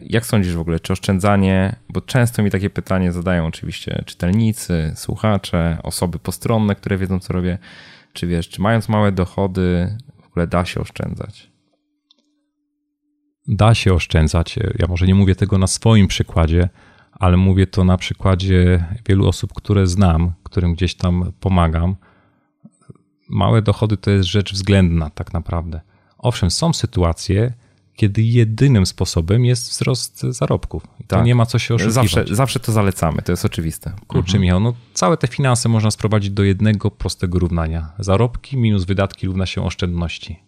Jak 0.00 0.26
sądzisz 0.26 0.54
w 0.54 0.60
ogóle, 0.60 0.80
czy 0.80 0.92
oszczędzanie, 0.92 1.76
bo 1.88 2.00
często 2.00 2.42
mi 2.42 2.50
takie 2.50 2.70
pytanie 2.70 3.12
zadają 3.12 3.46
oczywiście 3.46 4.02
czytelnicy, 4.06 4.92
słuchacze, 4.96 5.78
osoby 5.82 6.18
postronne, 6.18 6.74
które 6.74 6.98
wiedzą 6.98 7.20
co 7.20 7.32
robię, 7.32 7.58
czy 8.12 8.26
wiesz, 8.26 8.48
czy 8.48 8.60
mając 8.60 8.88
małe 8.88 9.12
dochody 9.12 9.96
w 10.22 10.26
ogóle 10.26 10.46
da 10.46 10.64
się 10.64 10.80
oszczędzać? 10.80 11.57
Da 13.48 13.74
się 13.74 13.94
oszczędzać. 13.94 14.58
Ja 14.78 14.86
może 14.88 15.06
nie 15.06 15.14
mówię 15.14 15.34
tego 15.34 15.58
na 15.58 15.66
swoim 15.66 16.08
przykładzie, 16.08 16.68
ale 17.12 17.36
mówię 17.36 17.66
to 17.66 17.84
na 17.84 17.96
przykładzie 17.96 18.84
wielu 19.08 19.28
osób, 19.28 19.52
które 19.52 19.86
znam, 19.86 20.32
którym 20.42 20.74
gdzieś 20.74 20.94
tam 20.94 21.32
pomagam. 21.40 21.96
Małe 23.28 23.62
dochody 23.62 23.96
to 23.96 24.10
jest 24.10 24.28
rzecz 24.28 24.52
względna, 24.52 25.10
tak 25.10 25.32
naprawdę. 25.32 25.80
Owszem, 26.18 26.50
są 26.50 26.72
sytuacje, 26.72 27.52
kiedy 27.94 28.22
jedynym 28.22 28.86
sposobem 28.86 29.44
jest 29.44 29.70
wzrost 29.70 30.20
zarobków. 30.20 30.82
I 31.00 31.04
tak. 31.04 31.18
To 31.18 31.24
nie 31.24 31.34
ma 31.34 31.46
co 31.46 31.58
się 31.58 31.74
oszukiwać. 31.74 32.10
Zawsze, 32.10 32.34
zawsze 32.34 32.60
to 32.60 32.72
zalecamy, 32.72 33.22
to 33.22 33.32
jest 33.32 33.44
oczywiste. 33.44 33.92
Kurczę, 34.06 34.36
mhm. 34.36 34.42
Michał, 34.42 34.60
no 34.60 34.74
całe 34.94 35.16
te 35.16 35.28
finanse 35.28 35.68
można 35.68 35.90
sprowadzić 35.90 36.30
do 36.30 36.42
jednego 36.42 36.90
prostego 36.90 37.38
równania. 37.38 37.92
Zarobki 37.98 38.56
minus 38.56 38.84
wydatki 38.84 39.26
równa 39.26 39.46
się 39.46 39.64
oszczędności. 39.64 40.47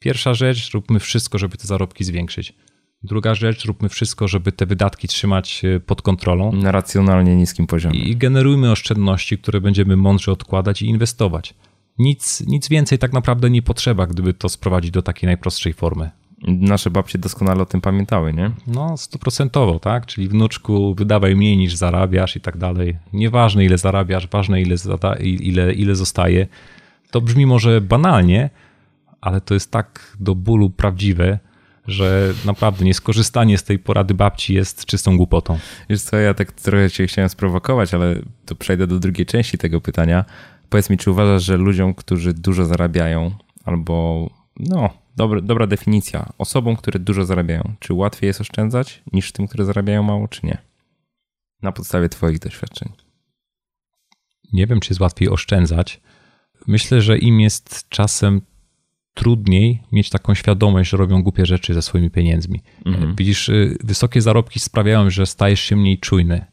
Pierwsza 0.00 0.34
rzecz, 0.34 0.70
róbmy 0.70 1.00
wszystko, 1.00 1.38
żeby 1.38 1.56
te 1.56 1.66
zarobki 1.66 2.04
zwiększyć. 2.04 2.54
Druga 3.02 3.34
rzecz, 3.34 3.64
róbmy 3.64 3.88
wszystko, 3.88 4.28
żeby 4.28 4.52
te 4.52 4.66
wydatki 4.66 5.08
trzymać 5.08 5.62
e, 5.64 5.80
pod 5.80 6.02
kontrolą. 6.02 6.52
Na 6.52 6.72
racjonalnie 6.72 7.36
niskim 7.36 7.66
poziomie. 7.66 8.00
I 8.00 8.16
generujmy 8.16 8.70
oszczędności, 8.70 9.38
które 9.38 9.60
będziemy 9.60 9.96
mądrze 9.96 10.32
odkładać 10.32 10.82
i 10.82 10.86
inwestować. 10.86 11.54
Nic, 11.98 12.46
nic 12.46 12.68
więcej 12.68 12.98
tak 12.98 13.12
naprawdę 13.12 13.50
nie 13.50 13.62
potrzeba, 13.62 14.06
gdyby 14.06 14.34
to 14.34 14.48
sprowadzić 14.48 14.90
do 14.90 15.02
takiej 15.02 15.26
najprostszej 15.26 15.72
formy. 15.72 16.10
Nasze 16.46 16.90
babcie 16.90 17.18
doskonale 17.18 17.62
o 17.62 17.66
tym 17.66 17.80
pamiętały, 17.80 18.32
nie? 18.34 18.50
No, 18.66 18.96
stuprocentowo, 18.96 19.78
tak? 19.78 20.06
Czyli 20.06 20.28
wnuczku, 20.28 20.94
wydawaj 20.94 21.36
mniej 21.36 21.56
niż 21.56 21.74
zarabiasz 21.74 22.36
i 22.36 22.40
tak 22.40 22.56
dalej. 22.56 22.96
Nieważne 23.12 23.64
ile 23.64 23.78
zarabiasz, 23.78 24.28
ważne 24.28 24.62
ile, 24.62 24.76
ile, 25.22 25.72
ile 25.72 25.94
zostaje. 25.94 26.46
To 27.10 27.20
brzmi 27.20 27.46
może 27.46 27.80
banalnie, 27.80 28.50
ale 29.20 29.40
to 29.40 29.54
jest 29.54 29.70
tak 29.70 30.16
do 30.20 30.34
bólu 30.34 30.70
prawdziwe, 30.70 31.38
że 31.86 32.34
naprawdę 32.44 32.84
nieskorzystanie 32.84 33.58
z 33.58 33.64
tej 33.64 33.78
porady 33.78 34.14
babci 34.14 34.54
jest 34.54 34.84
czystą 34.84 35.16
głupotą. 35.16 35.58
Wiesz 35.88 36.02
co, 36.02 36.16
ja 36.16 36.34
tak 36.34 36.52
trochę 36.52 36.90
cię 36.90 37.06
chciałem 37.06 37.28
sprowokować, 37.28 37.94
ale 37.94 38.16
to 38.46 38.54
przejdę 38.54 38.86
do 38.86 38.98
drugiej 38.98 39.26
części 39.26 39.58
tego 39.58 39.80
pytania. 39.80 40.24
Powiedz 40.68 40.90
mi, 40.90 40.98
czy 40.98 41.10
uważasz, 41.10 41.44
że 41.44 41.56
ludziom, 41.56 41.94
którzy 41.94 42.34
dużo 42.34 42.66
zarabiają 42.66 43.30
albo 43.64 44.26
no, 44.56 44.90
dobra, 45.16 45.40
dobra 45.40 45.66
definicja. 45.66 46.32
Osobom, 46.38 46.76
które 46.76 46.98
dużo 46.98 47.24
zarabiają. 47.24 47.74
Czy 47.78 47.94
łatwiej 47.94 48.26
jest 48.26 48.40
oszczędzać 48.40 49.02
niż 49.12 49.32
tym, 49.32 49.48
które 49.48 49.64
zarabiają 49.64 50.02
mało, 50.02 50.28
czy 50.28 50.46
nie? 50.46 50.58
Na 51.62 51.72
podstawie 51.72 52.08
Twoich 52.08 52.38
doświadczeń. 52.38 52.92
Nie 54.52 54.66
wiem, 54.66 54.80
czy 54.80 54.92
jest 54.92 55.00
łatwiej 55.00 55.28
oszczędzać. 55.28 56.00
Myślę, 56.66 57.00
że 57.00 57.18
im 57.18 57.40
jest 57.40 57.88
czasem 57.88 58.40
trudniej 59.14 59.82
mieć 59.92 60.10
taką 60.10 60.34
świadomość, 60.34 60.90
że 60.90 60.96
robią 60.96 61.22
głupie 61.22 61.46
rzeczy 61.46 61.74
ze 61.74 61.82
swoimi 61.82 62.10
pieniędzmi. 62.10 62.62
Mhm. 62.86 63.14
Widzisz, 63.16 63.48
y, 63.48 63.78
wysokie 63.84 64.22
zarobki 64.22 64.60
sprawiają, 64.60 65.10
że 65.10 65.26
stajesz 65.26 65.60
się 65.60 65.76
mniej 65.76 65.98
czujny, 65.98 66.44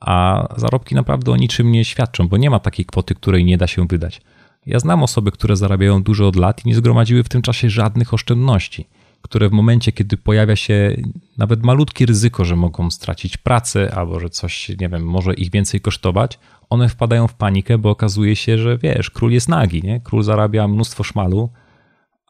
a 0.00 0.46
zarobki 0.56 0.94
naprawdę 0.94 1.32
o 1.32 1.36
niczym 1.36 1.72
nie 1.72 1.84
świadczą, 1.84 2.28
bo 2.28 2.36
nie 2.36 2.50
ma 2.50 2.58
takiej 2.58 2.86
kwoty, 2.86 3.14
której 3.14 3.44
nie 3.44 3.58
da 3.58 3.66
się 3.66 3.86
wydać. 3.86 4.20
Ja 4.66 4.78
znam 4.78 5.02
osoby, 5.02 5.32
które 5.32 5.56
zarabiają 5.56 6.02
dużo 6.02 6.28
od 6.28 6.36
lat 6.36 6.66
i 6.66 6.68
nie 6.68 6.74
zgromadziły 6.74 7.22
w 7.22 7.28
tym 7.28 7.42
czasie 7.42 7.70
żadnych 7.70 8.14
oszczędności, 8.14 8.88
które 9.22 9.48
w 9.48 9.52
momencie, 9.52 9.92
kiedy 9.92 10.16
pojawia 10.16 10.56
się 10.56 10.96
nawet 11.38 11.62
malutkie 11.62 12.06
ryzyko, 12.06 12.44
że 12.44 12.56
mogą 12.56 12.90
stracić 12.90 13.36
pracę 13.36 13.94
albo 13.94 14.20
że 14.20 14.30
coś, 14.30 14.68
nie 14.68 14.88
wiem, 14.88 15.02
może 15.04 15.34
ich 15.34 15.50
więcej 15.50 15.80
kosztować, 15.80 16.38
one 16.70 16.88
wpadają 16.88 17.26
w 17.26 17.34
panikę, 17.34 17.78
bo 17.78 17.90
okazuje 17.90 18.36
się, 18.36 18.58
że 18.58 18.78
wiesz, 18.78 19.10
król 19.10 19.32
jest 19.32 19.48
nagi, 19.48 19.82
nie? 19.82 20.00
Król 20.00 20.22
zarabia 20.22 20.68
mnóstwo 20.68 21.04
szmalu, 21.04 21.50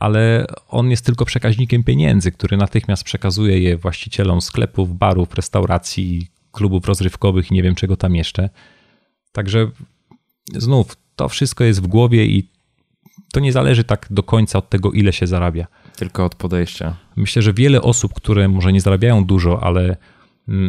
ale 0.00 0.46
on 0.68 0.90
jest 0.90 1.04
tylko 1.04 1.24
przekaźnikiem 1.24 1.84
pieniędzy, 1.84 2.32
który 2.32 2.56
natychmiast 2.56 3.04
przekazuje 3.04 3.58
je 3.58 3.76
właścicielom 3.76 4.40
sklepów, 4.40 4.98
barów, 4.98 5.34
restauracji, 5.34 6.28
klubów 6.52 6.86
rozrywkowych 6.86 7.50
i 7.50 7.54
nie 7.54 7.62
wiem 7.62 7.74
czego 7.74 7.96
tam 7.96 8.16
jeszcze. 8.16 8.50
Także 9.32 9.70
znów 10.54 10.96
to 11.16 11.28
wszystko 11.28 11.64
jest 11.64 11.82
w 11.82 11.86
głowie 11.86 12.26
i 12.26 12.48
to 13.32 13.40
nie 13.40 13.52
zależy 13.52 13.84
tak 13.84 14.06
do 14.10 14.22
końca 14.22 14.58
od 14.58 14.68
tego, 14.68 14.92
ile 14.92 15.12
się 15.12 15.26
zarabia. 15.26 15.66
Tylko 15.96 16.24
od 16.24 16.34
podejścia. 16.34 16.96
Myślę, 17.16 17.42
że 17.42 17.52
wiele 17.52 17.82
osób, 17.82 18.14
które 18.14 18.48
może 18.48 18.72
nie 18.72 18.80
zarabiają 18.80 19.24
dużo, 19.24 19.62
ale 19.62 19.96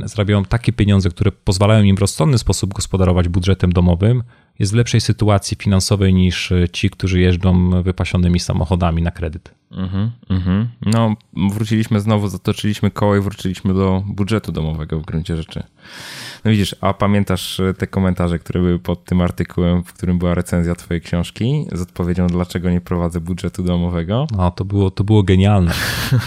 zarabiają 0.06 0.46
takie 0.46 0.74
pieniądze, 0.74 1.10
które 1.10 1.32
pozwalają 1.32 1.84
im 1.84 1.96
w 1.96 2.00
rozsądny 2.00 2.38
sposób 2.38 2.74
gospodarować 2.74 3.30
budżetem 3.30 3.74
domowym, 3.74 4.24
jest 4.60 4.72
w 4.72 4.76
lepszej 4.76 5.02
sytuacji 5.02 5.58
finansowej 5.60 6.14
niż 6.14 6.52
e, 6.52 6.70
ci, 6.70 6.90
którzy 6.90 7.20
jeżdżą 7.20 7.82
wypasionymi 7.84 8.40
samochodami 8.40 9.02
na 9.02 9.12
kredyt. 9.12 9.56
Mhm, 9.72 10.12
mhm. 10.30 10.68
No, 10.86 11.16
wróciliśmy 11.52 12.00
znowu, 12.00 12.28
zatoczyliśmy 12.28 12.92
koło 12.92 13.16
i 13.16 13.22
wróciliśmy 13.22 13.74
do 13.74 14.04
budżetu 14.08 14.52
domowego 14.52 15.00
w 15.00 15.06
gruncie 15.06 15.38
rzeczy. 15.38 15.64
No 16.46 16.52
widzisz, 16.52 16.76
a 16.82 16.94
pamiętasz 16.94 17.60
e, 17.60 17.74
te 17.74 17.88
komentarze, 17.88 18.40
które 18.40 18.60
były 18.60 18.80
pod 18.80 19.06
tym 19.06 19.22
artykułem, 19.22 19.84
w 19.84 19.94
którym 19.94 20.20
była 20.20 20.34
recenzja 20.34 20.76
twojej 20.76 21.02
książki 21.02 21.66
z 21.72 21.82
odpowiedzią, 21.82 22.28
dlaczego 22.28 22.70
nie 22.70 22.82
prowadzę 22.82 23.20
budżetu 23.20 23.64
domowego? 23.64 24.28
No, 24.38 24.52
to 24.52 24.66
było, 24.66 24.92
to 24.92 25.04
było 25.04 25.24
genialne. 25.24 25.72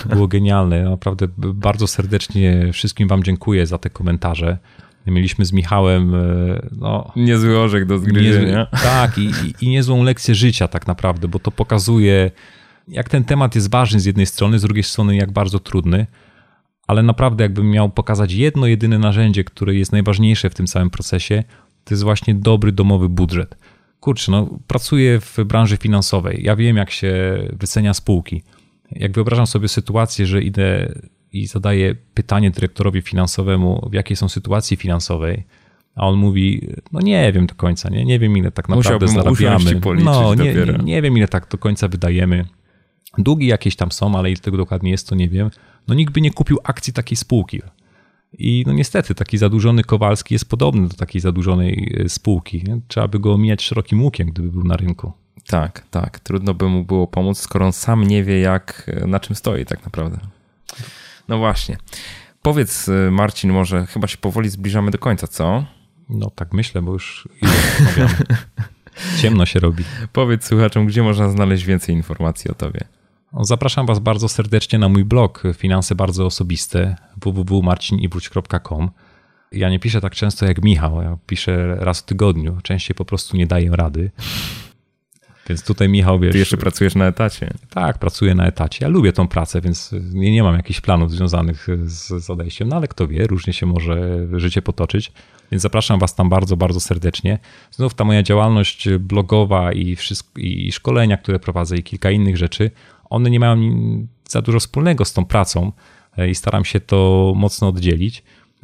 To 0.03 0.09
było 0.09 0.29
genialne. 0.29 0.91
Naprawdę 0.91 1.27
bardzo 1.39 1.87
serdecznie 1.87 2.73
wszystkim 2.73 3.09
wam 3.09 3.23
dziękuję 3.23 3.67
za 3.67 3.79
te 3.79 3.91
komentarze. 3.91 4.59
Mieliśmy 5.07 5.45
z 5.45 5.53
Michałem 5.53 6.15
e, 6.15 6.19
no, 6.73 7.13
niezły 7.17 7.59
orzech 7.59 7.87
do 7.87 7.99
zgryzienia. 7.99 8.67
tak, 8.83 9.19
i, 9.19 9.31
i 9.61 9.69
niezłą 9.69 10.03
lekcję 10.03 10.35
życia 10.35 10.69
tak 10.69 10.87
naprawdę, 10.87 11.29
bo 11.29 11.39
to 11.39 11.51
pokazuje, 11.51 12.31
jak 12.89 13.09
ten 13.09 13.25
temat 13.25 13.55
jest 13.55 13.71
ważny 13.71 14.01
z 14.01 14.05
jednej 14.05 14.27
strony, 14.27 14.59
z 14.59 14.63
drugiej 14.63 14.85
strony 14.85 15.17
jak 15.17 15.33
bardzo 15.33 15.59
trudny, 15.59 16.07
ale 16.93 17.03
naprawdę 17.03 17.45
jakbym 17.45 17.71
miał 17.71 17.91
pokazać 17.91 18.33
jedno 18.33 18.67
jedyne 18.67 18.99
narzędzie, 18.99 19.45
które 19.45 19.75
jest 19.75 19.93
najważniejsze 19.93 20.51
w 20.51 20.55
tym 20.55 20.67
całym 20.67 20.91
procesie, 20.91 21.45
to 21.85 21.95
jest 21.95 22.03
właśnie 22.03 22.35
dobry 22.35 22.73
domowy 22.73 23.09
budżet. 23.09 23.57
Kurczę, 24.01 24.33
no 24.33 24.59
pracuję 24.67 25.21
w 25.21 25.39
branży 25.45 25.77
finansowej, 25.77 26.41
ja 26.43 26.57
wiem 26.57 26.77
jak 26.77 26.91
się 26.91 27.39
wycenia 27.53 27.95
spółki. 27.95 28.43
Jak 28.91 29.13
wyobrażam 29.13 29.47
sobie 29.47 29.69
sytuację, 29.69 30.27
że 30.27 30.43
idę 30.43 30.95
i 31.33 31.47
zadaję 31.47 31.95
pytanie 32.15 32.51
dyrektorowi 32.51 33.03
finansowemu, 33.03 33.89
w 33.91 33.95
jakiej 33.95 34.17
są 34.17 34.29
sytuacji 34.29 34.77
finansowej, 34.77 35.45
a 35.95 36.09
on 36.09 36.17
mówi, 36.17 36.69
no 36.93 37.01
nie 37.01 37.33
wiem 37.33 37.47
do 37.47 37.55
końca, 37.55 37.91
nie, 37.91 38.05
nie 38.05 38.19
wiem 38.19 38.37
ile 38.37 38.51
tak 38.51 38.69
naprawdę 38.69 39.07
Musiałbym 39.07 39.09
zarabiamy. 39.09 39.81
No, 40.05 40.35
nie, 40.35 40.55
nie, 40.55 40.79
nie 40.85 41.03
wiem 41.03 41.17
ile 41.17 41.29
tak 41.29 41.49
do 41.49 41.59
końca 41.59 41.89
wydajemy. 41.89 42.45
Długi 43.19 43.47
jakieś 43.47 43.77
tam 43.77 43.93
są, 43.93 44.19
ale 44.19 44.31
ile 44.31 44.41
tego 44.41 44.57
dokładnie 44.57 44.91
jest, 44.91 45.09
to 45.09 45.15
nie 45.15 45.29
wiem. 45.29 45.51
No 45.89 45.95
nikt 45.95 46.13
by 46.13 46.21
nie 46.21 46.31
kupił 46.31 46.59
akcji 46.65 46.93
takiej 46.93 47.17
spółki. 47.17 47.63
I 48.39 48.65
no 48.67 48.73
niestety 48.73 49.15
taki 49.15 49.39
zadłużony 49.39 49.85
Kowalski 49.85 50.35
jest 50.35 50.49
podobny 50.49 50.89
do 50.89 50.95
takiej 50.95 51.21
zadłużonej 51.21 51.97
e, 52.05 52.09
spółki. 52.09 52.65
Trzeba 52.89 53.09
by 53.09 53.19
go 53.19 53.33
omijać 53.33 53.63
szerokim 53.63 54.03
łukiem, 54.03 54.29
gdyby 54.31 54.51
był 54.51 54.65
na 54.65 54.77
rynku. 54.77 55.13
Tak, 55.47 55.87
tak. 55.91 56.21
Trudno 56.21 56.55
by 56.55 56.69
mu 56.69 56.85
było 56.85 57.07
pomóc, 57.07 57.39
skoro 57.39 57.67
on 57.67 57.73
sam 57.73 58.05
nie 58.05 58.25
wie, 58.25 58.41
jak, 58.41 58.91
na 59.07 59.21
czym 59.21 59.37
stoi 59.37 59.67
tak 59.67 59.85
naprawdę. 59.85 60.19
No 61.29 61.39
właśnie. 61.39 61.77
Powiedz, 62.43 62.89
y, 62.89 63.11
Marcin, 63.11 63.53
może 63.53 63.87
chyba 63.87 64.07
się 64.07 64.17
powoli 64.17 64.49
zbliżamy 64.49 64.91
do 64.91 64.99
końca, 64.99 65.27
co? 65.27 65.65
No 66.09 66.31
tak 66.31 66.53
myślę, 66.53 66.83
bo 66.83 66.93
już 66.93 67.29
ciemno 69.21 69.47
się 69.47 69.61
robi. 69.61 69.85
Powiedz 70.13 70.45
słuchaczom, 70.45 70.87
gdzie 70.87 71.03
można 71.03 71.29
znaleźć 71.29 71.65
więcej 71.65 71.95
informacji 71.95 72.51
o 72.51 72.55
tobie. 72.55 72.81
Zapraszam 73.41 73.87
Was 73.87 73.99
bardzo 73.99 74.29
serdecznie 74.29 74.79
na 74.79 74.89
mój 74.89 75.05
blog 75.05 75.43
Finanse 75.55 75.95
Bardzo 75.95 76.27
Osobiste 76.27 76.97
www.marcinibruć.com. 77.17 78.91
Ja 79.53 79.71
nie 79.71 79.79
piszę 79.79 80.01
tak 80.01 80.15
często 80.15 80.47
jak 80.47 80.63
Michał, 80.63 81.03
ja 81.03 81.19
piszę 81.27 81.77
raz 81.81 82.01
w 82.01 82.05
tygodniu. 82.05 82.59
Częściej 82.63 82.95
po 82.95 83.05
prostu 83.05 83.37
nie 83.37 83.47
daję 83.47 83.71
rady. 83.73 84.11
Więc 85.49 85.65
tutaj 85.65 85.89
Michał, 85.89 86.19
wiesz... 86.19 86.33
Ty 86.33 86.39
jeszcze 86.39 86.57
pracujesz 86.57 86.95
na 86.95 87.07
etacie. 87.07 87.51
Tak, 87.71 87.99
pracuję 87.99 88.35
na 88.35 88.47
etacie. 88.47 88.79
Ja 88.81 88.89
lubię 88.89 89.13
tą 89.13 89.29
pracę, 89.29 89.61
więc 89.61 89.91
nie, 90.13 90.33
nie 90.33 90.43
mam 90.43 90.55
jakichś 90.55 90.81
planów 90.81 91.11
związanych 91.11 91.67
z, 91.85 92.25
z 92.25 92.31
odejściem, 92.31 92.69
no 92.69 92.77
ale 92.77 92.89
kto 92.89 93.09
wie, 93.09 93.27
różnie 93.27 93.53
się 93.53 93.67
może 93.67 94.27
życie 94.33 94.63
potoczyć. 94.63 95.13
Więc 95.51 95.63
zapraszam 95.63 95.99
Was 95.99 96.15
tam 96.15 96.29
bardzo, 96.29 96.57
bardzo 96.57 96.81
serdecznie. 96.81 97.39
Znów 97.71 97.95
ta 97.95 98.05
moja 98.05 98.23
działalność 98.23 98.89
blogowa 98.91 99.73
i, 99.73 99.97
wszystko, 99.97 100.41
i 100.41 100.73
szkolenia, 100.73 101.17
które 101.17 101.39
prowadzę 101.39 101.77
i 101.77 101.83
kilka 101.83 102.11
innych 102.11 102.37
rzeczy, 102.37 102.71
one 103.13 103.31
nie 103.31 103.41
mają 103.41 103.57
za 104.29 104.43
dużo 104.43 104.61
wspólnego 104.61 105.05
z 105.05 105.13
tą 105.13 105.25
pracą 105.25 105.73
e, 106.17 106.31
i 106.31 106.35
staram 106.35 106.65
się 106.65 106.81
to 106.81 107.33
mocno 107.37 107.69
oddzielić. 107.69 108.23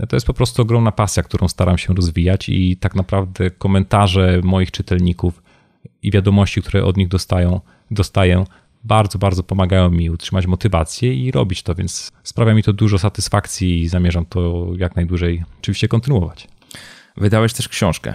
To 0.08 0.16
jest 0.16 0.26
po 0.26 0.34
prostu 0.34 0.62
ogromna 0.62 0.92
pasja, 0.92 1.22
którą 1.22 1.48
staram 1.48 1.78
się 1.78 1.94
rozwijać 1.94 2.48
i 2.48 2.76
tak 2.76 2.94
naprawdę 2.94 3.50
komentarze 3.50 4.40
moich 4.44 4.70
czytelników 4.70 5.42
i 6.02 6.10
wiadomości, 6.10 6.62
które 6.62 6.84
od 6.84 6.96
nich 6.96 7.08
dostają, 7.08 7.60
dostaję, 7.90 8.44
bardzo, 8.84 9.18
bardzo 9.18 9.42
pomagają 9.42 9.90
mi 9.90 10.10
utrzymać 10.10 10.46
motywację 10.46 11.14
i 11.14 11.30
robić 11.30 11.62
to, 11.62 11.74
więc 11.74 12.12
sprawia 12.22 12.54
mi 12.54 12.62
to 12.62 12.72
dużo 12.72 12.98
satysfakcji 12.98 13.82
i 13.82 13.88
zamierzam 13.88 14.26
to 14.26 14.68
jak 14.76 14.96
najdłużej 14.96 15.44
oczywiście 15.58 15.88
kontynuować. 15.88 16.48
Wydałeś 17.16 17.52
też 17.52 17.68
książkę. 17.68 18.14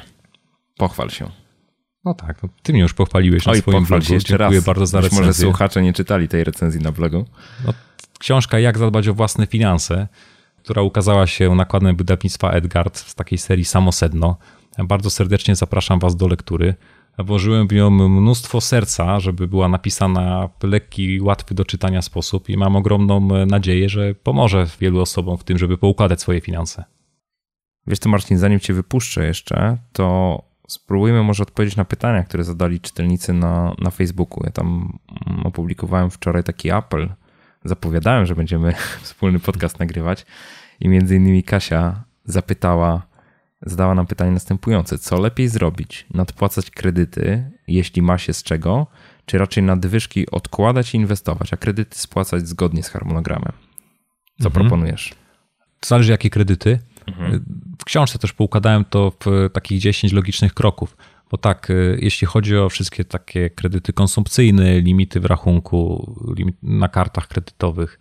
Pochwal 0.77 1.09
się. 1.09 1.43
No 2.06 2.14
tak, 2.14 2.43
no 2.43 2.49
ty 2.64 2.74
mnie 2.74 2.82
już 2.82 2.93
pochwaliłeś 2.93 3.47
Oj, 3.47 3.56
na 3.56 3.62
swoim 3.62 3.86
blogu. 3.86 4.04
Dziękuję 4.04 4.38
raz. 4.38 4.64
bardzo 4.64 4.86
za 4.86 5.01
recenzję. 5.01 5.26
Może 5.26 5.34
słuchacze 5.34 5.82
nie 5.82 5.93
czytali 5.93 6.28
tej 6.28 6.43
recenzji 6.43 6.82
na 6.82 6.91
blogu. 6.91 7.26
No, 7.66 7.74
książka 8.20 8.60
Jak 8.60 8.78
zadbać 8.78 9.08
o 9.08 9.14
własne 9.14 9.47
finanse, 9.47 10.08
która 10.64 10.82
ukazała 10.82 11.28
się 11.28 11.56
nakładem 11.56 11.95
wydawnictwa 11.95 12.51
Edgard 12.51 12.97
z 12.97 13.16
takiej 13.16 13.38
serii 13.38 13.66
Samosedno. 13.66 14.38
Bardzo 14.78 15.10
serdecznie 15.10 15.56
zapraszam 15.56 15.99
was 15.99 16.16
do 16.16 16.28
lektury. 16.28 16.76
Włożyłem 17.20 17.68
w 17.68 17.74
nią 17.74 17.89
mnóstwo 17.89 18.62
serca, 18.62 19.20
żeby 19.20 19.47
była 19.47 19.68
napisana 19.68 20.49
w 20.60 20.64
lekki, 20.64 21.22
łatwy 21.22 21.56
do 21.56 21.66
czytania 21.66 22.01
sposób 22.01 22.49
i 22.49 22.58
mam 22.58 22.76
ogromną 22.76 23.45
nadzieję, 23.45 23.89
że 23.89 24.16
pomoże 24.16 24.68
wielu 24.80 25.01
osobom 25.01 25.38
w 25.38 25.43
tym, 25.43 25.58
żeby 25.58 25.78
poukładać 25.78 26.22
swoje 26.22 26.41
finanse. 26.41 26.84
Wiesz 27.88 27.99
co, 27.99 28.10
Marcin, 28.10 28.38
zanim 28.38 28.60
cię 28.60 28.74
wypuszczę 28.74 29.26
jeszcze, 29.26 29.78
to 29.93 30.53
spróbujmy 30.68 31.24
może 31.24 31.43
odpowiedzieć 31.43 31.76
na 31.76 31.86
pytania, 31.86 32.24
które 32.24 32.43
zadali 32.43 32.80
czytelnicy 32.80 33.34
na, 33.34 33.76
na 33.80 33.91
Facebooku. 33.91 34.43
Ja 34.43 34.51
tam 34.51 34.99
opublikowałem 35.43 36.11
wczoraj 36.11 36.43
taki 36.43 36.72
apel, 36.72 37.14
zapowiadałem, 37.66 38.26
że 38.26 38.36
będziemy 38.36 38.74
wspólny 39.03 39.39
podcast 39.39 39.80
nagrywać 39.80 40.26
i 40.80 40.89
między 40.89 41.16
innymi 41.16 41.43
Kasia 41.43 42.03
zapytała, 42.26 43.07
zadała 43.61 43.95
nam 43.95 44.07
pytanie 44.07 44.32
następujące. 44.32 44.97
Co 44.97 45.20
lepiej 45.20 45.47
zrobić? 45.47 46.05
Nadpłacać 46.14 46.72
kredyty, 46.72 47.51
jeśli 47.68 48.01
ma 48.01 48.18
się 48.18 48.34
z 48.34 48.43
czego, 48.43 48.88
czy 49.26 49.38
raczej 49.38 49.64
nadwyżki 49.64 50.32
odkładać 50.32 50.93
i 50.93 50.97
inwestować, 50.97 51.53
a 51.53 51.57
kredyty 51.57 51.99
spłacać 51.99 52.47
zgodnie 52.47 52.84
z 52.84 52.89
harmonogramem? 52.89 53.51
Co 54.41 54.47
mhm. 54.47 54.53
proponujesz? 54.53 55.16
To 55.80 55.88
zależy 55.88 56.11
jakie 56.11 56.30
kredyty. 56.30 56.80
Mhm. 57.08 57.45
W 57.80 57.86
książce 57.86 58.20
też 58.20 58.34
poukładałem 58.34 58.86
to 58.86 59.12
w 59.26 59.49
takich 59.54 59.80
10 59.80 60.14
logicznych 60.14 60.54
kroków. 60.54 60.97
Bo 61.32 61.38
tak, 61.38 61.70
y, 61.70 61.99
jeśli 62.01 62.28
chodzi 62.28 62.58
o 62.58 62.70
wszystkie 62.70 63.06
takie 63.06 63.49
kredyty 63.49 63.93
konsumpcyjne, 63.93 64.80
limity 64.82 65.20
w 65.20 65.26
rachunku, 65.26 66.14
limit 66.38 66.56
na 66.64 66.88
kartach 66.88 67.28
kredytowych, 67.28 67.99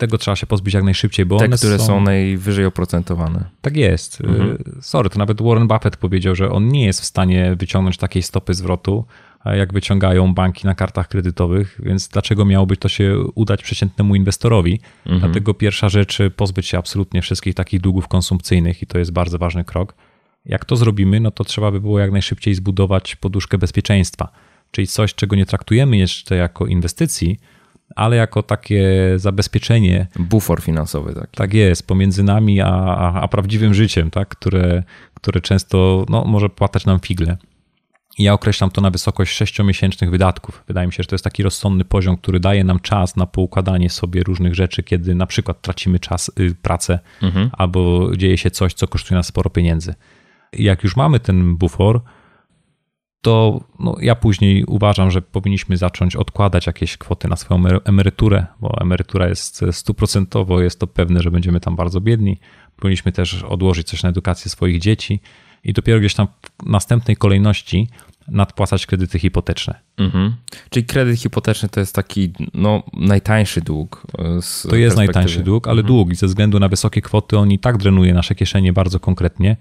tego 0.00 0.18
trzeba 0.18 0.36
się 0.36 0.46
pozbyć 0.46 0.74
jak 0.74 0.84
najszybciej, 0.84 1.26
bo 1.26 1.38
Te, 1.38 1.44
one 1.44 1.56
które 1.56 1.78
są... 1.78 1.86
są 1.86 2.00
najwyżej 2.00 2.64
oprocentowane. 2.64 3.44
Tak 3.60 3.76
jest. 3.76 4.20
Mhm. 4.20 4.64
Sorry, 4.80 5.10
to 5.10 5.18
nawet 5.18 5.42
Warren 5.42 5.68
Buffett 5.68 5.96
powiedział, 5.96 6.34
że 6.34 6.50
on 6.50 6.68
nie 6.68 6.84
jest 6.84 7.00
w 7.00 7.04
stanie 7.04 7.56
wyciągnąć 7.56 7.96
takiej 7.96 8.22
stopy 8.22 8.54
zwrotu, 8.54 9.04
jak 9.44 9.72
wyciągają 9.72 10.34
banki 10.34 10.66
na 10.66 10.74
kartach 10.74 11.08
kredytowych, 11.08 11.80
więc 11.82 12.08
dlaczego 12.08 12.44
miałoby 12.44 12.76
to 12.76 12.88
się 12.88 13.18
udać 13.34 13.62
przeciętnemu 13.62 14.14
inwestorowi? 14.14 14.80
Mhm. 15.06 15.20
Dlatego 15.20 15.54
pierwsza 15.54 15.88
rzecz, 15.88 16.18
pozbyć 16.36 16.66
się 16.66 16.78
absolutnie 16.78 17.22
wszystkich 17.22 17.54
takich 17.54 17.80
długów 17.80 18.08
konsumpcyjnych 18.08 18.82
i 18.82 18.86
to 18.86 18.98
jest 18.98 19.12
bardzo 19.12 19.38
ważny 19.38 19.64
krok. 19.64 19.94
Jak 20.44 20.64
to 20.64 20.76
zrobimy, 20.76 21.20
no 21.20 21.30
to 21.30 21.44
trzeba 21.44 21.70
by 21.70 21.80
było 21.80 21.98
jak 21.98 22.12
najszybciej 22.12 22.54
zbudować 22.54 23.16
poduszkę 23.16 23.58
bezpieczeństwa, 23.58 24.28
czyli 24.70 24.86
coś, 24.86 25.14
czego 25.14 25.36
nie 25.36 25.46
traktujemy 25.46 25.96
jeszcze 25.96 26.36
jako 26.36 26.66
inwestycji, 26.66 27.38
ale 27.96 28.16
jako 28.16 28.42
takie 28.42 29.12
zabezpieczenie. 29.16 30.06
Bufor 30.18 30.62
finansowy 30.62 31.14
taki. 31.14 31.36
Tak 31.36 31.54
jest, 31.54 31.86
pomiędzy 31.86 32.22
nami 32.22 32.60
a, 32.60 32.68
a, 32.68 33.20
a 33.20 33.28
prawdziwym 33.28 33.74
życiem, 33.74 34.10
tak? 34.10 34.28
które, 34.28 34.82
które 35.14 35.40
często 35.40 36.06
no, 36.08 36.24
może 36.24 36.48
płatać 36.48 36.86
nam 36.86 37.00
figle. 37.00 37.36
Ja 38.18 38.32
określam 38.32 38.70
to 38.70 38.80
na 38.80 38.90
wysokość 38.90 39.32
sześciomiesięcznych 39.32 40.10
wydatków. 40.10 40.64
Wydaje 40.68 40.86
mi 40.86 40.92
się, 40.92 41.02
że 41.02 41.06
to 41.06 41.14
jest 41.14 41.24
taki 41.24 41.42
rozsądny 41.42 41.84
poziom, 41.84 42.16
który 42.16 42.40
daje 42.40 42.64
nam 42.64 42.80
czas 42.80 43.16
na 43.16 43.26
poukładanie 43.26 43.90
sobie 43.90 44.22
różnych 44.22 44.54
rzeczy, 44.54 44.82
kiedy 44.82 45.14
na 45.14 45.26
przykład 45.26 45.60
tracimy 45.62 45.98
czas, 45.98 46.30
y, 46.40 46.54
pracę 46.62 46.98
Mhm. 47.22 47.50
albo 47.52 48.10
dzieje 48.16 48.38
się 48.38 48.50
coś, 48.50 48.74
co 48.74 48.88
kosztuje 48.88 49.16
nas 49.16 49.26
sporo 49.26 49.50
pieniędzy. 49.50 49.94
Jak 50.52 50.84
już 50.84 50.96
mamy 50.96 51.20
ten 51.20 51.56
bufor, 51.56 52.00
to 53.22 53.60
no, 53.78 53.96
ja 54.00 54.14
później 54.14 54.64
uważam, 54.64 55.10
że 55.10 55.22
powinniśmy 55.22 55.76
zacząć 55.76 56.16
odkładać 56.16 56.66
jakieś 56.66 56.96
kwoty 56.96 57.28
na 57.28 57.36
swoją 57.36 57.60
emery- 57.62 57.80
emeryturę, 57.84 58.46
bo 58.60 58.78
emerytura 58.80 59.28
jest 59.28 59.64
stuprocentowo, 59.72 60.60
jest 60.60 60.80
to 60.80 60.86
pewne, 60.86 61.20
że 61.20 61.30
będziemy 61.30 61.60
tam 61.60 61.76
bardzo 61.76 62.00
biedni. 62.00 62.38
Powinniśmy 62.76 63.12
też 63.12 63.42
odłożyć 63.42 63.86
coś 63.88 64.02
na 64.02 64.08
edukację 64.08 64.50
swoich 64.50 64.80
dzieci 64.80 65.20
i 65.64 65.72
dopiero 65.72 66.00
gdzieś 66.00 66.14
tam 66.14 66.26
w 66.26 66.66
następnej 66.66 67.16
kolejności 67.16 67.88
nadpłacać 68.28 68.86
kredyty 68.86 69.18
hipoteczne. 69.18 69.74
Mhm. 69.96 70.34
Czyli 70.70 70.86
kredyt 70.86 71.20
hipoteczny 71.20 71.68
to 71.68 71.80
jest 71.80 71.94
taki 71.94 72.32
no, 72.54 72.82
najtańszy 72.92 73.60
dług. 73.60 74.06
e, 74.18 74.42
Z 74.42 74.66
To 74.70 74.76
jest 74.76 74.96
najtańszy 74.96 75.42
dług, 75.42 75.68
ale 75.68 75.82
dług 75.82 76.12
i 76.12 76.14
ze 76.14 76.26
względu 76.26 76.58
na 76.58 76.68
wysokie 76.68 77.02
kwoty 77.02 77.38
on 77.38 77.52
i 77.52 77.58
tak 77.58 77.76
drenuje 77.76 78.14
nasze 78.14 78.34
kieszenie 78.34 78.72
bardzo 78.72 79.00
konkretnie. 79.00 79.56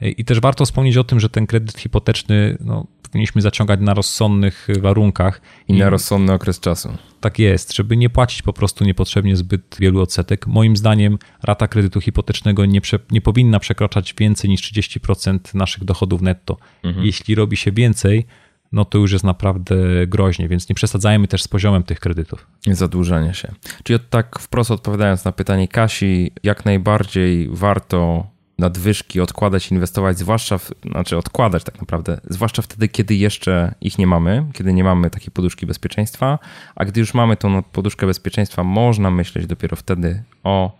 I 0.00 0.24
też 0.24 0.40
warto 0.40 0.64
wspomnieć 0.64 0.96
o 0.96 1.04
tym, 1.04 1.20
że 1.20 1.28
ten 1.28 1.46
kredyt 1.46 1.78
hipoteczny 1.78 2.58
no, 2.60 2.86
powinniśmy 3.02 3.42
zaciągać 3.42 3.80
na 3.80 3.94
rozsądnych 3.94 4.68
warunkach. 4.80 5.40
I 5.68 5.72
na 5.72 5.90
rozsądny 5.90 6.32
okres 6.32 6.60
czasu. 6.60 6.96
Tak 7.20 7.38
jest, 7.38 7.72
żeby 7.76 7.96
nie 7.96 8.10
płacić 8.10 8.42
po 8.42 8.52
prostu 8.52 8.84
niepotrzebnie 8.84 9.36
zbyt 9.36 9.76
wielu 9.80 10.00
odsetek. 10.00 10.46
Moim 10.46 10.76
zdaniem 10.76 11.18
rata 11.42 11.68
kredytu 11.68 12.00
hipotecznego 12.00 12.66
nie, 12.66 12.80
prze, 12.80 12.98
nie 13.10 13.20
powinna 13.20 13.58
przekraczać 13.60 14.14
więcej 14.18 14.50
niż 14.50 14.72
30% 14.72 15.54
naszych 15.54 15.84
dochodów 15.84 16.22
netto. 16.22 16.56
Jeśli 17.02 17.34
robi 17.34 17.56
się 17.56 17.72
więcej, 17.72 18.26
no 18.72 18.84
to 18.84 18.98
już 18.98 19.12
jest 19.12 19.24
naprawdę 19.24 19.76
groźnie, 20.06 20.48
więc 20.48 20.68
nie 20.68 20.74
przesadzajmy 20.74 21.28
też 21.28 21.42
z 21.42 21.48
poziomem 21.48 21.82
tych 21.82 22.00
kredytów. 22.00 22.46
Zadłużenie 22.66 23.34
się. 23.34 23.52
Czyli 23.82 23.98
tak 24.10 24.38
wprost 24.38 24.70
odpowiadając 24.70 25.24
na 25.24 25.32
pytanie 25.32 25.68
Kasi, 25.68 26.32
jak 26.42 26.64
najbardziej 26.64 27.48
warto 27.52 28.26
nadwyżki 28.58 29.20
odkładać, 29.20 29.70
inwestować, 29.70 30.18
zwłaszcza, 30.18 30.58
w, 30.58 30.70
znaczy 30.90 31.16
odkładać 31.16 31.64
tak 31.64 31.80
naprawdę, 31.80 32.20
zwłaszcza 32.30 32.62
wtedy, 32.62 32.88
kiedy 32.88 33.14
jeszcze 33.14 33.74
ich 33.80 33.98
nie 33.98 34.06
mamy, 34.06 34.46
kiedy 34.52 34.72
nie 34.72 34.84
mamy 34.84 35.10
takiej 35.10 35.30
poduszki 35.30 35.66
bezpieczeństwa, 35.66 36.38
a 36.74 36.84
gdy 36.84 37.00
już 37.00 37.14
mamy 37.14 37.36
tą 37.36 37.62
poduszkę 37.62 38.06
bezpieczeństwa, 38.06 38.64
można 38.64 39.10
myśleć 39.10 39.46
dopiero 39.46 39.76
wtedy 39.76 40.22
o 40.44 40.78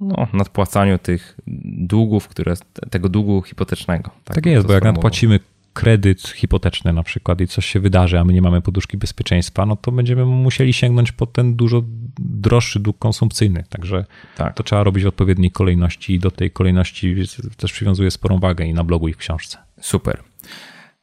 no, 0.00 0.28
nadpłacaniu 0.32 0.98
tych 0.98 1.36
długów, 1.78 2.28
które, 2.28 2.54
tego 2.90 3.08
długu 3.08 3.42
hipotecznego. 3.42 4.10
Tak, 4.24 4.40
bym 4.40 4.52
jest, 4.52 4.66
bo 4.66 4.72
jak 4.72 4.84
nadpłacimy 4.84 5.40
kredyt 5.74 6.28
hipoteczny 6.28 6.92
na 6.92 7.02
przykład 7.02 7.40
i 7.40 7.46
coś 7.46 7.66
się 7.66 7.80
wydarzy, 7.80 8.18
a 8.18 8.24
my 8.24 8.32
nie 8.32 8.42
mamy 8.42 8.62
poduszki 8.62 8.96
bezpieczeństwa, 8.96 9.66
no 9.66 9.76
to 9.76 9.92
będziemy 9.92 10.24
musieli 10.24 10.72
sięgnąć 10.72 11.12
po 11.12 11.26
ten 11.26 11.56
dużo 11.56 11.82
droższy 12.18 12.80
dług 12.80 12.98
konsumpcyjny. 12.98 13.64
Także 13.68 14.04
Tak. 14.36 14.54
to 14.54 14.62
trzeba 14.62 14.84
robić 14.84 15.04
w 15.04 15.06
odpowiedniej 15.06 15.50
kolejności 15.50 16.14
i 16.14 16.18
do 16.18 16.30
tej 16.30 16.50
kolejności 16.50 17.16
też 17.56 17.72
przywiązuję 17.72 18.10
sporą 18.10 18.38
wagę 18.38 18.64
i 18.64 18.74
na 18.74 18.84
blogu 18.84 19.08
i 19.08 19.12
w 19.12 19.16
książce. 19.16 19.58
Super. 19.80 20.22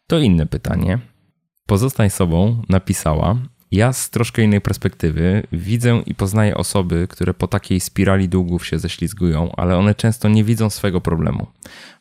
To 0.08 0.20
inne 0.20 0.46
pytanie. 0.46 1.00
Pozostań 1.66 2.10
sobą 2.10 2.62
napisała. 2.70 3.38
Ja 3.72 3.94
z 3.94 4.10
troszkę 4.10 4.42
innej 4.42 4.62
perspektywy 4.62 5.44
widzę 5.52 6.02
i 6.06 6.16
poznaję 6.16 6.58
osoby, 6.58 7.08
które 7.10 7.34
po 7.34 7.48
takiej 7.48 7.80
spirali 7.80 8.30
długów 8.30 8.66
się 8.66 8.80
ześlizgują, 8.80 9.52
ale 9.56 9.78
one 9.78 9.96
często 9.96 10.30
nie 10.30 10.44
widzą 10.44 10.70
swego 10.70 11.02
problemu. 11.02 11.48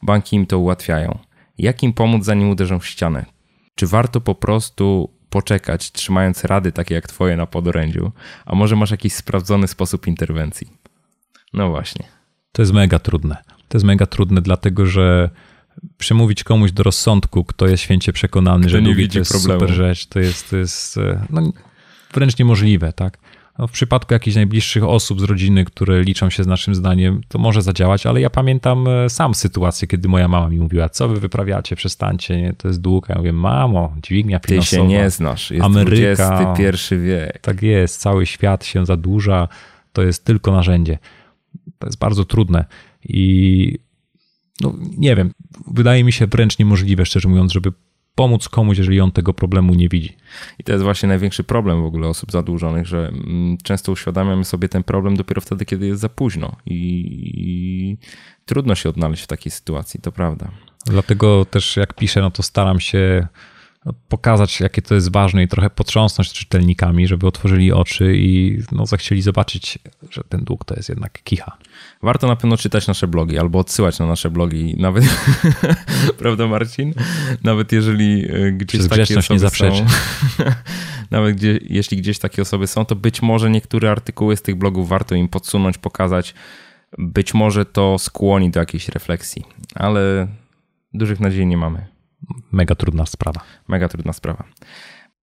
Banki 0.02 0.36
im 0.36 0.46
to 0.46 0.58
ułatwiają. 0.58 1.18
Jak 1.62 1.82
im 1.82 1.92
pomóc, 1.92 2.24
zanim 2.24 2.50
uderzą 2.50 2.78
w 2.78 2.86
ścianę? 2.86 3.26
Czy 3.74 3.86
warto 3.86 4.20
po 4.20 4.34
prostu 4.34 5.10
poczekać, 5.30 5.92
trzymając 5.92 6.44
rady 6.44 6.72
takie 6.72 6.94
jak 6.94 7.06
twoje 7.08 7.36
na 7.36 7.46
podorędziu? 7.46 8.12
A 8.46 8.54
może 8.54 8.76
masz 8.76 8.90
jakiś 8.90 9.12
sprawdzony 9.12 9.68
sposób 9.68 10.06
interwencji? 10.06 10.66
No 11.52 11.68
właśnie. 11.70 12.04
To 12.52 12.62
jest 12.62 12.72
mega 12.72 12.98
trudne. 12.98 13.36
To 13.68 13.78
jest 13.78 13.84
mega 13.84 14.06
trudne, 14.06 14.42
dlatego 14.42 14.86
że 14.86 15.30
przemówić 15.98 16.44
komuś 16.44 16.72
do 16.72 16.82
rozsądku, 16.82 17.44
kto 17.44 17.66
jest 17.66 17.82
święcie 17.82 18.12
przekonany, 18.12 18.60
Kto 18.60 18.70
że 18.70 18.82
nie 18.82 18.94
widzi 18.94 19.12
to 19.12 19.18
jest 19.18 19.30
problemu. 19.30 19.60
super 19.60 19.74
rzecz, 19.76 20.06
to 20.06 20.20
jest, 20.20 20.50
to 20.50 20.56
jest 20.56 20.96
e, 20.98 21.26
no, 21.30 21.52
wręcz 22.14 22.38
niemożliwe, 22.38 22.92
tak? 22.92 23.18
No, 23.60 23.66
w 23.66 23.70
przypadku 23.70 24.14
jakichś 24.14 24.36
najbliższych 24.36 24.84
osób 24.84 25.20
z 25.20 25.22
rodziny, 25.22 25.64
które 25.64 26.02
liczą 26.02 26.30
się 26.30 26.44
z 26.44 26.46
naszym 26.46 26.74
zdaniem, 26.74 27.20
to 27.28 27.38
może 27.38 27.62
zadziałać, 27.62 28.06
ale 28.06 28.20
ja 28.20 28.30
pamiętam 28.30 28.88
e, 28.88 29.10
sam 29.10 29.34
sytuację, 29.34 29.88
kiedy 29.88 30.08
moja 30.08 30.28
mama 30.28 30.48
mi 30.48 30.58
mówiła, 30.58 30.88
co 30.88 31.08
wy 31.08 31.20
wyprawiacie, 31.20 31.76
przestańcie, 31.76 32.40
nie? 32.40 32.52
to 32.52 32.68
jest 32.68 32.80
dług. 32.80 33.08
Ja 33.08 33.14
mówię, 33.18 33.32
mamo, 33.32 33.94
dźwignia 34.02 34.40
Ty 34.40 34.48
finansowa. 34.48 34.82
się 34.82 34.88
nie 34.88 35.10
znasz. 35.10 35.50
Jest 35.50 35.64
Ameryka. 35.64 36.54
XXI 36.58 36.94
wiek. 36.96 37.38
Tak 37.38 37.62
jest, 37.62 38.00
cały 38.00 38.26
świat 38.26 38.64
się 38.64 38.86
zadłuża, 38.86 39.48
to 39.92 40.02
jest 40.02 40.24
tylko 40.24 40.52
narzędzie. 40.52 40.98
To 41.78 41.86
jest 41.86 41.98
bardzo 41.98 42.24
trudne 42.24 42.64
i 43.04 43.78
no, 44.60 44.74
nie 44.98 45.16
wiem, 45.16 45.32
wydaje 45.66 46.04
mi 46.04 46.12
się 46.12 46.26
wręcz 46.26 46.58
niemożliwe, 46.58 47.06
szczerze 47.06 47.28
mówiąc, 47.28 47.52
żeby 47.52 47.72
pomóc 48.14 48.48
komuś, 48.48 48.78
jeżeli 48.78 49.00
on 49.00 49.12
tego 49.12 49.34
problemu 49.34 49.74
nie 49.74 49.88
widzi. 49.88 50.16
I 50.58 50.64
to 50.64 50.72
jest 50.72 50.84
właśnie 50.84 51.08
największy 51.08 51.44
problem 51.44 51.82
w 51.82 51.84
ogóle 51.84 52.08
osób 52.08 52.32
zadłużonych, 52.32 52.86
że 52.86 53.08
mm, 53.08 53.58
często 53.62 53.92
uświadamiamy 53.92 54.44
sobie 54.44 54.68
ten 54.68 54.82
problem 54.82 55.16
dopiero 55.16 55.40
wtedy, 55.40 55.64
kiedy 55.64 55.86
jest 55.86 56.00
za 56.00 56.08
późno 56.08 56.56
i, 56.66 56.76
i 57.34 57.96
trudno 58.46 58.74
się 58.74 58.88
odnaleźć 58.88 59.22
w 59.22 59.26
takiej 59.26 59.52
sytuacji, 59.52 60.00
to 60.00 60.12
prawda. 60.12 60.50
Dlatego 60.86 61.44
też 61.44 61.76
jak 61.76 61.94
piszę, 61.94 62.20
no 62.20 62.30
to 62.30 62.42
staram 62.42 62.80
się 62.80 63.26
pokazać, 64.08 64.60
jakie 64.60 64.82
to 64.82 64.94
jest 64.94 65.12
ważne 65.12 65.42
i 65.42 65.48
trochę 65.48 65.70
potrząsnąć 65.70 66.32
czytelnikami, 66.32 67.06
żeby 67.06 67.26
otworzyli 67.26 67.72
oczy 67.72 68.16
i 68.16 68.58
no, 68.72 68.86
zechcieli 68.86 69.22
zobaczyć, 69.22 69.78
że 70.10 70.22
ten 70.28 70.44
dług 70.44 70.64
to 70.64 70.74
jest 70.74 70.88
jednak 70.88 71.22
kicha. 71.22 71.56
Warto 72.02 72.26
na 72.26 72.36
pewno 72.36 72.56
czytać 72.56 72.86
nasze 72.86 73.08
blogi 73.08 73.38
albo 73.38 73.58
odsyłać 73.58 73.98
na 73.98 74.06
nasze 74.06 74.30
blogi, 74.30 74.74
nawet, 74.78 75.04
prawda 76.18 76.46
Marcin? 76.46 76.94
Nawet 77.44 77.72
jeżeli 77.72 78.24
e, 78.32 78.52
gdzieś 78.52 78.80
Przez 78.80 78.88
takie 78.88 79.18
osoby 79.18 79.34
nie 79.34 79.38
zaprzeczy. 79.38 79.78
są, 79.78 80.44
nawet 81.10 81.36
gdzie, 81.36 81.58
jeśli 81.62 81.96
gdzieś 81.96 82.18
takie 82.18 82.42
osoby 82.42 82.66
są, 82.66 82.84
to 82.84 82.96
być 82.96 83.22
może 83.22 83.50
niektóre 83.50 83.90
artykuły 83.90 84.36
z 84.36 84.42
tych 84.42 84.56
blogów 84.56 84.88
warto 84.88 85.14
im 85.14 85.28
podsunąć, 85.28 85.78
pokazać. 85.78 86.34
Być 86.98 87.34
może 87.34 87.64
to 87.64 87.98
skłoni 87.98 88.50
do 88.50 88.60
jakiejś 88.60 88.88
refleksji, 88.88 89.44
ale 89.74 90.28
dużych 90.94 91.20
nadziei 91.20 91.46
nie 91.46 91.56
mamy. 91.56 91.99
Mega 92.52 92.74
trudna 92.74 93.06
sprawa. 93.06 93.40
Mega 93.68 93.88
trudna 93.88 94.12
sprawa. 94.12 94.44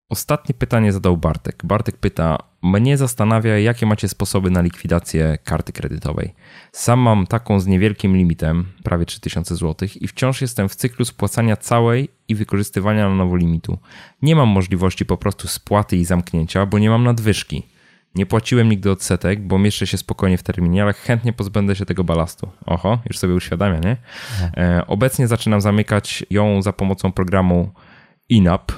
Ostatnie 0.08 0.54
pytanie 0.54 0.92
zadał 0.92 1.16
Bartek. 1.16 1.62
Bartek 1.64 1.96
pyta: 1.96 2.38
Mnie 2.62 2.96
zastanawia, 2.96 3.58
jakie 3.58 3.86
macie 3.86 4.08
sposoby 4.08 4.50
na 4.50 4.60
likwidację 4.60 5.38
karty 5.44 5.72
kredytowej. 5.72 6.34
Sam 6.72 7.00
mam 7.00 7.26
taką 7.26 7.60
z 7.60 7.66
niewielkim 7.66 8.16
limitem, 8.16 8.66
prawie 8.82 9.06
3000 9.06 9.56
zł, 9.56 9.88
i 10.00 10.08
wciąż 10.08 10.40
jestem 10.40 10.68
w 10.68 10.74
cyklu 10.74 11.04
spłacania 11.04 11.56
całej 11.56 12.08
i 12.28 12.34
wykorzystywania 12.34 13.08
na 13.08 13.14
nowo 13.14 13.36
limitu. 13.36 13.78
Nie 14.22 14.36
mam 14.36 14.48
możliwości 14.48 15.06
po 15.06 15.16
prostu 15.16 15.48
spłaty 15.48 15.96
i 15.96 16.04
zamknięcia, 16.04 16.66
bo 16.66 16.78
nie 16.78 16.90
mam 16.90 17.04
nadwyżki. 17.04 17.62
Nie 18.14 18.26
płaciłem 18.26 18.68
nigdy 18.68 18.90
odsetek, 18.90 19.46
bo 19.46 19.58
mieszczę 19.58 19.86
się 19.86 19.98
spokojnie 19.98 20.38
w 20.38 20.42
terminie, 20.42 20.82
ale 20.82 20.92
chętnie 20.92 21.32
pozbędę 21.32 21.76
się 21.76 21.86
tego 21.86 22.04
balastu. 22.04 22.50
Oho, 22.66 22.98
już 23.06 23.18
sobie 23.18 23.34
uświadamia, 23.34 23.78
nie? 23.78 23.96
E, 24.56 24.86
obecnie 24.86 25.26
zaczynam 25.26 25.60
zamykać 25.60 26.24
ją 26.30 26.62
za 26.62 26.72
pomocą 26.72 27.12
programu 27.12 27.72
INAP. 28.28 28.72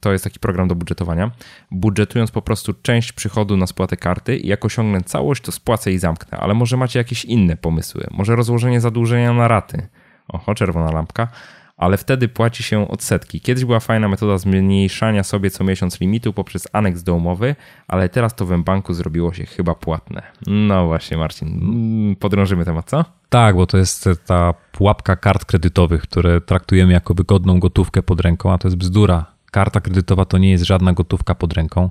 To 0.00 0.12
jest 0.12 0.24
taki 0.24 0.40
program 0.40 0.68
do 0.68 0.74
budżetowania. 0.74 1.30
Budżetując 1.70 2.30
po 2.30 2.42
prostu 2.42 2.74
część 2.82 3.12
przychodu 3.12 3.56
na 3.56 3.66
spłatę 3.66 3.96
karty 3.96 4.36
i 4.36 4.48
jak 4.48 4.64
osiągnę 4.64 5.00
całość, 5.00 5.42
to 5.42 5.52
spłacę 5.52 5.92
i 5.92 5.98
zamknę. 5.98 6.38
Ale 6.38 6.54
może 6.54 6.76
macie 6.76 6.98
jakieś 6.98 7.24
inne 7.24 7.56
pomysły? 7.56 8.06
Może 8.10 8.36
rozłożenie 8.36 8.80
zadłużenia 8.80 9.32
na 9.32 9.48
raty? 9.48 9.88
Oho, 10.28 10.54
czerwona 10.54 10.90
lampka. 10.90 11.28
Ale 11.76 11.96
wtedy 11.96 12.28
płaci 12.28 12.62
się 12.62 12.88
odsetki. 12.88 13.40
Kiedyś 13.40 13.64
była 13.64 13.80
fajna 13.80 14.08
metoda 14.08 14.38
zmniejszania 14.38 15.22
sobie 15.22 15.50
co 15.50 15.64
miesiąc 15.64 16.00
limitu 16.00 16.32
poprzez 16.32 16.68
aneks 16.72 17.02
do 17.02 17.14
umowy, 17.14 17.56
ale 17.88 18.08
teraz 18.08 18.34
to 18.34 18.46
w 18.46 18.62
banku 18.62 18.94
zrobiło 18.94 19.32
się 19.32 19.46
chyba 19.46 19.74
płatne. 19.74 20.22
No 20.46 20.86
właśnie, 20.86 21.16
Marcin, 21.16 21.48
mm, 21.48 22.16
podrążymy 22.16 22.64
temat, 22.64 22.90
co? 22.90 23.04
Tak, 23.28 23.56
bo 23.56 23.66
to 23.66 23.78
jest 23.78 24.08
ta 24.26 24.54
pułapka 24.72 25.16
kart 25.16 25.44
kredytowych, 25.44 26.02
które 26.02 26.40
traktujemy 26.40 26.92
jako 26.92 27.14
wygodną 27.14 27.60
gotówkę 27.60 28.02
pod 28.02 28.20
ręką, 28.20 28.52
a 28.52 28.58
to 28.58 28.68
jest 28.68 28.78
bzdura. 28.78 29.26
Karta 29.50 29.80
kredytowa 29.80 30.24
to 30.24 30.38
nie 30.38 30.50
jest 30.50 30.64
żadna 30.64 30.92
gotówka 30.92 31.34
pod 31.34 31.52
ręką. 31.52 31.90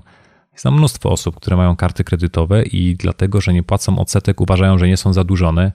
Jest 0.52 0.64
tam 0.64 0.74
mnóstwo 0.74 1.10
osób, 1.10 1.36
które 1.36 1.56
mają 1.56 1.76
karty 1.76 2.04
kredytowe 2.04 2.62
i 2.62 2.96
dlatego, 2.96 3.40
że 3.40 3.52
nie 3.52 3.62
płacą 3.62 3.98
odsetek, 3.98 4.40
uważają, 4.40 4.78
że 4.78 4.88
nie 4.88 4.96
są 4.96 5.12
zadłużone, 5.12 5.72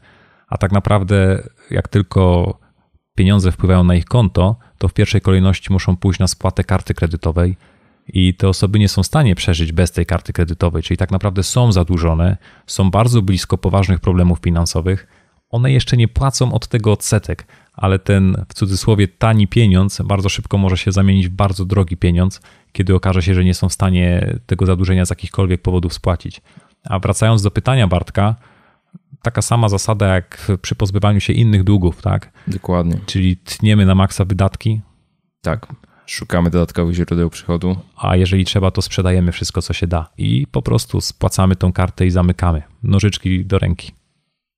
a 0.47 0.57
tak 0.57 0.71
naprawdę 0.71 1.43
jak 1.71 1.87
tylko 1.87 2.53
pieniądze 3.17 3.51
wpływają 3.51 3.83
na 3.83 3.95
ich 3.95 4.05
konto, 4.05 4.55
to 4.77 4.87
w 4.87 4.93
pierwszej 4.93 5.21
kolejności 5.21 5.73
muszą 5.73 5.97
pójść 5.97 6.19
na 6.19 6.27
spłatę 6.27 6.63
karty 6.63 6.93
kredytowej 6.93 7.57
i 8.07 8.33
te 8.33 8.49
osoby 8.49 8.79
nie 8.79 8.89
są 8.89 9.03
w 9.03 9.05
stanie 9.05 9.35
przeżyć 9.35 9.71
bez 9.71 9.91
tej 9.91 10.05
karty 10.05 10.33
kredytowej, 10.33 10.83
czyli 10.83 10.97
tak 10.97 11.11
naprawdę 11.11 11.43
są 11.43 11.71
zadłużone, 11.71 12.37
są 12.67 12.91
bardzo 12.91 13.21
blisko 13.21 13.57
poważnych 13.57 13.99
problemów 13.99 14.39
finansowych. 14.39 15.07
One 15.49 15.71
jeszcze 15.71 15.97
nie 15.97 16.07
płacą 16.07 16.53
od 16.53 16.67
tego 16.67 16.91
odsetek, 16.91 17.47
ale 17.73 17.99
ten 17.99 18.45
w 18.49 18.53
cudzysłowie 18.53 19.07
tani 19.07 19.47
pieniądz 19.47 20.01
bardzo 20.01 20.29
szybko 20.29 20.57
może 20.57 20.77
się 20.77 20.91
zamienić 20.91 21.27
w 21.27 21.31
bardzo 21.31 21.65
drogi 21.65 21.97
pieniądz, 21.97 22.41
kiedy 22.71 22.95
okaże 22.95 23.21
się, 23.21 23.33
że 23.33 23.43
nie 23.43 23.53
są 23.53 23.69
w 23.69 23.73
stanie 23.73 24.35
tego 24.45 24.65
zadłużenia 24.65 25.05
z 25.05 25.09
jakichkolwiek 25.09 25.61
powodów 25.61 25.93
spłacić. 25.93 26.41
A 26.83 26.99
wracając 26.99 27.41
do 27.41 27.51
pytania 27.51 27.87
Bartka, 27.87 28.35
taka 29.21 29.41
sama 29.41 29.69
zasada 29.69 30.07
jak 30.07 30.51
przy 30.61 30.75
pozbywaniu 30.75 31.19
się 31.19 31.33
innych 31.33 31.63
długów, 31.63 32.01
tak? 32.01 32.31
Dokładnie. 32.47 32.99
Czyli 33.05 33.37
tniemy 33.37 33.85
na 33.85 33.95
maksa 33.95 34.25
wydatki. 34.25 34.81
Tak. 35.41 35.67
Szukamy 36.05 36.49
dodatkowych 36.49 36.95
źródeł 36.95 37.29
przychodu. 37.29 37.75
A 37.97 38.15
jeżeli 38.15 38.45
trzeba, 38.45 38.71
to 38.71 38.81
sprzedajemy 38.81 39.31
wszystko, 39.31 39.61
co 39.61 39.73
się 39.73 39.87
da. 39.87 40.09
I 40.17 40.47
po 40.51 40.61
prostu 40.61 41.01
spłacamy 41.01 41.55
tą 41.55 41.73
kartę 41.73 42.05
i 42.05 42.11
zamykamy. 42.11 42.63
Nożyczki 42.83 43.45
do 43.45 43.59
ręki. 43.59 43.91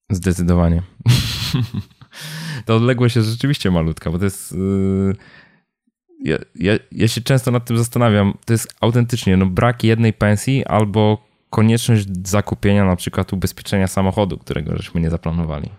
Zdecydowanie. 0.10 0.82
Ta 2.66 2.74
odległość 2.74 3.16
jest 3.16 3.28
rzeczywiście 3.28 3.72
malutka, 3.72 4.12
bo 4.12 4.18
to 4.18 4.26
jest. 4.26 4.52
Yy... 4.52 5.16
Ja, 6.24 6.38
ja, 6.56 6.74
ja, 6.92 7.08
się 7.08 7.22
często 7.22 7.52
nad 7.52 7.66
tym 7.66 7.78
zastanawiam. 7.78 8.34
To 8.46 8.54
jest 8.54 8.76
autentycznie 8.82 9.38
no, 9.38 9.46
brak 9.46 9.84
jednej 9.84 10.14
pensji 10.14 10.66
albo 10.66 11.29
konieczność 11.50 12.08
zakupienia 12.28 12.86
na 12.86 12.96
przykład 12.96 13.34
ubezpieczenia 13.34 13.88
samochodu, 13.88 14.38
którego 14.38 14.78
żeśmy 14.78 15.02
nie 15.02 15.10
zaplanowali. 15.10 15.70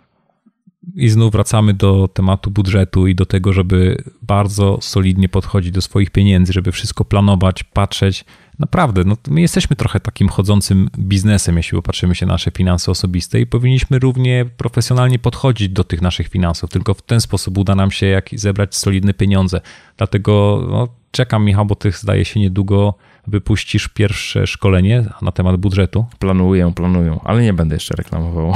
I 0.94 1.08
znów 1.08 1.32
wracamy 1.32 1.74
do 1.74 2.08
tematu 2.08 2.50
budżetu 2.50 3.06
i 3.06 3.14
do 3.14 3.26
tego, 3.26 3.52
żeby 3.52 4.04
bardzo 4.22 4.78
solidnie 4.80 5.28
podchodzić 5.28 5.72
do 5.72 5.80
swoich 5.80 6.10
pieniędzy, 6.10 6.52
żeby 6.52 6.72
wszystko 6.72 7.04
planować, 7.04 7.64
patrzeć. 7.64 8.24
Naprawdę, 8.58 9.04
no 9.04 9.16
my 9.28 9.40
jesteśmy 9.40 9.76
trochę 9.76 10.00
takim 10.00 10.28
chodzącym 10.28 10.90
biznesem, 10.98 11.56
jeśli 11.56 11.76
popatrzymy 11.76 12.14
się 12.14 12.26
na 12.26 12.32
nasze 12.32 12.50
finanse 12.50 12.90
osobiste 12.90 13.40
i 13.40 13.46
powinniśmy 13.46 13.98
równie 13.98 14.46
profesjonalnie 14.56 15.18
podchodzić 15.18 15.68
do 15.68 15.84
tych 15.84 16.02
naszych 16.02 16.28
finansów. 16.28 16.70
Tylko 16.70 16.94
w 16.94 17.02
ten 17.02 17.20
sposób 17.20 17.58
uda 17.58 17.74
nam 17.74 17.90
się 17.90 18.06
jak 18.06 18.30
zebrać 18.32 18.76
solidne 18.76 19.14
pieniądze. 19.14 19.60
Dlatego 19.96 20.64
no, 20.70 20.88
czekam, 21.10 21.44
Michał, 21.44 21.66
bo 21.66 21.74
ty 21.74 21.90
zdaje 21.90 22.24
się 22.24 22.40
niedługo 22.40 22.94
wypuścisz 23.26 23.88
pierwsze 23.88 24.46
szkolenie 24.46 25.04
na 25.22 25.32
temat 25.32 25.56
budżetu? 25.56 26.06
Planuję, 26.18 26.72
planuję, 26.76 27.18
ale 27.24 27.42
nie 27.42 27.52
będę 27.52 27.76
jeszcze 27.76 27.94
reklamował. 27.96 28.52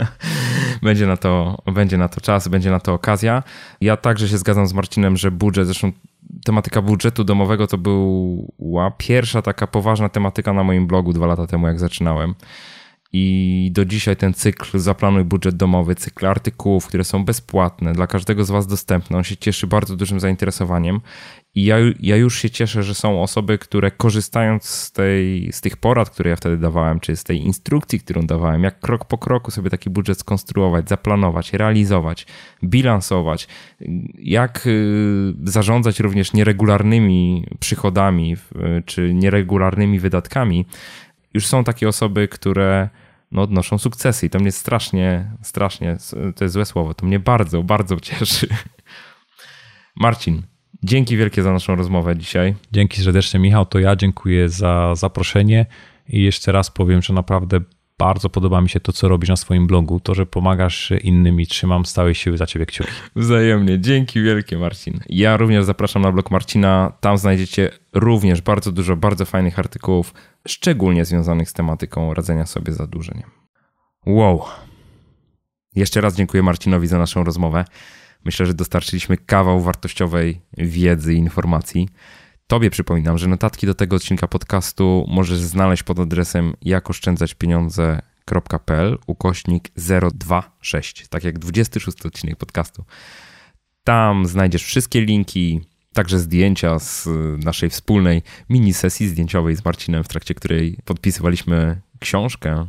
będzie, 0.82 1.06
na 1.06 1.16
to, 1.16 1.62
będzie 1.74 1.98
na 1.98 2.08
to 2.08 2.20
czas, 2.20 2.48
będzie 2.48 2.70
na 2.70 2.80
to 2.80 2.94
okazja. 2.94 3.42
Ja 3.80 3.96
także 3.96 4.28
się 4.28 4.38
zgadzam 4.38 4.66
z 4.66 4.72
Marcinem, 4.72 5.16
że 5.16 5.30
budżet, 5.30 5.66
zresztą 5.66 5.92
tematyka 6.44 6.82
budżetu 6.82 7.24
domowego 7.24 7.66
to 7.66 7.78
była 7.78 8.90
pierwsza 8.90 9.42
taka 9.42 9.66
poważna 9.66 10.08
tematyka 10.08 10.52
na 10.52 10.64
moim 10.64 10.86
blogu 10.86 11.12
dwa 11.12 11.26
lata 11.26 11.46
temu, 11.46 11.66
jak 11.66 11.78
zaczynałem. 11.78 12.34
I 13.14 13.70
do 13.72 13.84
dzisiaj 13.84 14.16
ten 14.16 14.34
cykl 14.34 14.78
Zaplanuj 14.78 15.24
budżet 15.24 15.56
domowy, 15.56 15.94
cykl 15.94 16.26
artykułów, 16.26 16.86
które 16.86 17.04
są 17.04 17.24
bezpłatne, 17.24 17.92
dla 17.92 18.06
każdego 18.06 18.44
z 18.44 18.50
Was 18.50 18.66
dostępne. 18.66 19.16
On 19.16 19.24
się 19.24 19.36
cieszy 19.36 19.66
bardzo 19.66 19.96
dużym 19.96 20.20
zainteresowaniem. 20.20 21.00
I 21.54 21.64
ja, 21.64 21.76
ja 22.00 22.16
już 22.16 22.38
się 22.38 22.50
cieszę, 22.50 22.82
że 22.82 22.94
są 22.94 23.22
osoby, 23.22 23.58
które 23.58 23.90
korzystając 23.90 24.64
z, 24.64 24.92
tej, 24.92 25.52
z 25.52 25.60
tych 25.60 25.76
porad, 25.76 26.10
które 26.10 26.30
ja 26.30 26.36
wtedy 26.36 26.56
dawałem, 26.58 27.00
czy 27.00 27.16
z 27.16 27.24
tej 27.24 27.38
instrukcji, 27.38 28.00
którą 28.00 28.26
dawałem, 28.26 28.62
jak 28.62 28.80
krok 28.80 29.04
po 29.04 29.18
kroku 29.18 29.50
sobie 29.50 29.70
taki 29.70 29.90
budżet 29.90 30.18
skonstruować, 30.18 30.88
zaplanować, 30.88 31.52
realizować, 31.52 32.26
bilansować, 32.64 33.48
jak 34.18 34.66
y, 34.66 35.34
zarządzać 35.44 36.00
również 36.00 36.32
nieregularnymi 36.32 37.46
przychodami 37.60 38.36
czy 38.86 39.14
nieregularnymi 39.14 39.98
wydatkami. 39.98 40.66
Już 41.34 41.46
są 41.46 41.64
takie 41.64 41.88
osoby, 41.88 42.28
które 42.28 42.88
no, 43.32 43.42
odnoszą 43.42 43.78
sukcesy 43.78 44.26
i 44.26 44.30
to 44.30 44.38
mnie 44.38 44.52
strasznie, 44.52 45.32
strasznie, 45.42 45.96
to 46.36 46.44
jest 46.44 46.54
złe 46.54 46.64
słowo, 46.64 46.94
to 46.94 47.06
mnie 47.06 47.18
bardzo, 47.18 47.62
bardzo 47.62 48.00
cieszy. 48.00 48.48
Marcin, 49.96 50.42
Dzięki 50.84 51.16
wielkie 51.16 51.42
za 51.42 51.52
naszą 51.52 51.74
rozmowę 51.76 52.16
dzisiaj. 52.16 52.54
Dzięki 52.72 53.02
serdecznie, 53.02 53.40
Michał. 53.40 53.66
To 53.66 53.78
ja 53.78 53.96
dziękuję 53.96 54.48
za 54.48 54.94
zaproszenie 54.94 55.66
i 56.08 56.22
jeszcze 56.22 56.52
raz 56.52 56.70
powiem, 56.70 57.02
że 57.02 57.14
naprawdę 57.14 57.60
bardzo 58.04 58.30
podoba 58.30 58.60
mi 58.60 58.68
się 58.68 58.80
to, 58.80 58.92
co 58.92 59.08
robisz 59.08 59.28
na 59.28 59.36
swoim 59.36 59.66
blogu. 59.66 60.00
To, 60.00 60.14
że 60.14 60.26
pomagasz 60.26 60.92
innym 61.02 61.40
i 61.40 61.46
trzymam 61.46 61.86
stałej 61.86 62.14
siły 62.14 62.36
za 62.36 62.46
ciebie 62.46 62.66
kciuki. 62.66 62.90
Wzajemnie. 63.16 63.80
Dzięki 63.80 64.22
wielkie, 64.22 64.58
Marcin. 64.58 65.00
Ja 65.08 65.36
również 65.36 65.64
zapraszam 65.64 66.02
na 66.02 66.12
blog 66.12 66.30
Marcina. 66.30 66.92
Tam 67.00 67.18
znajdziecie 67.18 67.70
również 67.92 68.40
bardzo 68.40 68.72
dużo 68.72 68.96
bardzo 68.96 69.24
fajnych 69.24 69.58
artykułów, 69.58 70.14
szczególnie 70.48 71.04
związanych 71.04 71.50
z 71.50 71.52
tematyką 71.52 72.14
radzenia 72.14 72.46
sobie 72.46 72.72
z 72.72 72.76
zadłużeniem. 72.76 73.30
Wow. 74.06 74.42
Jeszcze 75.74 76.00
raz 76.00 76.16
dziękuję 76.16 76.42
Marcinowi 76.42 76.86
za 76.86 76.98
naszą 76.98 77.24
rozmowę. 77.24 77.64
Myślę, 78.24 78.46
że 78.46 78.54
dostarczyliśmy 78.54 79.16
kawał 79.16 79.60
wartościowej 79.60 80.40
wiedzy 80.58 81.14
i 81.14 81.18
informacji. 81.18 81.88
Tobie 82.52 82.70
przypominam, 82.70 83.18
że 83.18 83.28
notatki 83.28 83.66
do 83.66 83.74
tego 83.74 83.96
odcinka 83.96 84.28
podcastu 84.28 85.06
możesz 85.08 85.38
znaleźć 85.38 85.82
pod 85.82 86.00
adresem 86.00 86.54
jakoszczędzaćpieniądze.pl 86.62 88.98
ukośnik 89.06 89.68
026, 90.12 91.08
tak 91.08 91.24
jak 91.24 91.38
26 91.38 92.06
odcinek 92.06 92.36
podcastu. 92.36 92.84
Tam 93.84 94.26
znajdziesz 94.26 94.64
wszystkie 94.64 95.00
linki, 95.00 95.60
także 95.92 96.18
zdjęcia 96.18 96.78
z 96.78 97.08
naszej 97.44 97.70
wspólnej 97.70 98.22
mini 98.48 98.74
sesji 98.74 99.08
zdjęciowej 99.08 99.56
z 99.56 99.64
Marcinem, 99.64 100.04
w 100.04 100.08
trakcie 100.08 100.34
której 100.34 100.78
podpisywaliśmy 100.84 101.80
książkę, 102.00 102.66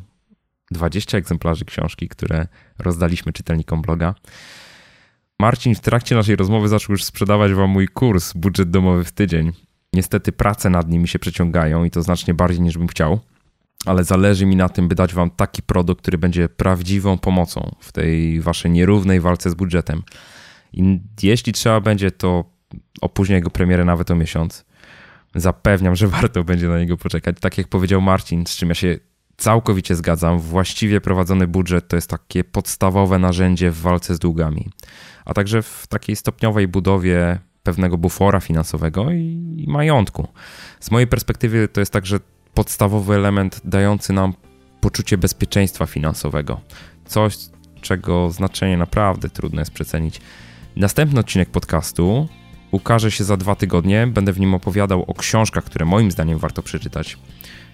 20 0.71 1.17
egzemplarzy 1.17 1.65
książki, 1.65 2.09
które 2.09 2.47
rozdaliśmy 2.79 3.33
czytelnikom 3.33 3.81
bloga. 3.81 4.15
Marcin 5.39 5.75
w 5.75 5.79
trakcie 5.79 6.15
naszej 6.15 6.35
rozmowy 6.35 6.67
zaczął 6.67 6.93
już 6.93 7.03
sprzedawać 7.03 7.53
wam 7.53 7.69
mój 7.69 7.87
kurs 7.87 8.33
Budżet 8.33 8.69
domowy 8.69 9.03
w 9.03 9.11
tydzień. 9.11 9.53
Niestety 9.93 10.31
prace 10.31 10.69
nad 10.69 10.89
nim 10.89 11.01
mi 11.01 11.07
się 11.07 11.19
przeciągają 11.19 11.83
i 11.83 11.91
to 11.91 12.01
znacznie 12.01 12.33
bardziej 12.33 12.61
niż 12.61 12.77
bym 12.77 12.87
chciał, 12.87 13.19
ale 13.85 14.03
zależy 14.03 14.45
mi 14.45 14.55
na 14.55 14.69
tym, 14.69 14.87
by 14.87 14.95
dać 14.95 15.13
wam 15.13 15.29
taki 15.29 15.61
produkt, 15.61 16.01
który 16.01 16.17
będzie 16.17 16.49
prawdziwą 16.49 17.17
pomocą 17.17 17.75
w 17.79 17.91
tej 17.91 18.41
waszej 18.41 18.71
nierównej 18.71 19.19
walce 19.19 19.49
z 19.49 19.53
budżetem. 19.53 20.03
I 20.73 20.99
jeśli 21.23 21.53
trzeba 21.53 21.81
będzie, 21.81 22.11
to 22.11 22.43
opóźnię 23.01 23.35
jego 23.35 23.49
premierę 23.49 23.85
nawet 23.85 24.11
o 24.11 24.15
miesiąc. 24.15 24.65
Zapewniam, 25.35 25.95
że 25.95 26.07
warto 26.17 26.43
będzie 26.43 26.67
na 26.67 26.79
niego 26.79 26.97
poczekać. 26.97 27.35
Tak 27.39 27.57
jak 27.57 27.67
powiedział 27.67 28.01
Marcin, 28.01 28.45
z 28.45 28.55
czym 28.55 28.69
ja 28.69 28.75
się 28.75 28.99
całkowicie 29.37 29.95
zgadzam, 29.95 30.39
właściwie 30.39 31.01
prowadzony 31.01 31.47
budżet 31.47 31.87
to 31.87 31.95
jest 31.95 32.09
takie 32.09 32.43
podstawowe 32.43 33.19
narzędzie 33.19 33.71
w 33.71 33.81
walce 33.81 34.15
z 34.15 34.19
długami 34.19 34.69
a 35.25 35.33
także 35.33 35.61
w 35.61 35.87
takiej 35.87 36.15
stopniowej 36.15 36.67
budowie 36.67 37.39
pewnego 37.63 37.97
bufora 37.97 38.39
finansowego 38.39 39.11
i 39.11 39.65
majątku. 39.67 40.27
Z 40.79 40.91
mojej 40.91 41.07
perspektywy 41.07 41.67
to 41.67 41.79
jest 41.79 41.93
także 41.93 42.19
podstawowy 42.53 43.15
element 43.15 43.61
dający 43.65 44.13
nam 44.13 44.33
poczucie 44.81 45.17
bezpieczeństwa 45.17 45.85
finansowego. 45.85 46.61
Coś, 47.05 47.37
czego 47.81 48.31
znaczenie 48.31 48.77
naprawdę 48.77 49.29
trudno 49.29 49.61
jest 49.61 49.71
przecenić. 49.71 50.21
Następny 50.75 51.19
odcinek 51.19 51.49
podcastu 51.49 52.27
ukaże 52.71 53.11
się 53.11 53.23
za 53.23 53.37
dwa 53.37 53.55
tygodnie. 53.55 54.07
Będę 54.07 54.33
w 54.33 54.39
nim 54.39 54.53
opowiadał 54.53 55.03
o 55.03 55.13
książkach, 55.13 55.63
które 55.63 55.85
moim 55.85 56.11
zdaniem 56.11 56.39
warto 56.39 56.63
przeczytać. 56.63 57.17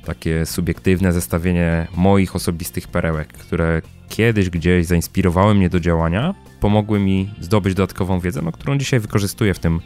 Takie 0.09 0.45
subiektywne 0.45 1.13
zestawienie 1.13 1.87
moich 1.95 2.35
osobistych 2.35 2.87
perełek, 2.87 3.27
które 3.27 3.81
kiedyś 4.09 4.49
gdzieś 4.49 4.85
zainspirowały 4.85 5.55
mnie 5.55 5.69
do 5.69 5.79
działania, 5.79 6.35
pomogły 6.59 6.99
mi 6.99 7.33
zdobyć 7.39 7.73
dodatkową 7.73 8.19
wiedzę, 8.19 8.41
no, 8.41 8.51
którą 8.51 8.77
dzisiaj 8.77 8.99
wykorzystuję 8.99 9.53
w 9.53 9.59
tym 9.59 9.81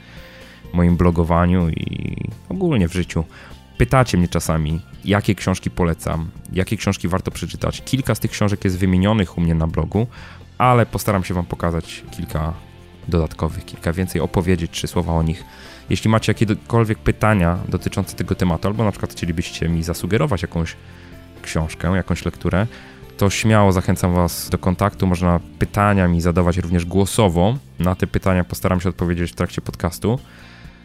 moim 0.74 0.98
blogowaniu 0.98 1.70
i 1.70 2.16
ogólnie 2.50 2.88
w 2.88 2.94
życiu. 2.94 3.24
Pytacie 3.78 4.18
mnie 4.18 4.28
czasami, 4.28 4.82
jakie 5.06 5.36
książki 5.36 5.70
polecam, 5.70 6.30
jakie 6.54 6.78
książki 6.78 7.08
warto 7.08 7.32
przeczytać. 7.32 7.82
Kilka 7.86 8.16
z 8.16 8.20
tych 8.20 8.32
książek 8.32 8.64
jest 8.64 8.78
wymienionych 8.78 9.38
u 9.38 9.42
mnie 9.42 9.56
na 9.56 9.68
blogu, 9.68 10.08
ale 10.58 10.86
postaram 10.86 11.24
się 11.24 11.34
Wam 11.34 11.46
pokazać 11.46 12.04
kilka 12.12 12.54
dodatkowych, 13.08 13.66
kilka 13.66 13.94
więcej 13.94 14.22
opowiedzieć, 14.22 14.72
trzy 14.72 14.88
słowa 14.88 15.14
o 15.14 15.24
nich. 15.24 15.44
Jeśli 15.90 16.10
macie 16.10 16.32
jakiekolwiek 16.32 17.00
pytania 17.00 17.60
dotyczące 17.70 18.16
tego 18.16 18.36
tematu, 18.36 18.68
albo 18.68 18.84
na 18.84 18.92
przykład 18.92 19.12
chcielibyście 19.12 19.70
mi 19.70 19.84
zasugerować 19.84 20.42
jakąś 20.42 20.76
książkę, 21.42 21.92
jakąś 21.96 22.26
lekturę, 22.26 22.68
to 23.18 23.30
śmiało 23.30 23.72
zachęcam 23.72 24.14
Was 24.14 24.50
do 24.50 24.58
kontaktu. 24.58 25.08
Można 25.08 25.40
pytania 25.60 26.08
mi 26.08 26.22
zadawać 26.22 26.58
również 26.58 26.86
głosowo. 26.86 27.58
Na 27.80 27.96
te 27.96 28.08
pytania 28.08 28.44
postaram 28.44 28.82
się 28.82 28.90
odpowiedzieć 28.90 29.32
w 29.32 29.36
trakcie 29.36 29.62
podcastu. 29.62 30.20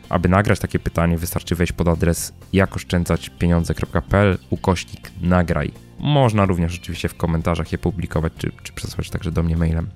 Aby 0.09 0.28
nagrać 0.28 0.59
takie 0.59 0.78
pytanie, 0.78 1.18
wystarczy 1.18 1.55
wejść 1.55 1.72
pod 1.72 1.88
adres 1.88 2.32
jakoszczędzaćpieniądze.pl 2.53 4.38
ukośnik 4.51 5.11
nagraj. 5.20 5.72
Można 5.99 6.46
również 6.46 6.78
oczywiście 6.78 7.09
w 7.09 7.16
komentarzach 7.16 7.72
je 7.72 7.78
publikować, 7.78 8.32
czy, 8.38 8.53
czy 8.62 8.72
przesłać 8.72 9.11
także 9.11 9.32
do 9.32 9.42
mnie 9.42 9.57
mailem. 9.57 9.88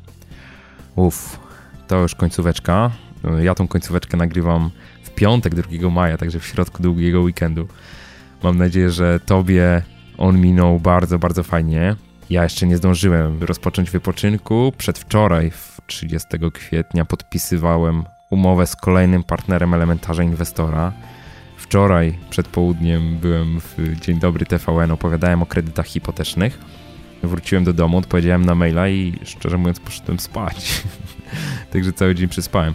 Uff, 0.96 1.38
to 1.88 1.96
już 1.96 2.14
końcóweczka. 2.14 2.90
Ja 3.42 3.54
tą 3.54 3.68
końcóweczkę 3.68 4.16
nagrywam 4.16 4.70
w 5.02 5.10
piątek 5.10 5.54
2 5.54 5.90
maja, 5.90 6.16
także 6.16 6.40
w 6.40 6.46
środku 6.46 6.82
długiego 6.82 7.20
weekendu. 7.20 7.68
Mam 8.42 8.58
nadzieję, 8.58 8.90
że 8.90 9.20
Tobie 9.20 9.82
on 10.18 10.40
minął 10.40 10.80
bardzo, 10.80 11.18
bardzo 11.18 11.42
fajnie. 11.42 11.96
Ja 12.30 12.42
jeszcze 12.42 12.66
nie 12.66 12.76
zdążyłem 12.76 13.42
rozpocząć 13.42 13.90
wypoczynku. 13.90 14.72
Przedwczoraj, 14.78 15.52
30 15.86 16.28
kwietnia, 16.52 17.04
podpisywałem 17.04 18.04
umowę 18.30 18.66
z 18.66 18.76
kolejnym 18.76 19.22
partnerem 19.22 19.74
elementarza 19.74 20.22
inwestora. 20.22 20.92
Wczoraj 21.56 22.18
przed 22.30 22.48
południem 22.48 23.18
byłem 23.18 23.60
w 23.60 24.00
Dzień 24.00 24.18
Dobry 24.18 24.46
TVN, 24.46 24.90
opowiadałem 24.90 25.42
o 25.42 25.46
kredytach 25.46 25.86
hipotecznych. 25.86 26.58
Wróciłem 27.22 27.64
do 27.64 27.72
domu, 27.72 27.98
odpowiedziałem 27.98 28.44
na 28.44 28.54
maila 28.54 28.88
i 28.88 29.18
szczerze 29.24 29.58
mówiąc 29.58 29.80
poszedłem 29.80 30.20
spać. 30.20 30.82
Także 31.72 31.92
cały 31.92 32.14
dzień 32.14 32.28
przespałem. 32.28 32.74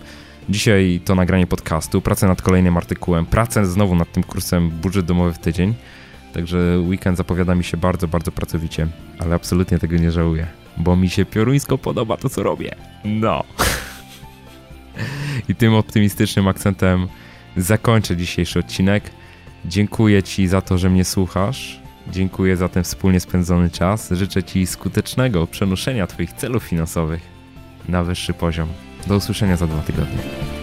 Dzisiaj 0.50 1.02
to 1.06 1.16
nagranie 1.16 1.48
podcastu, 1.48 2.02
pracę 2.02 2.28
nad 2.28 2.42
kolejnym 2.42 2.78
artykułem, 2.78 3.26
pracę 3.26 3.66
znowu 3.66 3.96
nad 3.96 4.12
tym 4.12 4.24
kursem 4.24 4.70
budżet 4.70 5.06
domowy 5.06 5.34
w 5.34 5.40
tydzień. 5.40 5.74
Także 6.34 6.80
weekend 6.80 7.18
zapowiada 7.18 7.56
mi 7.56 7.64
się 7.64 7.78
bardzo, 7.78 8.08
bardzo 8.08 8.32
pracowicie, 8.32 8.88
ale 9.20 9.36
absolutnie 9.36 9.80
tego 9.80 9.98
nie 9.98 10.12
żałuję, 10.12 10.48
bo 10.78 10.96
mi 10.96 11.10
się 11.10 11.26
pioruńsko 11.26 11.78
podoba 11.78 12.18
to, 12.18 12.30
co 12.30 12.44
robię. 12.44 12.76
No. 13.06 13.44
I 15.50 15.56
tym 15.56 15.74
optymistycznym 15.74 16.48
akcentem 16.48 17.08
zakończę 17.58 18.18
dzisiejszy 18.18 18.60
odcinek. 18.60 19.04
Dziękuję 19.66 20.24
Ci 20.24 20.48
za 20.48 20.62
to, 20.62 20.78
że 20.78 20.90
mnie 20.90 21.06
słuchasz. 21.06 21.80
Dziękuję 22.12 22.58
za 22.58 22.70
ten 22.70 22.84
wspólnie 22.84 23.20
spędzony 23.20 23.70
czas. 23.70 24.12
Życzę 24.12 24.44
Ci 24.44 24.68
skutecznego 24.68 25.48
przenoszenia 25.48 26.08
Twoich 26.08 26.34
celów 26.34 26.64
finansowych 26.64 27.22
na 27.90 28.04
wyższy 28.04 28.34
poziom. 28.34 28.68
Do 29.08 29.16
usłyszenia 29.16 29.58
za 29.58 29.68
dwa 29.68 29.82
tygodnie. 29.82 30.57